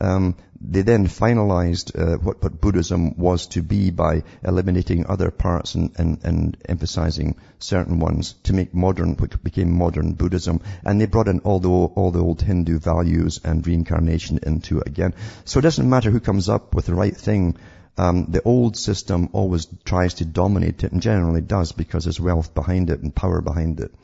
Um, 0.00 0.36
they 0.60 0.82
then 0.82 1.06
finalized 1.06 1.96
uh, 1.96 2.18
what, 2.18 2.42
what, 2.42 2.60
Buddhism 2.60 3.16
was 3.16 3.46
to 3.48 3.62
be 3.62 3.90
by 3.90 4.24
eliminating 4.42 5.06
other 5.06 5.30
parts 5.30 5.74
and, 5.76 5.92
and, 5.98 6.18
and, 6.24 6.56
emphasizing 6.68 7.36
certain 7.60 8.00
ones 8.00 8.34
to 8.44 8.52
make 8.52 8.74
modern, 8.74 9.14
became 9.42 9.70
modern 9.70 10.14
Buddhism. 10.14 10.60
And 10.84 11.00
they 11.00 11.06
brought 11.06 11.28
in 11.28 11.40
all 11.40 11.60
the, 11.60 11.68
all 11.68 12.10
the 12.10 12.22
old 12.22 12.42
Hindu 12.42 12.80
values 12.80 13.40
and 13.44 13.64
reincarnation 13.64 14.40
into 14.42 14.80
it 14.80 14.88
again. 14.88 15.14
So 15.44 15.60
it 15.60 15.62
doesn't 15.62 15.88
matter 15.88 16.10
who 16.10 16.20
comes 16.20 16.48
up 16.48 16.74
with 16.74 16.86
the 16.86 16.94
right 16.94 17.16
thing. 17.16 17.56
Um, 17.96 18.26
the 18.28 18.42
old 18.42 18.76
system 18.76 19.28
always 19.32 19.66
tries 19.84 20.14
to 20.14 20.24
dominate 20.24 20.82
it 20.82 20.92
and 20.92 21.00
generally 21.00 21.40
does 21.40 21.72
because 21.72 22.04
there's 22.04 22.20
wealth 22.20 22.54
behind 22.54 22.90
it 22.90 23.00
and 23.00 23.14
power 23.14 23.40
behind 23.40 23.80
it. 23.80 23.94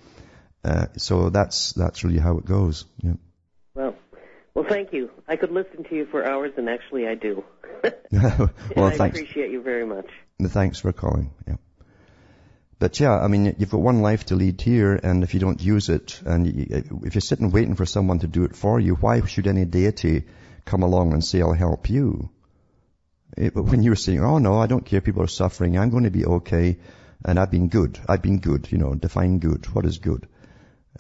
Uh, 0.64 0.87
so 0.97 1.31
that's, 1.31 1.73
that's 1.73 2.05
really 2.05 2.19
how 2.19 2.38
it 2.38 2.45
goes. 2.45 2.85
Yeah. 3.03 3.14
Well, 4.55 4.64
thank 4.69 4.93
you. 4.93 5.11
I 5.27 5.37
could 5.37 5.51
listen 5.51 5.83
to 5.85 5.97
you 5.97 6.07
for 6.07 6.25
hours, 6.25 6.53
and 6.57 6.69
actually, 6.69 7.09
I 7.09 7.17
do. 7.17 7.45
well, 8.12 8.51
I 8.77 8.97
thanks. 8.97 9.19
appreciate 9.19 9.51
you 9.51 9.61
very 9.62 9.85
much. 9.85 10.07
Thanks 10.40 10.79
for 10.79 10.93
calling. 10.93 11.33
Yeah. 11.47 11.57
But 12.79 13.01
yeah, 13.01 13.19
I 13.19 13.29
mean, 13.29 13.57
you've 13.59 13.71
got 13.71 13.81
one 13.81 14.03
life 14.03 14.27
to 14.27 14.37
lead 14.37 14.61
here, 14.61 14.95
and 14.95 15.25
if 15.25 15.35
you 15.35 15.40
don't 15.40 15.61
use 15.61 15.88
it, 15.88 16.21
and 16.25 16.47
you, 16.47 16.67
if 17.05 17.14
you're 17.14 17.21
sitting 17.21 17.51
waiting 17.51 17.75
for 17.75 17.87
someone 17.87 18.21
to 18.21 18.27
do 18.29 18.45
it 18.45 18.55
for 18.55 18.79
you, 18.79 18.95
why 18.95 19.25
should 19.25 19.46
any 19.46 19.65
deity 19.65 20.25
come 20.65 20.83
along 20.83 21.13
and 21.13 21.25
say, 21.25 21.40
"I'll 21.40 21.52
help 21.52 21.90
you"? 21.90 22.31
Eh, 23.37 23.46
it, 23.46 23.57
when 23.57 23.83
you're 23.83 23.96
saying, 23.96 24.23
"Oh 24.23 24.38
no, 24.38 24.59
I 24.59 24.67
don't 24.67 24.85
care. 24.85 25.00
People 25.00 25.23
are 25.23 25.29
suffering. 25.29 25.79
I'm 25.79 25.90
going 25.90 26.05
to 26.05 26.11
be 26.11 26.27
okay, 26.27 26.79
and 27.25 27.38
I've 27.38 27.50
been 27.50 27.69
good. 27.69 27.98
I've 28.09 28.23
been 28.23 28.38
good. 28.38 28.71
You 28.71 28.79
know, 28.79 28.94
define 28.94 29.38
good. 29.40 29.67
What 29.75 29.85
is 29.85 29.98
good? 29.98 30.29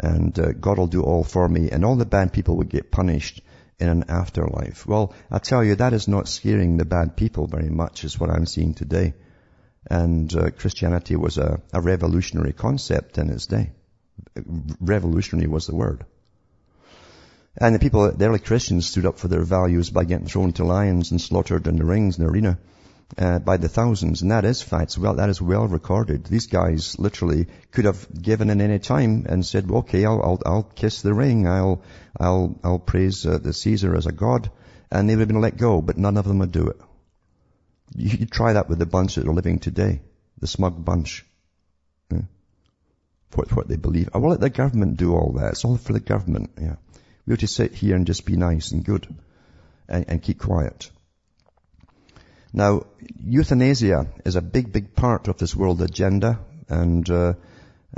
And 0.00 0.38
uh, 0.38 0.52
God 0.52 0.78
will 0.78 0.86
do 0.86 1.02
all 1.02 1.24
for 1.24 1.48
me, 1.48 1.70
and 1.70 1.84
all 1.84 1.96
the 1.96 2.06
bad 2.06 2.32
people 2.32 2.56
will 2.56 2.64
get 2.64 2.90
punished 2.90 3.40
in 3.78 3.88
an 3.88 4.04
afterlife. 4.08 4.86
Well, 4.86 5.14
I 5.30 5.38
tell 5.38 5.64
you, 5.64 5.76
that 5.76 5.92
is 5.92 6.08
not 6.08 6.28
scaring 6.28 6.76
the 6.76 6.84
bad 6.84 7.16
people 7.16 7.46
very 7.46 7.70
much, 7.70 8.04
is 8.04 8.18
what 8.18 8.30
I'm 8.30 8.46
seeing 8.46 8.74
today. 8.74 9.14
And 9.90 10.34
uh, 10.34 10.50
Christianity 10.50 11.16
was 11.16 11.38
a, 11.38 11.60
a 11.72 11.80
revolutionary 11.80 12.52
concept 12.52 13.18
in 13.18 13.30
its 13.30 13.46
day. 13.46 13.72
Revolutionary 14.80 15.48
was 15.48 15.66
the 15.66 15.74
word. 15.74 16.04
And 17.56 17.74
the 17.74 17.78
people, 17.78 18.10
the 18.10 18.26
early 18.26 18.38
Christians 18.38 18.86
stood 18.86 19.06
up 19.06 19.18
for 19.18 19.28
their 19.28 19.44
values 19.44 19.90
by 19.90 20.04
getting 20.04 20.26
thrown 20.26 20.52
to 20.54 20.64
lions 20.64 21.10
and 21.10 21.20
slaughtered 21.20 21.66
in 21.66 21.76
the 21.76 21.84
rings 21.84 22.18
in 22.18 22.24
the 22.24 22.30
arena. 22.30 22.58
Uh, 23.16 23.38
by 23.38 23.56
the 23.56 23.68
thousands, 23.68 24.22
and 24.22 24.30
that 24.30 24.44
is 24.44 24.62
facts. 24.62 24.98
Well, 24.98 25.14
that 25.14 25.28
is 25.28 25.40
well 25.40 25.68
recorded. 25.68 26.24
These 26.24 26.46
guys 26.46 26.98
literally 26.98 27.46
could 27.70 27.84
have 27.84 28.06
given 28.20 28.50
in 28.50 28.60
any 28.60 28.78
time 28.78 29.26
and 29.28 29.44
said, 29.44 29.70
well, 29.70 29.80
"Okay, 29.80 30.04
I'll 30.04 30.20
I'll, 30.22 30.42
I'll 30.44 30.62
kiss 30.62 31.02
the 31.02 31.14
ring. 31.14 31.46
I'll 31.46 31.82
I'll 32.18 32.58
I'll 32.64 32.78
praise 32.78 33.26
uh, 33.26 33.38
the 33.38 33.52
Caesar 33.52 33.94
as 33.94 34.06
a 34.06 34.12
god," 34.12 34.50
and 34.90 35.08
they 35.08 35.14
would 35.14 35.20
have 35.20 35.28
been 35.28 35.40
let 35.40 35.56
go. 35.56 35.80
But 35.80 35.98
none 35.98 36.16
of 36.16 36.24
them 36.24 36.38
would 36.38 36.52
do 36.52 36.68
it. 36.68 36.80
You, 37.94 38.18
you 38.18 38.26
try 38.26 38.54
that 38.54 38.68
with 38.68 38.78
the 38.78 38.86
bunch 38.86 39.14
that 39.14 39.28
are 39.28 39.34
living 39.34 39.58
today, 39.58 40.00
the 40.38 40.46
smug 40.46 40.84
bunch. 40.84 41.24
Yeah. 42.10 42.22
What 43.34 43.54
what 43.54 43.68
they 43.68 43.76
believe. 43.76 44.08
I 44.14 44.18
will 44.18 44.30
let 44.30 44.40
the 44.40 44.50
government 44.50 44.96
do 44.96 45.14
all 45.14 45.32
that. 45.38 45.52
It's 45.52 45.64
all 45.64 45.76
for 45.76 45.92
the 45.92 46.00
government. 46.00 46.50
Yeah. 46.60 46.76
We 47.26 47.34
ought 47.34 47.40
to 47.40 47.46
sit 47.46 47.74
here 47.74 47.96
and 47.96 48.06
just 48.06 48.26
be 48.26 48.36
nice 48.36 48.72
and 48.72 48.84
good, 48.84 49.06
and, 49.88 50.04
and 50.08 50.22
keep 50.22 50.40
quiet. 50.40 50.90
Now, 52.56 52.86
euthanasia 53.18 54.06
is 54.24 54.36
a 54.36 54.40
big, 54.40 54.72
big 54.72 54.94
part 54.94 55.26
of 55.26 55.38
this 55.38 55.56
world 55.56 55.82
agenda, 55.82 56.38
and 56.68 57.10
uh, 57.10 57.32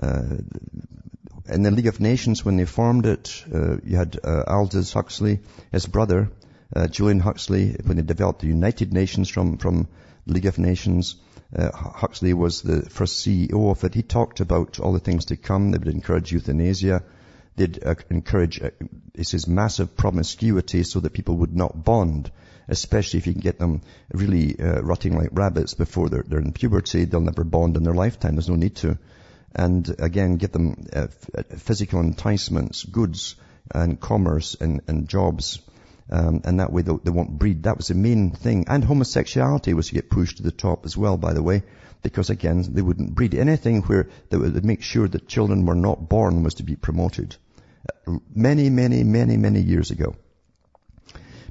uh, 0.02 0.22
in 1.46 1.62
the 1.62 1.70
League 1.70 1.88
of 1.88 2.00
Nations, 2.00 2.42
when 2.42 2.56
they 2.56 2.64
formed 2.64 3.04
it, 3.04 3.44
uh, 3.54 3.76
you 3.84 3.98
had 3.98 4.18
uh, 4.24 4.44
Aldous 4.46 4.94
Huxley, 4.94 5.40
his 5.72 5.84
brother, 5.84 6.30
uh, 6.74 6.86
Julian 6.86 7.20
Huxley, 7.20 7.76
when 7.84 7.98
they 7.98 8.02
developed 8.02 8.40
the 8.40 8.46
United 8.46 8.94
Nations 8.94 9.28
from, 9.28 9.58
from 9.58 9.88
League 10.24 10.46
of 10.46 10.58
Nations. 10.58 11.16
Uh, 11.54 11.70
Huxley 11.72 12.32
was 12.32 12.62
the 12.62 12.88
first 12.88 13.26
CEO 13.26 13.70
of 13.70 13.84
it. 13.84 13.92
He 13.92 14.02
talked 14.02 14.40
about 14.40 14.80
all 14.80 14.94
the 14.94 15.00
things 15.00 15.26
to 15.26 15.36
come. 15.36 15.70
They 15.70 15.76
would 15.76 15.88
encourage 15.88 16.32
euthanasia. 16.32 17.02
They'd 17.56 17.76
encourage, 18.08 18.62
uh, 18.62 18.70
massive 19.46 19.98
promiscuity 19.98 20.82
so 20.82 21.00
that 21.00 21.12
people 21.12 21.36
would 21.36 21.54
not 21.54 21.84
bond 21.84 22.30
especially 22.68 23.18
if 23.18 23.26
you 23.26 23.32
can 23.32 23.42
get 23.42 23.58
them 23.58 23.82
really 24.12 24.58
uh, 24.58 24.80
rotting 24.82 25.16
like 25.16 25.30
rabbits 25.32 25.74
before 25.74 26.08
they're, 26.08 26.24
they're 26.26 26.40
in 26.40 26.52
puberty. 26.52 27.04
They'll 27.04 27.20
never 27.20 27.44
bond 27.44 27.76
in 27.76 27.84
their 27.84 27.94
lifetime. 27.94 28.34
There's 28.34 28.48
no 28.48 28.56
need 28.56 28.76
to. 28.76 28.98
And 29.54 29.94
again, 29.98 30.36
give 30.36 30.52
them 30.52 30.86
uh, 30.92 31.06
uh, 31.36 31.42
physical 31.56 32.00
enticements, 32.00 32.84
goods, 32.84 33.36
and 33.74 33.98
commerce 34.00 34.56
and, 34.60 34.82
and 34.86 35.08
jobs. 35.08 35.60
Um, 36.10 36.42
and 36.44 36.60
that 36.60 36.72
way 36.72 36.82
they, 36.82 36.92
they 37.04 37.10
won't 37.10 37.38
breed. 37.38 37.64
That 37.64 37.78
was 37.78 37.88
the 37.88 37.94
main 37.94 38.30
thing. 38.30 38.66
And 38.68 38.84
homosexuality 38.84 39.74
was 39.74 39.88
to 39.88 39.94
get 39.94 40.10
pushed 40.10 40.36
to 40.36 40.42
the 40.42 40.52
top 40.52 40.84
as 40.84 40.96
well, 40.96 41.16
by 41.16 41.32
the 41.32 41.42
way, 41.42 41.62
because 42.02 42.30
again, 42.30 42.64
they 42.68 42.82
wouldn't 42.82 43.14
breed. 43.14 43.34
Anything 43.34 43.82
where 43.82 44.08
they 44.30 44.36
would 44.36 44.64
make 44.64 44.82
sure 44.82 45.08
that 45.08 45.26
children 45.26 45.66
were 45.66 45.74
not 45.74 46.08
born 46.08 46.42
was 46.42 46.54
to 46.54 46.62
be 46.62 46.76
promoted. 46.76 47.36
Many, 48.34 48.70
many, 48.70 49.02
many, 49.04 49.36
many 49.36 49.60
years 49.60 49.90
ago. 49.90 50.14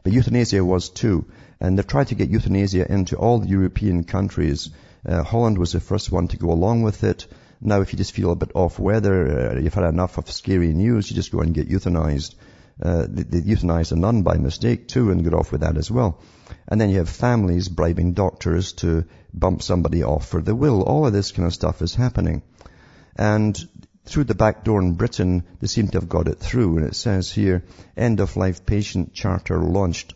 But 0.05 0.13
euthanasia 0.13 0.63
was 0.63 0.89
too. 0.89 1.25
And 1.59 1.75
they've 1.79 1.87
tried 1.87 2.09
to 2.09 2.15
get 2.15 2.29
euthanasia 2.29 2.85
into 2.91 3.15
all 3.15 3.39
the 3.39 3.47
European 3.47 4.03
countries. 4.03 4.69
Uh, 5.03 5.23
Holland 5.23 5.57
was 5.57 5.71
the 5.71 5.79
first 5.79 6.11
one 6.11 6.27
to 6.27 6.37
go 6.37 6.51
along 6.51 6.83
with 6.83 7.03
it. 7.03 7.25
Now, 7.59 7.81
if 7.81 7.91
you 7.91 7.97
just 7.97 8.11
feel 8.11 8.29
a 8.29 8.35
bit 8.35 8.51
off 8.53 8.77
weather, 8.77 9.49
uh, 9.49 9.59
you've 9.59 9.73
had 9.73 9.85
enough 9.85 10.19
of 10.19 10.29
scary 10.29 10.73
news, 10.73 11.09
you 11.09 11.15
just 11.15 11.31
go 11.31 11.39
and 11.39 11.55
get 11.55 11.69
euthanized. 11.69 12.35
Uh, 12.79 13.07
they, 13.09 13.23
they 13.23 13.41
euthanized 13.41 13.93
a 13.93 13.95
nun 13.95 14.21
by 14.21 14.37
mistake 14.37 14.87
too 14.87 15.09
and 15.09 15.23
got 15.23 15.33
off 15.33 15.51
with 15.51 15.61
that 15.61 15.75
as 15.75 15.89
well. 15.89 16.19
And 16.67 16.79
then 16.79 16.91
you 16.91 16.99
have 16.99 17.09
families 17.09 17.67
bribing 17.67 18.13
doctors 18.13 18.73
to 18.73 19.05
bump 19.33 19.63
somebody 19.63 20.03
off 20.03 20.27
for 20.27 20.39
the 20.39 20.53
will. 20.53 20.83
All 20.83 21.07
of 21.07 21.13
this 21.13 21.31
kind 21.31 21.47
of 21.47 21.53
stuff 21.55 21.81
is 21.81 21.95
happening. 21.95 22.43
And 23.15 23.57
through 24.05 24.25
the 24.25 24.35
back 24.35 24.63
door 24.63 24.81
in 24.81 24.93
Britain, 24.93 25.43
they 25.59 25.67
seem 25.67 25.87
to 25.87 25.97
have 25.97 26.09
got 26.09 26.27
it 26.27 26.39
through. 26.39 26.77
And 26.77 26.85
it 26.87 26.95
says 26.95 27.31
here, 27.31 27.63
end 27.97 28.19
of 28.19 28.37
life 28.37 28.65
patient 28.65 29.13
charter 29.13 29.59
launched. 29.59 30.13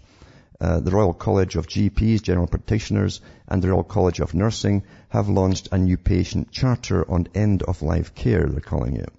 Uh, 0.61 0.81
the 0.81 0.91
Royal 0.91 1.13
College 1.13 1.55
of 1.55 1.67
GPs, 1.67 2.21
General 2.21 2.47
Practitioners, 2.47 3.21
and 3.47 3.61
the 3.61 3.69
Royal 3.69 3.83
College 3.83 4.19
of 4.19 4.33
Nursing 4.33 4.83
have 5.07 5.29
launched 5.29 5.69
a 5.71 5.77
new 5.77 5.95
patient 5.97 6.51
charter 6.51 7.09
on 7.09 7.27
end 7.33 7.63
of 7.63 7.81
life 7.81 8.13
care, 8.13 8.45
they're 8.45 8.59
calling 8.59 8.97
it. 8.97 9.09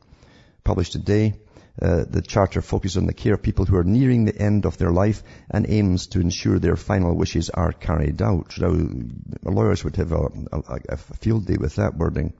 Published 0.64 0.92
today, 0.92 1.34
uh, 1.80 2.04
the 2.08 2.20
charter 2.20 2.60
focuses 2.60 2.98
on 2.98 3.06
the 3.06 3.14
care 3.14 3.34
of 3.34 3.42
people 3.42 3.64
who 3.64 3.76
are 3.76 3.84
nearing 3.84 4.26
the 4.26 4.36
end 4.36 4.66
of 4.66 4.76
their 4.76 4.90
life 4.90 5.22
and 5.50 5.64
aims 5.66 6.08
to 6.08 6.20
ensure 6.20 6.58
their 6.58 6.76
final 6.76 7.16
wishes 7.16 7.48
are 7.48 7.72
carried 7.72 8.20
out. 8.20 8.58
Now, 8.58 8.76
lawyers 9.44 9.82
would 9.82 9.96
have 9.96 10.12
a, 10.12 10.28
a, 10.52 10.80
a 10.90 10.96
field 10.96 11.46
day 11.46 11.56
with 11.58 11.76
that 11.76 11.96
wording. 11.96 12.34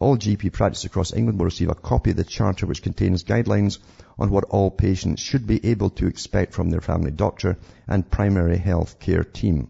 All 0.00 0.16
GP 0.16 0.54
practice 0.54 0.86
across 0.86 1.12
England 1.12 1.38
will 1.38 1.44
receive 1.44 1.68
a 1.68 1.74
copy 1.74 2.12
of 2.12 2.16
the 2.16 2.24
Charter 2.24 2.64
which 2.64 2.82
contains 2.82 3.22
guidelines 3.22 3.78
on 4.18 4.30
what 4.30 4.44
all 4.44 4.70
patients 4.70 5.20
should 5.20 5.46
be 5.46 5.62
able 5.66 5.90
to 5.90 6.06
expect 6.06 6.54
from 6.54 6.70
their 6.70 6.80
family 6.80 7.10
doctor 7.10 7.58
and 7.86 8.10
primary 8.10 8.56
health 8.56 8.98
care 8.98 9.24
team. 9.24 9.68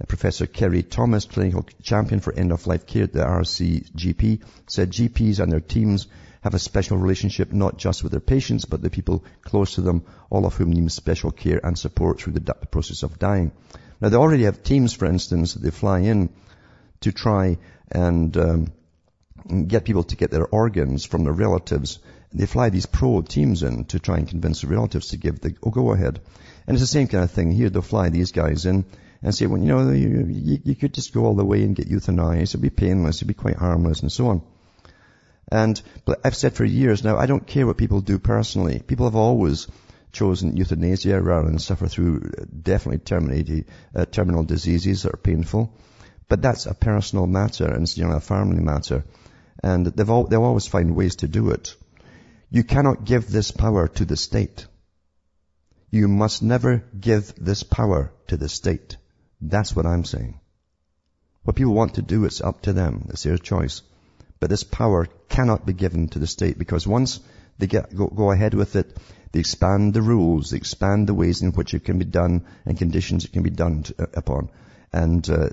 Uh, 0.00 0.06
Professor 0.06 0.46
Keri 0.46 0.82
Thomas, 0.82 1.26
clinical 1.26 1.64
champion 1.80 2.18
for 2.18 2.34
end-of-life 2.34 2.86
care 2.86 3.04
at 3.04 3.12
the 3.12 3.20
RCGP, 3.20 4.42
said 4.66 4.90
GPs 4.90 5.38
and 5.38 5.52
their 5.52 5.60
teams 5.60 6.08
have 6.40 6.54
a 6.54 6.58
special 6.58 6.98
relationship 6.98 7.52
not 7.52 7.78
just 7.78 8.02
with 8.02 8.10
their 8.10 8.20
patients, 8.20 8.64
but 8.64 8.82
the 8.82 8.90
people 8.90 9.24
close 9.42 9.76
to 9.76 9.80
them, 9.80 10.02
all 10.28 10.44
of 10.44 10.56
whom 10.56 10.72
need 10.72 10.90
special 10.90 11.30
care 11.30 11.60
and 11.62 11.78
support 11.78 12.20
through 12.20 12.32
the 12.32 12.54
process 12.72 13.04
of 13.04 13.20
dying. 13.20 13.52
Now, 14.00 14.08
they 14.08 14.16
already 14.16 14.44
have 14.44 14.64
teams, 14.64 14.92
for 14.92 15.06
instance, 15.06 15.54
that 15.54 15.62
they 15.62 15.70
fly 15.70 16.00
in 16.00 16.30
to 17.02 17.12
try 17.12 17.58
and 17.92 18.36
um, 18.36 18.72
get 19.68 19.84
people 19.84 20.04
to 20.04 20.16
get 20.16 20.30
their 20.30 20.46
organs 20.46 21.04
from 21.04 21.24
their 21.24 21.32
relatives. 21.32 21.98
They 22.32 22.46
fly 22.46 22.70
these 22.70 22.86
pro 22.86 23.22
teams 23.22 23.62
in 23.62 23.84
to 23.86 23.98
try 23.98 24.18
and 24.18 24.28
convince 24.28 24.60
the 24.60 24.68
relatives 24.68 25.08
to 25.08 25.16
give 25.16 25.40
the 25.40 25.50
go 25.50 25.92
ahead. 25.92 26.20
And 26.66 26.74
it's 26.74 26.82
the 26.82 26.86
same 26.86 27.08
kind 27.08 27.24
of 27.24 27.30
thing 27.30 27.50
here. 27.50 27.70
They'll 27.70 27.82
fly 27.82 28.10
these 28.10 28.32
guys 28.32 28.66
in 28.66 28.84
and 29.22 29.34
say, 29.34 29.46
well, 29.46 29.60
you 29.60 29.66
know, 29.66 29.90
you, 29.90 30.26
you, 30.28 30.58
you 30.64 30.74
could 30.74 30.94
just 30.94 31.12
go 31.12 31.24
all 31.24 31.34
the 31.34 31.44
way 31.44 31.62
and 31.62 31.76
get 31.76 31.88
euthanized. 31.88 32.50
It'd 32.50 32.62
be 32.62 32.70
painless. 32.70 33.18
It'd 33.18 33.28
be 33.28 33.34
quite 33.34 33.56
harmless 33.56 34.00
and 34.00 34.12
so 34.12 34.28
on. 34.28 34.42
And 35.50 35.80
but 36.04 36.20
I've 36.24 36.36
said 36.36 36.54
for 36.54 36.64
years 36.64 37.02
now, 37.02 37.18
I 37.18 37.26
don't 37.26 37.46
care 37.46 37.66
what 37.66 37.76
people 37.76 38.00
do 38.00 38.18
personally. 38.18 38.78
People 38.78 39.06
have 39.06 39.16
always 39.16 39.66
chosen 40.12 40.56
euthanasia 40.56 41.20
rather 41.20 41.48
than 41.48 41.58
suffer 41.58 41.88
through 41.88 42.30
definitely 42.62 43.64
uh, 43.94 44.04
terminal 44.04 44.44
diseases 44.44 45.02
that 45.02 45.14
are 45.14 45.16
painful. 45.16 45.72
But 46.28 46.42
that's 46.42 46.66
a 46.66 46.74
personal 46.74 47.26
matter 47.26 47.66
and 47.66 47.82
it's 47.82 47.98
you 47.98 48.06
know, 48.06 48.12
a 48.12 48.20
family 48.20 48.60
matter 48.62 49.04
and 49.62 49.86
they've 49.86 50.10
all, 50.10 50.24
they'll 50.24 50.44
always 50.44 50.66
find 50.66 50.96
ways 50.96 51.16
to 51.16 51.28
do 51.28 51.50
it. 51.50 51.74
You 52.50 52.64
cannot 52.64 53.04
give 53.04 53.30
this 53.30 53.50
power 53.50 53.88
to 53.88 54.04
the 54.04 54.16
state. 54.16 54.66
You 55.90 56.08
must 56.08 56.42
never 56.42 56.84
give 56.98 57.34
this 57.36 57.62
power 57.62 58.12
to 58.28 58.36
the 58.36 58.48
state. 58.48 58.96
That's 59.40 59.74
what 59.74 59.86
I'm 59.86 60.04
saying. 60.04 60.40
What 61.42 61.56
people 61.56 61.74
want 61.74 61.94
to 61.94 62.02
do, 62.02 62.24
it's 62.24 62.40
up 62.40 62.62
to 62.62 62.72
them. 62.72 63.08
It's 63.10 63.22
their 63.22 63.38
choice. 63.38 63.82
But 64.40 64.50
this 64.50 64.64
power 64.64 65.06
cannot 65.28 65.66
be 65.66 65.72
given 65.72 66.08
to 66.08 66.18
the 66.18 66.26
state 66.26 66.58
because 66.58 66.86
once 66.86 67.20
they 67.58 67.66
get, 67.66 67.94
go, 67.94 68.06
go 68.06 68.30
ahead 68.30 68.54
with 68.54 68.76
it, 68.76 68.96
they 69.32 69.40
expand 69.40 69.94
the 69.94 70.02
rules, 70.02 70.50
they 70.50 70.56
expand 70.56 71.06
the 71.06 71.14
ways 71.14 71.42
in 71.42 71.52
which 71.52 71.74
it 71.74 71.84
can 71.84 71.98
be 71.98 72.04
done 72.04 72.46
and 72.64 72.78
conditions 72.78 73.24
it 73.24 73.32
can 73.32 73.42
be 73.42 73.50
done 73.50 73.84
to, 73.84 74.02
uh, 74.02 74.06
upon. 74.14 74.50
And 74.92 75.28
uh, 75.28 75.50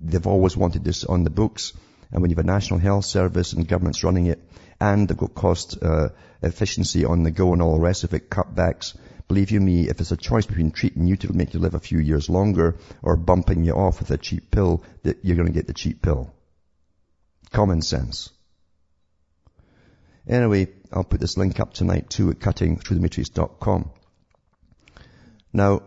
they've 0.00 0.26
always 0.26 0.56
wanted 0.56 0.84
this 0.84 1.04
on 1.04 1.24
the 1.24 1.30
books. 1.30 1.72
And 2.12 2.22
when 2.22 2.30
you 2.30 2.36
have 2.36 2.44
a 2.44 2.48
national 2.48 2.80
health 2.80 3.04
service 3.04 3.52
and 3.52 3.66
government's 3.66 4.02
running 4.02 4.26
it, 4.26 4.40
and 4.80 5.06
they've 5.06 5.16
got 5.16 5.34
cost 5.34 5.82
uh, 5.82 6.08
efficiency 6.42 7.04
on 7.04 7.22
the 7.22 7.30
go 7.30 7.52
and 7.52 7.62
all 7.62 7.74
the 7.74 7.80
rest 7.80 8.04
of 8.04 8.14
it, 8.14 8.30
cutbacks, 8.30 8.96
believe 9.28 9.50
you 9.50 9.60
me, 9.60 9.88
if 9.88 10.00
it's 10.00 10.10
a 10.10 10.16
choice 10.16 10.46
between 10.46 10.70
treating 10.70 11.06
you 11.06 11.16
to 11.16 11.32
make 11.32 11.54
you 11.54 11.60
live 11.60 11.74
a 11.74 11.80
few 11.80 11.98
years 11.98 12.28
longer 12.28 12.76
or 13.02 13.16
bumping 13.16 13.64
you 13.64 13.74
off 13.74 14.00
with 14.00 14.10
a 14.10 14.18
cheap 14.18 14.50
pill, 14.50 14.82
that 15.02 15.18
you're 15.22 15.36
going 15.36 15.46
to 15.46 15.54
get 15.54 15.66
the 15.66 15.74
cheap 15.74 16.02
pill. 16.02 16.32
Common 17.52 17.82
sense. 17.82 18.30
Anyway, 20.28 20.68
I'll 20.92 21.04
put 21.04 21.20
this 21.20 21.36
link 21.36 21.60
up 21.60 21.72
tonight 21.72 22.10
too 22.10 22.30
at 22.30 22.38
cuttingthroughthematrix.com. 22.38 23.90
Now, 25.52 25.82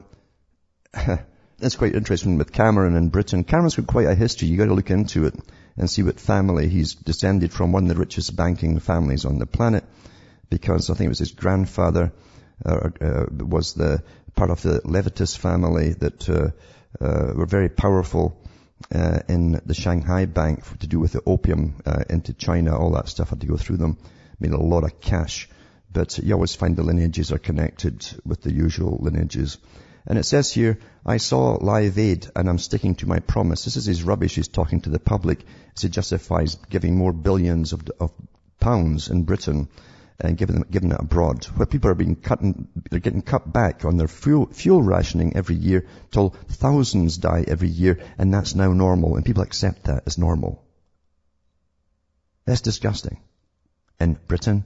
that's 1.58 1.76
quite 1.76 1.96
interesting 1.96 2.38
with 2.38 2.52
Cameron 2.52 2.96
in 2.96 3.10
Britain. 3.10 3.44
Cameron's 3.44 3.76
got 3.76 3.88
quite 3.88 4.08
a 4.08 4.16
history. 4.16 4.48
You've 4.48 4.60
got 4.60 4.66
to 4.66 4.74
look 4.74 4.90
into 4.90 5.26
it 5.26 5.36
and 5.78 5.90
see 5.90 6.04
what 6.04 6.20
family 6.20 6.70
he's 6.70 6.96
descended 6.96 7.52
from, 7.52 7.72
one 7.72 7.84
of 7.84 7.90
the 7.90 7.96
richest 7.96 8.36
banking 8.36 8.80
families 8.80 9.26
on 9.26 9.40
the 9.40 9.46
planet, 9.46 9.84
because 10.50 10.90
I 10.90 10.94
think 10.94 11.08
it 11.08 11.10
was 11.10 11.20
his 11.20 11.32
grandfather 11.32 12.12
uh, 12.66 12.90
uh, 13.02 13.26
was 13.32 13.74
the 13.74 14.04
part 14.36 14.52
of 14.52 14.62
the 14.62 14.82
Levitas 14.86 15.38
family 15.38 15.94
that 15.94 16.30
uh, 16.30 16.50
uh 17.04 17.34
were 17.36 17.46
very 17.46 17.70
powerful 17.70 18.38
uh, 18.94 19.20
in 19.28 19.60
the 19.66 19.74
Shanghai 19.74 20.26
Bank 20.26 20.80
to 20.80 20.88
do 20.88 21.00
with 21.00 21.14
the 21.14 21.22
opium 21.26 21.82
uh, 21.86 22.04
into 22.10 22.34
China. 22.34 22.78
All 22.78 22.92
that 22.92 23.10
stuff 23.10 23.30
had 23.30 23.42
to 23.42 23.48
go 23.48 23.58
through 23.58 23.78
them. 23.78 23.98
Made 24.40 24.52
a 24.52 24.58
lot 24.58 24.84
of 24.84 25.00
cash, 25.00 25.50
but 25.92 26.18
you 26.18 26.34
always 26.34 26.56
find 26.56 26.76
the 26.76 26.84
lineages 26.84 27.32
are 27.32 27.38
connected 27.38 28.06
with 28.26 28.42
the 28.42 28.52
usual 28.52 28.98
lineages. 29.02 29.58
And 30.06 30.18
it 30.18 30.26
says 30.26 30.52
here, 30.52 30.80
I 31.06 31.18
saw 31.18 31.58
Live 31.62 31.98
Aid 31.98 32.28
and 32.36 32.50
I'm 32.50 32.58
sticking 32.58 32.96
to 32.96 33.08
my 33.08 33.20
promise. 33.20 33.64
This 33.64 33.78
is 33.78 33.86
his 33.86 34.04
rubbish. 34.04 34.36
He's 34.36 34.48
talking 34.48 34.82
to 34.82 34.90
the 34.90 35.00
public. 35.00 35.46
He 35.80 35.90
justifies 35.90 36.56
giving 36.70 36.98
more 36.98 37.14
billions 37.14 37.74
of, 37.74 37.90
of 38.00 38.12
pounds 38.60 39.10
in 39.10 39.24
Britain 39.24 39.70
and 40.20 40.38
giving 40.38 40.56
them, 40.56 40.66
giving 40.70 40.92
it 40.92 41.00
abroad, 41.00 41.46
where 41.46 41.66
people 41.66 41.90
are 41.90 41.96
being 41.96 42.16
cut, 42.16 42.40
they're 42.90 43.00
getting 43.00 43.22
cut 43.22 43.52
back 43.52 43.84
on 43.84 43.98
their 43.98 44.08
fuel, 44.08 44.46
fuel 44.48 44.82
rationing 44.82 45.36
every 45.36 45.56
year 45.56 45.86
till 46.12 46.30
thousands 46.30 47.18
die 47.18 47.44
every 47.48 47.68
year, 47.68 48.00
and 48.18 48.34
that's 48.34 48.56
now 48.56 48.72
normal, 48.72 49.16
and 49.16 49.26
people 49.26 49.44
accept 49.44 49.86
that 49.86 50.04
as 50.06 50.18
normal. 50.18 50.64
That's 52.46 52.62
disgusting. 52.62 53.20
In 54.00 54.18
Britain, 54.28 54.66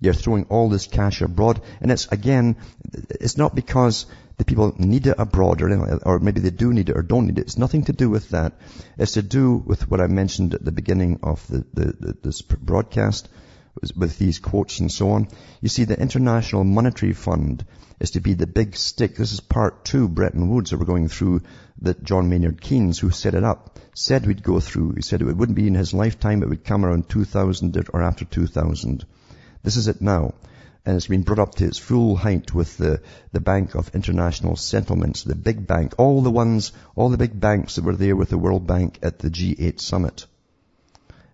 you're 0.00 0.14
throwing 0.14 0.44
all 0.44 0.68
this 0.68 0.86
cash 0.86 1.20
abroad, 1.22 1.60
and 1.80 1.90
it's 1.90 2.06
again, 2.08 2.56
it's 2.92 3.36
not 3.36 3.54
because 3.54 4.06
the 4.38 4.44
people 4.44 4.72
need 4.78 5.06
it 5.08 5.16
abroad 5.18 5.60
or, 5.60 6.00
or 6.06 6.20
maybe 6.20 6.40
they 6.40 6.50
do 6.50 6.72
need 6.72 6.88
it 6.88 6.96
or 6.96 7.02
don't 7.02 7.26
need 7.26 7.38
it. 7.38 7.42
It's 7.42 7.58
nothing 7.58 7.84
to 7.84 7.92
do 7.92 8.08
with 8.08 8.30
that. 8.30 8.52
It's 8.96 9.12
to 9.12 9.22
do 9.22 9.56
with 9.56 9.90
what 9.90 10.00
I 10.00 10.06
mentioned 10.06 10.54
at 10.54 10.64
the 10.64 10.70
beginning 10.70 11.18
of 11.24 11.44
the, 11.48 11.66
the, 11.74 12.16
this 12.22 12.42
broadcast 12.42 13.28
with 13.96 14.18
these 14.18 14.38
quotes 14.38 14.78
and 14.78 14.90
so 14.90 15.10
on. 15.10 15.28
You 15.60 15.68
see, 15.68 15.84
the 15.84 16.00
International 16.00 16.64
Monetary 16.64 17.12
Fund 17.12 17.64
is 18.00 18.12
to 18.12 18.20
be 18.20 18.34
the 18.34 18.46
big 18.46 18.76
stick. 18.76 19.16
This 19.16 19.32
is 19.32 19.40
part 19.40 19.84
two, 19.84 20.08
Bretton 20.08 20.48
Woods, 20.48 20.70
that 20.70 20.78
we're 20.78 20.84
going 20.84 21.08
through 21.08 21.42
that 21.82 22.02
John 22.02 22.28
Maynard 22.28 22.60
Keynes, 22.60 22.98
who 22.98 23.10
set 23.10 23.34
it 23.34 23.44
up, 23.44 23.78
said 23.94 24.26
we'd 24.26 24.42
go 24.42 24.60
through. 24.60 24.92
He 24.92 25.02
said 25.02 25.20
it 25.20 25.36
wouldn't 25.36 25.56
be 25.56 25.66
in 25.66 25.74
his 25.74 25.94
lifetime, 25.94 26.42
it 26.42 26.48
would 26.48 26.64
come 26.64 26.84
around 26.84 27.08
2000 27.08 27.88
or 27.92 28.02
after 28.02 28.24
2000. 28.24 29.04
This 29.68 29.76
is 29.76 29.86
it 29.86 30.00
now. 30.00 30.32
And 30.86 30.96
it's 30.96 31.08
been 31.08 31.24
brought 31.24 31.38
up 31.38 31.56
to 31.56 31.66
its 31.66 31.76
full 31.76 32.16
height 32.16 32.54
with 32.54 32.78
the, 32.78 33.02
the 33.32 33.40
Bank 33.40 33.74
of 33.74 33.94
International 33.94 34.56
Settlements, 34.56 35.24
the 35.24 35.34
big 35.34 35.66
bank, 35.66 35.92
all 35.98 36.22
the 36.22 36.30
ones, 36.30 36.72
all 36.96 37.10
the 37.10 37.18
big 37.18 37.38
banks 37.38 37.74
that 37.74 37.84
were 37.84 37.94
there 37.94 38.16
with 38.16 38.30
the 38.30 38.38
World 38.38 38.66
Bank 38.66 38.98
at 39.02 39.18
the 39.18 39.28
G8 39.28 39.78
summit 39.78 40.24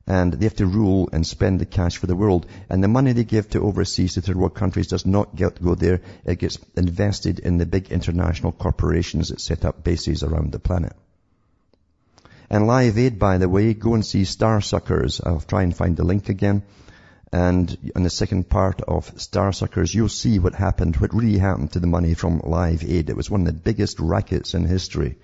and 0.09 0.33
they 0.33 0.47
have 0.47 0.57
to 0.57 0.67
rule 0.67 1.09
and 1.13 1.25
spend 1.25 1.61
the 1.61 1.65
cash 1.65 1.97
for 1.99 2.09
the 2.09 2.17
world. 2.17 2.47
And 2.69 2.83
the 2.83 2.89
money 2.89 3.13
they 3.13 3.23
give 3.23 3.51
to 3.51 3.61
overseas, 3.61 4.15
to 4.15 4.21
third 4.21 4.35
world 4.35 4.57
countries, 4.57 4.89
does 4.89 5.07
not 5.07 5.37
get 5.37 5.63
go 5.63 5.77
there. 5.77 6.01
It 6.25 6.41
gets 6.41 6.59
invested 6.77 7.39
in 7.39 7.59
the 7.59 7.67
big 7.67 7.93
international 7.93 8.51
corporations 8.51 9.29
that 9.29 9.41
set 9.41 9.65
up 9.65 9.85
bases 9.85 10.25
around 10.25 10.51
the 10.51 10.59
planet. 10.59 10.95
And 12.51 12.67
Live 12.67 12.99
Aid, 12.99 13.21
by 13.21 13.39
the 13.39 13.49
way, 13.49 13.75
go 13.75 13.95
and 13.95 14.05
see 14.05 14.23
Starsuckers. 14.23 15.21
I'll 15.25 15.39
try 15.39 15.63
and 15.63 15.75
find 15.75 15.97
the 15.97 16.05
link 16.05 16.29
again. 16.29 16.65
And 17.35 17.91
in 17.97 18.05
the 18.05 18.11
second 18.11 18.49
part 18.49 18.81
of 18.81 19.13
Starsuckers, 19.17 19.93
you'll 19.93 20.09
see 20.09 20.39
what 20.39 20.55
happened, 20.55 20.99
what 20.99 21.13
really 21.13 21.37
happened 21.37 21.73
to 21.73 21.81
the 21.81 21.89
money 21.89 22.15
from 22.15 22.41
Live 22.45 22.85
Aid. 22.85 23.11
It 23.11 23.17
was 23.17 23.29
one 23.29 23.41
of 23.41 23.47
the 23.49 23.53
biggest 23.53 23.99
rackets 23.99 24.55
in 24.55 24.65
history. 24.65 25.17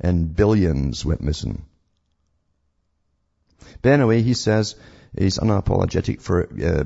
And 0.00 0.34
billions 0.34 1.04
went 1.04 1.20
missing. 1.20 1.66
But 3.82 3.92
anyway, 3.92 4.22
he 4.22 4.32
says 4.32 4.74
he's 5.18 5.36
unapologetic 5.36 6.22
for 6.22 6.44
uh, 6.44 6.84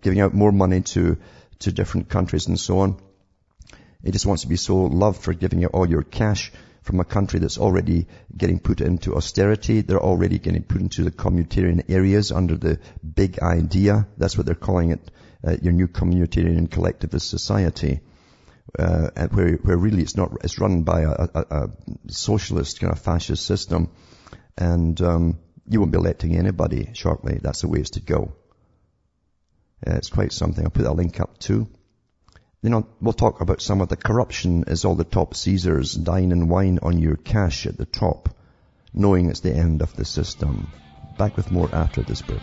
giving 0.00 0.20
out 0.20 0.32
more 0.32 0.50
money 0.50 0.80
to, 0.80 1.18
to 1.58 1.70
different 1.70 2.08
countries 2.08 2.46
and 2.46 2.58
so 2.58 2.78
on. 2.78 2.96
He 4.02 4.12
just 4.12 4.24
wants 4.24 4.44
to 4.44 4.48
be 4.48 4.56
so 4.56 4.76
loved 4.76 5.20
for 5.20 5.34
giving 5.34 5.62
out 5.62 5.72
all 5.74 5.86
your 5.86 6.04
cash 6.04 6.52
from 6.82 7.00
a 7.00 7.04
country 7.04 7.40
that's 7.40 7.58
already 7.58 8.06
getting 8.36 8.58
put 8.58 8.80
into 8.80 9.14
austerity. 9.14 9.82
They're 9.82 9.98
already 10.02 10.38
getting 10.38 10.62
put 10.62 10.80
into 10.80 11.04
the 11.04 11.10
communitarian 11.10 11.90
areas 11.90 12.32
under 12.32 12.56
the 12.56 12.78
big 13.02 13.38
idea. 13.40 14.06
That's 14.16 14.36
what 14.36 14.46
they're 14.46 14.54
calling 14.54 14.90
it, 14.90 15.10
uh, 15.46 15.56
your 15.62 15.72
new 15.72 15.88
communitarian 15.88 16.70
collectivist 16.70 17.28
society. 17.28 18.00
Uh, 18.78 19.10
where, 19.32 19.54
where 19.54 19.76
really 19.76 20.02
it's 20.02 20.16
not, 20.16 20.32
it's 20.44 20.60
run 20.60 20.84
by 20.84 21.00
a, 21.00 21.28
a, 21.34 21.44
a 21.50 21.70
socialist 22.08 22.80
kind 22.80 22.92
of 22.92 23.00
fascist 23.00 23.44
system. 23.44 23.90
And, 24.56 25.00
um, 25.00 25.38
you 25.70 25.78
won't 25.78 25.92
be 25.92 25.98
electing 25.98 26.36
anybody 26.36 26.90
shortly. 26.94 27.38
That's 27.40 27.60
the 27.60 27.68
way 27.68 27.78
it's 27.78 27.90
to 27.90 28.00
go. 28.00 28.32
Uh, 29.86 29.94
it's 29.94 30.10
quite 30.10 30.32
something. 30.32 30.64
I'll 30.64 30.70
put 30.70 30.84
a 30.84 30.92
link 30.92 31.20
up 31.20 31.38
too. 31.38 31.68
You 32.62 32.68
know, 32.68 32.86
we'll 33.00 33.14
talk 33.14 33.40
about 33.40 33.62
some 33.62 33.80
of 33.80 33.88
the 33.88 33.96
corruption 33.96 34.64
as 34.66 34.84
all 34.84 34.94
the 34.94 35.02
top 35.04 35.34
Caesars 35.34 35.94
dine 35.94 36.30
and 36.30 36.50
wine 36.50 36.78
on 36.82 36.98
your 36.98 37.16
cash 37.16 37.66
at 37.66 37.78
the 37.78 37.86
top, 37.86 38.28
knowing 38.92 39.30
it's 39.30 39.40
the 39.40 39.54
end 39.54 39.80
of 39.80 39.96
the 39.96 40.04
system. 40.04 40.70
Back 41.16 41.38
with 41.38 41.50
more 41.50 41.74
after 41.74 42.02
this 42.02 42.20
break. 42.20 42.42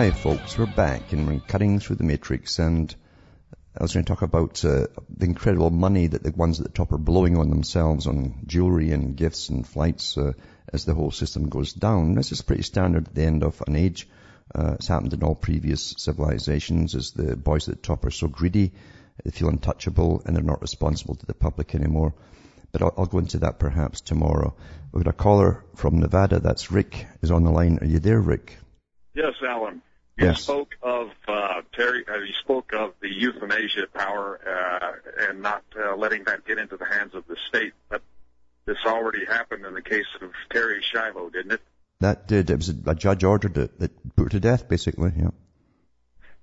Hi 0.00 0.12
folks, 0.12 0.56
we're 0.56 0.64
back 0.64 1.12
and 1.12 1.26
we're 1.26 1.40
cutting 1.40 1.78
through 1.78 1.96
the 1.96 2.04
matrix 2.04 2.58
and 2.58 2.94
I 3.78 3.82
was 3.82 3.92
going 3.92 4.06
to 4.06 4.10
talk 4.10 4.22
about 4.22 4.64
uh, 4.64 4.86
the 5.14 5.26
incredible 5.26 5.68
money 5.68 6.06
that 6.06 6.22
the 6.22 6.30
ones 6.30 6.58
at 6.58 6.64
the 6.64 6.72
top 6.72 6.92
are 6.92 6.96
blowing 6.96 7.36
on 7.36 7.50
themselves 7.50 8.06
on 8.06 8.46
jewelry 8.46 8.92
and 8.92 9.14
gifts 9.14 9.50
and 9.50 9.68
flights 9.68 10.16
uh, 10.16 10.32
as 10.72 10.86
the 10.86 10.94
whole 10.94 11.10
system 11.10 11.50
goes 11.50 11.74
down. 11.74 12.14
This 12.14 12.32
is 12.32 12.40
pretty 12.40 12.62
standard 12.62 13.08
at 13.08 13.14
the 13.14 13.24
end 13.24 13.42
of 13.42 13.62
an 13.66 13.76
age. 13.76 14.08
Uh, 14.54 14.72
it's 14.76 14.88
happened 14.88 15.12
in 15.12 15.22
all 15.22 15.34
previous 15.34 15.94
civilizations 15.98 16.94
as 16.94 17.10
the 17.10 17.36
boys 17.36 17.68
at 17.68 17.74
the 17.74 17.82
top 17.82 18.06
are 18.06 18.10
so 18.10 18.26
greedy, 18.26 18.72
they 19.22 19.30
feel 19.30 19.50
untouchable 19.50 20.22
and 20.24 20.34
they're 20.34 20.42
not 20.42 20.62
responsible 20.62 21.16
to 21.16 21.26
the 21.26 21.34
public 21.34 21.74
anymore. 21.74 22.14
But 22.72 22.80
I'll, 22.80 22.94
I'll 22.96 23.04
go 23.04 23.18
into 23.18 23.40
that 23.40 23.58
perhaps 23.58 24.00
tomorrow. 24.00 24.56
We've 24.92 25.04
got 25.04 25.10
a 25.10 25.12
caller 25.12 25.62
from 25.76 25.98
Nevada. 25.98 26.40
That's 26.40 26.72
Rick 26.72 27.06
is 27.20 27.30
on 27.30 27.44
the 27.44 27.50
line. 27.50 27.80
Are 27.82 27.86
you 27.86 27.98
there, 27.98 28.18
Rick? 28.18 28.56
Yes, 29.12 29.34
Alan. 29.46 29.82
You 30.18 30.34
spoke 30.34 30.74
of 30.82 31.10
uh, 31.26 31.62
Terri. 31.76 32.08
Uh, 32.08 32.18
you 32.18 32.34
spoke 32.40 32.72
of 32.74 32.92
the 33.00 33.08
euthanasia 33.08 33.86
power 33.94 34.38
uh, 34.46 35.28
and 35.28 35.40
not 35.40 35.62
uh, 35.78 35.96
letting 35.96 36.24
that 36.24 36.44
get 36.44 36.58
into 36.58 36.76
the 36.76 36.84
hands 36.84 37.14
of 37.14 37.26
the 37.26 37.36
state. 37.48 37.72
But 37.88 38.02
this 38.66 38.76
already 38.86 39.24
happened 39.24 39.64
in 39.64 39.72
the 39.74 39.82
case 39.82 40.06
of 40.20 40.30
Terri 40.50 40.80
Schiavo, 40.82 41.32
didn't 41.32 41.52
it? 41.52 41.60
That 42.00 42.28
did. 42.28 42.50
It 42.50 42.56
was 42.56 42.68
a, 42.68 42.90
a 42.90 42.94
judge 42.94 43.24
ordered 43.24 43.56
it. 43.56 43.72
It 43.80 44.16
put 44.16 44.24
her 44.24 44.28
to 44.30 44.40
death, 44.40 44.68
basically. 44.68 45.12
Yeah. 45.16 45.30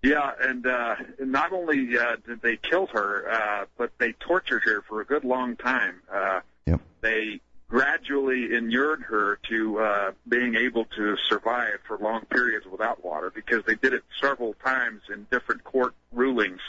Yeah, 0.04 0.32
and 0.40 0.66
uh, 0.66 0.96
not 1.20 1.52
only 1.52 1.98
uh, 1.98 2.18
did 2.26 2.42
they 2.42 2.56
kill 2.58 2.88
her, 2.88 3.30
uh, 3.30 3.66
but 3.78 3.92
they 3.98 4.14
tortured 4.14 4.64
her 4.66 4.84
for 4.88 5.02
a 5.02 5.06
good 5.06 5.24
long 5.24 5.56
time. 5.56 6.02
Uh, 6.12 6.42
Yep. 6.68 6.82
They 7.00 7.40
gradually 7.70 8.54
inured 8.56 9.02
her 9.02 9.40
to 9.50 9.80
uh, 9.80 10.12
being 10.28 10.56
able 10.56 10.86
to 10.86 11.18
survive 11.30 11.80
for 11.88 11.98
long 11.98 12.22
periods 12.26 12.66
without 12.66 13.04
water 13.04 13.32
because 13.34 13.64
they 13.66 13.76
did 13.76 13.94
it 13.94 14.04
several 14.22 14.54
times 14.66 15.02
in 15.14 15.28
different 15.32 15.64
court 15.64 15.94
rulings 16.12 16.62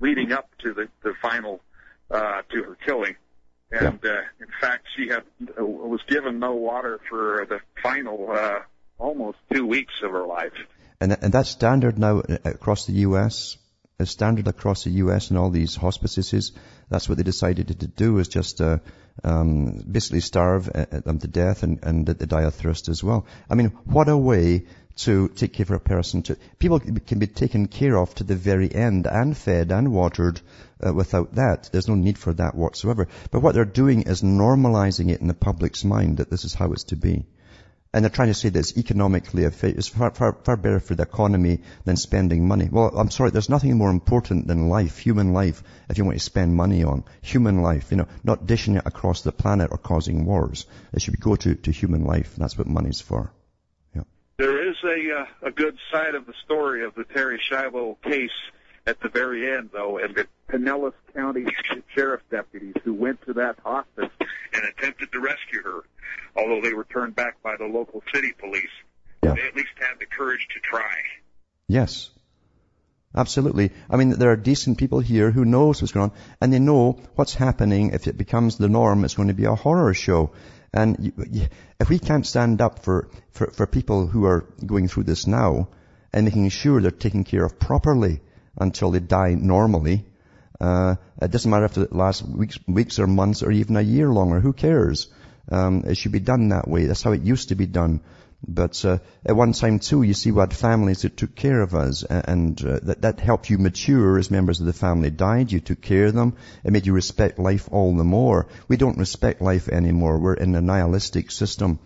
leading 0.00 0.32
up 0.32 0.48
to 0.58 0.72
the, 0.72 0.88
the 1.02 1.14
final 1.20 1.60
uh, 2.10 2.42
to 2.50 2.62
her 2.62 2.76
killing. 2.86 3.16
And 3.70 4.04
uh, 4.04 4.20
in 4.40 4.46
fact, 4.60 4.86
she 4.96 5.08
had 5.08 5.24
uh, 5.58 5.64
was 5.64 6.00
given 6.06 6.38
no 6.38 6.54
water 6.54 7.00
for 7.08 7.46
the 7.48 7.60
final 7.82 8.30
uh, 8.30 8.60
almost 8.98 9.38
two 9.52 9.66
weeks 9.66 9.94
of 10.02 10.12
her 10.12 10.24
life. 10.24 10.52
And, 11.00 11.16
and 11.20 11.32
that's 11.32 11.50
standard 11.50 11.98
now 11.98 12.22
across 12.44 12.86
the 12.86 12.92
U.S. 12.92 13.58
It's 13.98 14.10
standard 14.10 14.46
across 14.46 14.84
the 14.84 14.90
U.S. 15.04 15.30
and 15.30 15.38
all 15.38 15.48
these 15.48 15.74
hospices. 15.74 16.52
That's 16.90 17.08
what 17.08 17.16
they 17.16 17.24
decided 17.24 17.68
to 17.68 17.86
do 17.86 18.18
is 18.18 18.28
just 18.28 18.60
uh, 18.60 18.78
um, 19.24 19.84
basically 19.90 20.20
starve 20.20 20.68
uh, 20.68 20.84
them 21.00 21.18
to 21.20 21.26
death 21.26 21.62
and, 21.62 21.82
and 21.82 22.04
that 22.06 22.18
they 22.18 22.26
die 22.26 22.42
of 22.42 22.54
thirst 22.54 22.90
as 22.90 23.02
well. 23.02 23.24
I 23.48 23.54
mean, 23.54 23.68
what 23.84 24.10
a 24.10 24.16
way 24.16 24.66
to 24.96 25.28
take 25.28 25.54
care 25.54 25.64
of 25.64 25.70
a 25.70 25.78
person. 25.78 26.22
To 26.24 26.36
people 26.58 26.78
can 26.78 27.18
be 27.18 27.26
taken 27.26 27.68
care 27.68 27.96
of 27.96 28.14
to 28.16 28.24
the 28.24 28.36
very 28.36 28.70
end 28.74 29.06
and 29.06 29.34
fed 29.34 29.72
and 29.72 29.92
watered 29.92 30.42
uh, 30.86 30.92
without 30.92 31.36
that. 31.36 31.70
There's 31.72 31.88
no 31.88 31.94
need 31.94 32.18
for 32.18 32.34
that 32.34 32.54
whatsoever. 32.54 33.08
But 33.30 33.40
what 33.40 33.54
they're 33.54 33.64
doing 33.64 34.02
is 34.02 34.20
normalizing 34.20 35.10
it 35.10 35.22
in 35.22 35.26
the 35.26 35.32
public's 35.34 35.84
mind 35.84 36.18
that 36.18 36.28
this 36.28 36.44
is 36.44 36.52
how 36.52 36.72
it's 36.72 36.84
to 36.84 36.96
be. 36.96 37.24
And 37.96 38.04
they're 38.04 38.10
trying 38.10 38.28
to 38.28 38.34
say 38.34 38.50
that 38.50 38.58
it's 38.58 38.76
economically, 38.76 39.44
it's 39.44 39.88
far, 39.88 40.10
far, 40.10 40.34
far 40.34 40.58
better 40.58 40.80
for 40.80 40.94
the 40.94 41.04
economy 41.04 41.60
than 41.86 41.96
spending 41.96 42.46
money. 42.46 42.68
Well, 42.70 42.90
I'm 42.94 43.10
sorry, 43.10 43.30
there's 43.30 43.48
nothing 43.48 43.74
more 43.78 43.88
important 43.88 44.46
than 44.46 44.68
life, 44.68 44.98
human 44.98 45.32
life, 45.32 45.62
if 45.88 45.96
you 45.96 46.04
want 46.04 46.18
to 46.18 46.22
spend 46.22 46.54
money 46.54 46.84
on. 46.84 47.04
Human 47.22 47.62
life, 47.62 47.90
you 47.90 47.96
know, 47.96 48.06
not 48.22 48.44
dishing 48.44 48.76
it 48.76 48.82
across 48.84 49.22
the 49.22 49.32
planet 49.32 49.70
or 49.70 49.78
causing 49.78 50.26
wars. 50.26 50.66
It 50.92 51.00
should 51.00 51.18
go 51.18 51.36
to, 51.36 51.54
to 51.54 51.72
human 51.72 52.04
life, 52.04 52.34
and 52.34 52.44
that's 52.44 52.58
what 52.58 52.66
money's 52.66 53.00
for. 53.00 53.32
There 54.38 54.68
is 54.68 54.76
a 54.84 55.20
uh, 55.20 55.48
a 55.48 55.50
good 55.50 55.78
side 55.90 56.14
of 56.14 56.26
the 56.26 56.34
story 56.44 56.84
of 56.84 56.94
the 56.94 57.04
Terri 57.04 57.38
Schiavo 57.40 57.96
case 58.02 58.28
at 58.86 59.00
the 59.00 59.08
very 59.08 59.52
end, 59.52 59.70
though, 59.72 59.98
and 59.98 60.14
the 60.14 60.26
Pinellas 60.48 60.94
County 61.14 61.46
Sheriff's 61.94 62.24
deputies 62.30 62.74
who 62.84 62.94
went 62.94 63.20
to 63.22 63.32
that 63.34 63.58
hospice 63.64 64.10
and 64.20 64.64
attempted 64.64 65.10
to 65.12 65.20
rescue 65.20 65.62
her, 65.62 65.84
although 66.36 66.60
they 66.60 66.72
were 66.72 66.84
turned 66.84 67.16
back 67.16 67.42
by 67.42 67.56
the 67.56 67.66
local 67.66 68.02
city 68.14 68.32
police. 68.38 68.70
Yeah. 69.22 69.34
They 69.34 69.42
at 69.42 69.56
least 69.56 69.70
had 69.76 69.98
the 69.98 70.06
courage 70.06 70.46
to 70.54 70.60
try. 70.60 70.94
Yes. 71.68 72.10
Absolutely. 73.14 73.72
I 73.90 73.96
mean, 73.96 74.10
there 74.10 74.30
are 74.30 74.36
decent 74.36 74.78
people 74.78 75.00
here 75.00 75.30
who 75.30 75.44
knows 75.44 75.80
what's 75.80 75.92
going 75.92 76.10
on, 76.10 76.16
and 76.40 76.52
they 76.52 76.58
know 76.58 77.00
what's 77.14 77.34
happening. 77.34 77.90
If 77.90 78.06
it 78.06 78.18
becomes 78.18 78.56
the 78.56 78.68
norm, 78.68 79.04
it's 79.04 79.14
going 79.14 79.28
to 79.28 79.34
be 79.34 79.46
a 79.46 79.54
horror 79.54 79.94
show. 79.94 80.32
And 80.72 80.96
you, 81.00 81.12
you, 81.30 81.46
if 81.80 81.88
we 81.88 81.98
can't 81.98 82.26
stand 82.26 82.60
up 82.60 82.84
for, 82.84 83.08
for, 83.32 83.50
for 83.50 83.66
people 83.66 84.06
who 84.06 84.26
are 84.26 84.46
going 84.64 84.88
through 84.88 85.04
this 85.04 85.26
now 85.26 85.68
and 86.12 86.26
making 86.26 86.50
sure 86.50 86.80
they're 86.80 86.90
taken 86.90 87.24
care 87.24 87.44
of 87.44 87.58
properly 87.58 88.20
until 88.56 88.90
they 88.90 89.00
die 89.00 89.34
normally, 89.34 90.04
uh, 90.60 90.96
it 91.20 91.30
doesn't 91.30 91.50
matter 91.50 91.66
if 91.66 91.76
it 91.76 91.92
lasts 91.92 92.22
weeks, 92.22 92.58
weeks 92.66 92.98
or 92.98 93.06
months 93.06 93.42
or 93.42 93.50
even 93.50 93.76
a 93.76 93.82
year 93.82 94.08
longer. 94.08 94.40
Who 94.40 94.52
cares? 94.52 95.08
Um, 95.50 95.84
it 95.86 95.96
should 95.96 96.12
be 96.12 96.20
done 96.20 96.48
that 96.48 96.68
way. 96.68 96.86
That's 96.86 97.02
how 97.02 97.12
it 97.12 97.22
used 97.22 97.50
to 97.50 97.54
be 97.54 97.66
done. 97.66 98.00
But 98.46 98.84
uh, 98.84 98.98
at 99.24 99.34
one 99.34 99.52
time 99.52 99.78
too, 99.78 100.02
you 100.02 100.14
see 100.14 100.30
we 100.30 100.40
had 100.40 100.54
families 100.54 101.02
that 101.02 101.16
took 101.16 101.34
care 101.34 101.62
of 101.62 101.74
us, 101.74 102.04
and 102.04 102.62
uh, 102.64 102.80
that 102.82 103.02
that 103.02 103.20
helped 103.20 103.48
you 103.48 103.58
mature 103.58 104.18
as 104.18 104.30
members 104.30 104.60
of 104.60 104.66
the 104.66 104.72
family 104.72 105.10
died. 105.10 105.50
You 105.50 105.60
took 105.60 105.80
care 105.80 106.06
of 106.06 106.14
them. 106.14 106.36
It 106.62 106.70
made 106.70 106.86
you 106.86 106.92
respect 106.92 107.38
life 107.38 107.68
all 107.72 107.96
the 107.96 108.04
more. 108.04 108.48
We 108.68 108.76
don't 108.76 108.98
respect 108.98 109.40
life 109.40 109.68
anymore. 109.68 110.18
We're 110.18 110.34
in 110.34 110.54
a 110.54 110.60
nihilistic 110.60 111.30
system 111.30 111.78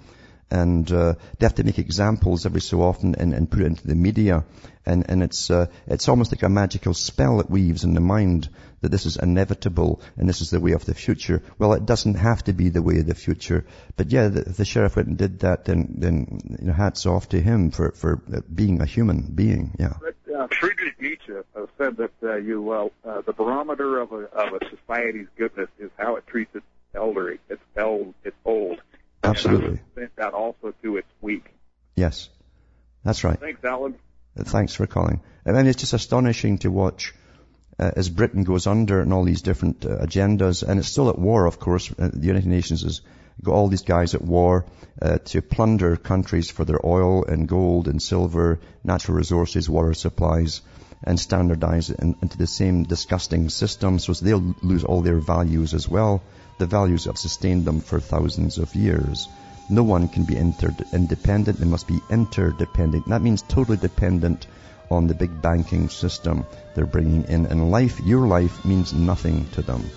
and 0.51 0.91
uh, 0.91 1.15
they 1.39 1.47
have 1.47 1.55
to 1.57 1.65
make 1.65 1.79
examples 1.79 2.47
every 2.47 2.61
so 2.61 2.83
often 2.83 3.15
and, 3.15 3.33
and 3.33 3.51
put 3.51 3.63
it 3.63 3.67
into 3.67 3.87
the 3.87 3.95
media. 3.95 4.45
And, 4.87 5.05
and 5.09 5.23
it's 5.23 5.51
uh, 5.51 5.67
it's 5.87 6.09
almost 6.09 6.33
like 6.33 6.43
a 6.43 6.49
magical 6.49 6.95
spell 6.95 7.37
that 7.37 7.51
weaves 7.51 7.85
in 7.85 7.95
the 7.95 8.01
mind 8.01 8.49
that 8.81 8.91
this 8.91 9.05
is 9.05 9.17
inevitable 9.17 10.01
and 10.17 10.29
this 10.29 10.41
is 10.41 10.51
the 10.51 10.59
way 10.59 10.73
of 10.73 10.85
the 10.87 10.95
future. 10.95 11.43
Well, 11.59 11.75
it 11.75 11.85
doesn't 11.85 12.15
have 12.15 12.43
to 12.45 12.55
be 12.55 12.71
the 12.71 12.83
way 12.83 12.99
of 12.99 13.07
the 13.07 13.15
future. 13.15 13.67
But 13.97 14.11
yeah, 14.11 14.29
the, 14.29 14.41
the 14.41 14.65
sheriff 14.65 14.97
went 14.97 15.09
and 15.09 15.19
did 15.19 15.41
that, 15.41 15.67
then 15.67 15.95
then 15.99 16.41
you 16.61 16.69
know, 16.69 16.73
hats 16.73 17.05
off 17.07 17.29
to 17.29 17.41
him 17.41 17.71
for 17.71 17.93
for 17.93 18.17
being 18.53 18.81
a 18.81 18.87
human 18.87 19.33
being. 19.35 19.77
Yeah. 19.79 19.95
But, 20.01 20.35
uh, 20.35 20.49
Friedrich 20.59 21.01
Nietzsche 21.01 21.35
uh, 21.35 21.67
said 21.77 21.99
that 21.99 22.13
uh, 22.23 22.37
you 22.37 22.73
uh, 22.73 23.21
the 23.21 23.35
barometer 23.35 23.99
of 23.99 24.13
a 24.13 24.25
of 24.33 24.55
a 24.55 24.61
society's 24.71 25.29
goodness 25.37 25.69
is 25.79 25.91
how 25.99 26.17
it 26.17 26.27
treats 26.27 26.55
its 26.55 26.65
elderly, 26.95 27.39
its 27.49 27.63
old, 27.77 28.15
its 28.25 28.37
old. 28.45 28.81
Absolutely. 29.31 29.81
And 29.97 30.11
that 30.17 30.35
also 30.35 30.75
to 30.83 30.97
its 30.97 31.09
weak. 31.21 31.45
Yes, 31.97 32.29
that's 33.05 33.25
right. 33.25 33.39
Thanks, 33.39 33.65
Alan. 33.65 33.95
Uh, 34.39 34.45
thanks 34.45 34.75
for 34.75 34.87
calling. 34.87 35.21
I 35.47 35.53
mean, 35.53 35.67
it's 35.67 35.81
just 35.81 35.93
astonishing 35.93 36.59
to 36.59 36.71
watch 36.71 37.15
uh, 37.79 37.91
as 37.97 38.09
Britain 38.09 38.45
goes 38.45 38.67
under 38.67 39.01
and 39.01 39.13
all 39.13 39.25
these 39.25 39.43
different 39.43 39.85
uh, 39.85 39.99
agendas, 39.99 40.63
and 40.63 40.79
it's 40.79 40.89
still 40.89 41.09
at 41.09 41.19
war, 41.19 41.47
of 41.47 41.59
course. 41.59 41.91
Uh, 41.91 42.11
the 42.13 42.27
United 42.27 42.47
Nations 42.47 42.83
has 42.83 43.01
got 43.43 43.53
all 43.53 43.69
these 43.69 43.83
guys 43.83 44.15
at 44.15 44.23
war 44.23 44.67
uh, 45.01 45.19
to 45.19 45.41
plunder 45.41 45.97
countries 45.97 46.51
for 46.51 46.65
their 46.65 46.85
oil 46.85 47.25
and 47.25 47.49
gold 47.49 47.89
and 47.89 48.03
silver, 48.03 48.61
natural 48.85 49.17
resources, 49.17 49.69
water 49.69 49.95
supplies, 49.95 50.61
and 51.03 51.19
standardize 51.19 51.89
it 51.89 51.99
in, 52.01 52.17
into 52.21 52.37
the 52.37 52.47
same 52.47 52.83
disgusting 52.83 53.49
system, 53.49 53.99
so 53.99 54.13
they'll 54.13 54.55
lose 54.63 54.85
all 54.85 55.01
their 55.01 55.19
values 55.19 55.73
as 55.73 55.89
well 55.89 56.23
the 56.61 56.67
values 56.67 57.07
have 57.07 57.17
sustained 57.17 57.65
them 57.65 57.81
for 57.81 57.99
thousands 57.99 58.59
of 58.59 58.75
years. 58.75 59.29
No 59.71 59.83
one 59.83 60.09
can 60.09 60.25
be 60.25 60.37
inter- 60.37 60.77
independent. 60.93 61.59
They 61.59 61.65
must 61.65 61.89
be 61.89 62.01
interdependent. 62.11 63.09
That 63.09 63.23
means 63.23 63.43
totally 63.43 63.79
dependent 63.79 64.47
on 64.91 65.07
the 65.07 65.15
big 65.15 65.41
banking 65.41 65.89
system 65.89 66.45
they're 66.75 66.85
bringing 66.85 67.25
in. 67.25 67.47
And 67.47 67.71
life, 67.71 67.99
your 68.01 68.27
life, 68.27 68.65
means 68.65 68.93
nothing 68.93 69.49
to 69.53 69.63
them. 69.63 69.89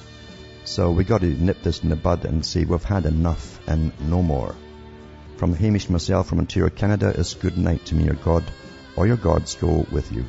So 0.64 0.92
we 0.92 1.04
got 1.04 1.20
to 1.20 1.28
nip 1.28 1.62
this 1.64 1.84
in 1.84 1.90
the 1.90 1.98
bud 1.98 2.24
and 2.24 2.46
say 2.46 2.64
we've 2.64 2.84
had 2.84 3.06
enough 3.06 3.60
and 3.68 3.92
no 4.10 4.22
more. 4.22 4.56
From 5.36 5.54
Hamish 5.54 5.90
myself 5.90 6.28
from 6.28 6.40
Ontario, 6.40 6.70
Canada, 6.70 7.08
is 7.10 7.34
good 7.34 7.58
night 7.58 7.86
to 7.88 7.96
me, 7.96 8.06
your 8.06 8.16
God, 8.16 8.46
or 8.96 9.06
your 9.06 9.18
gods 9.18 9.56
go 9.56 9.86
with 9.92 10.14
you. 10.14 10.24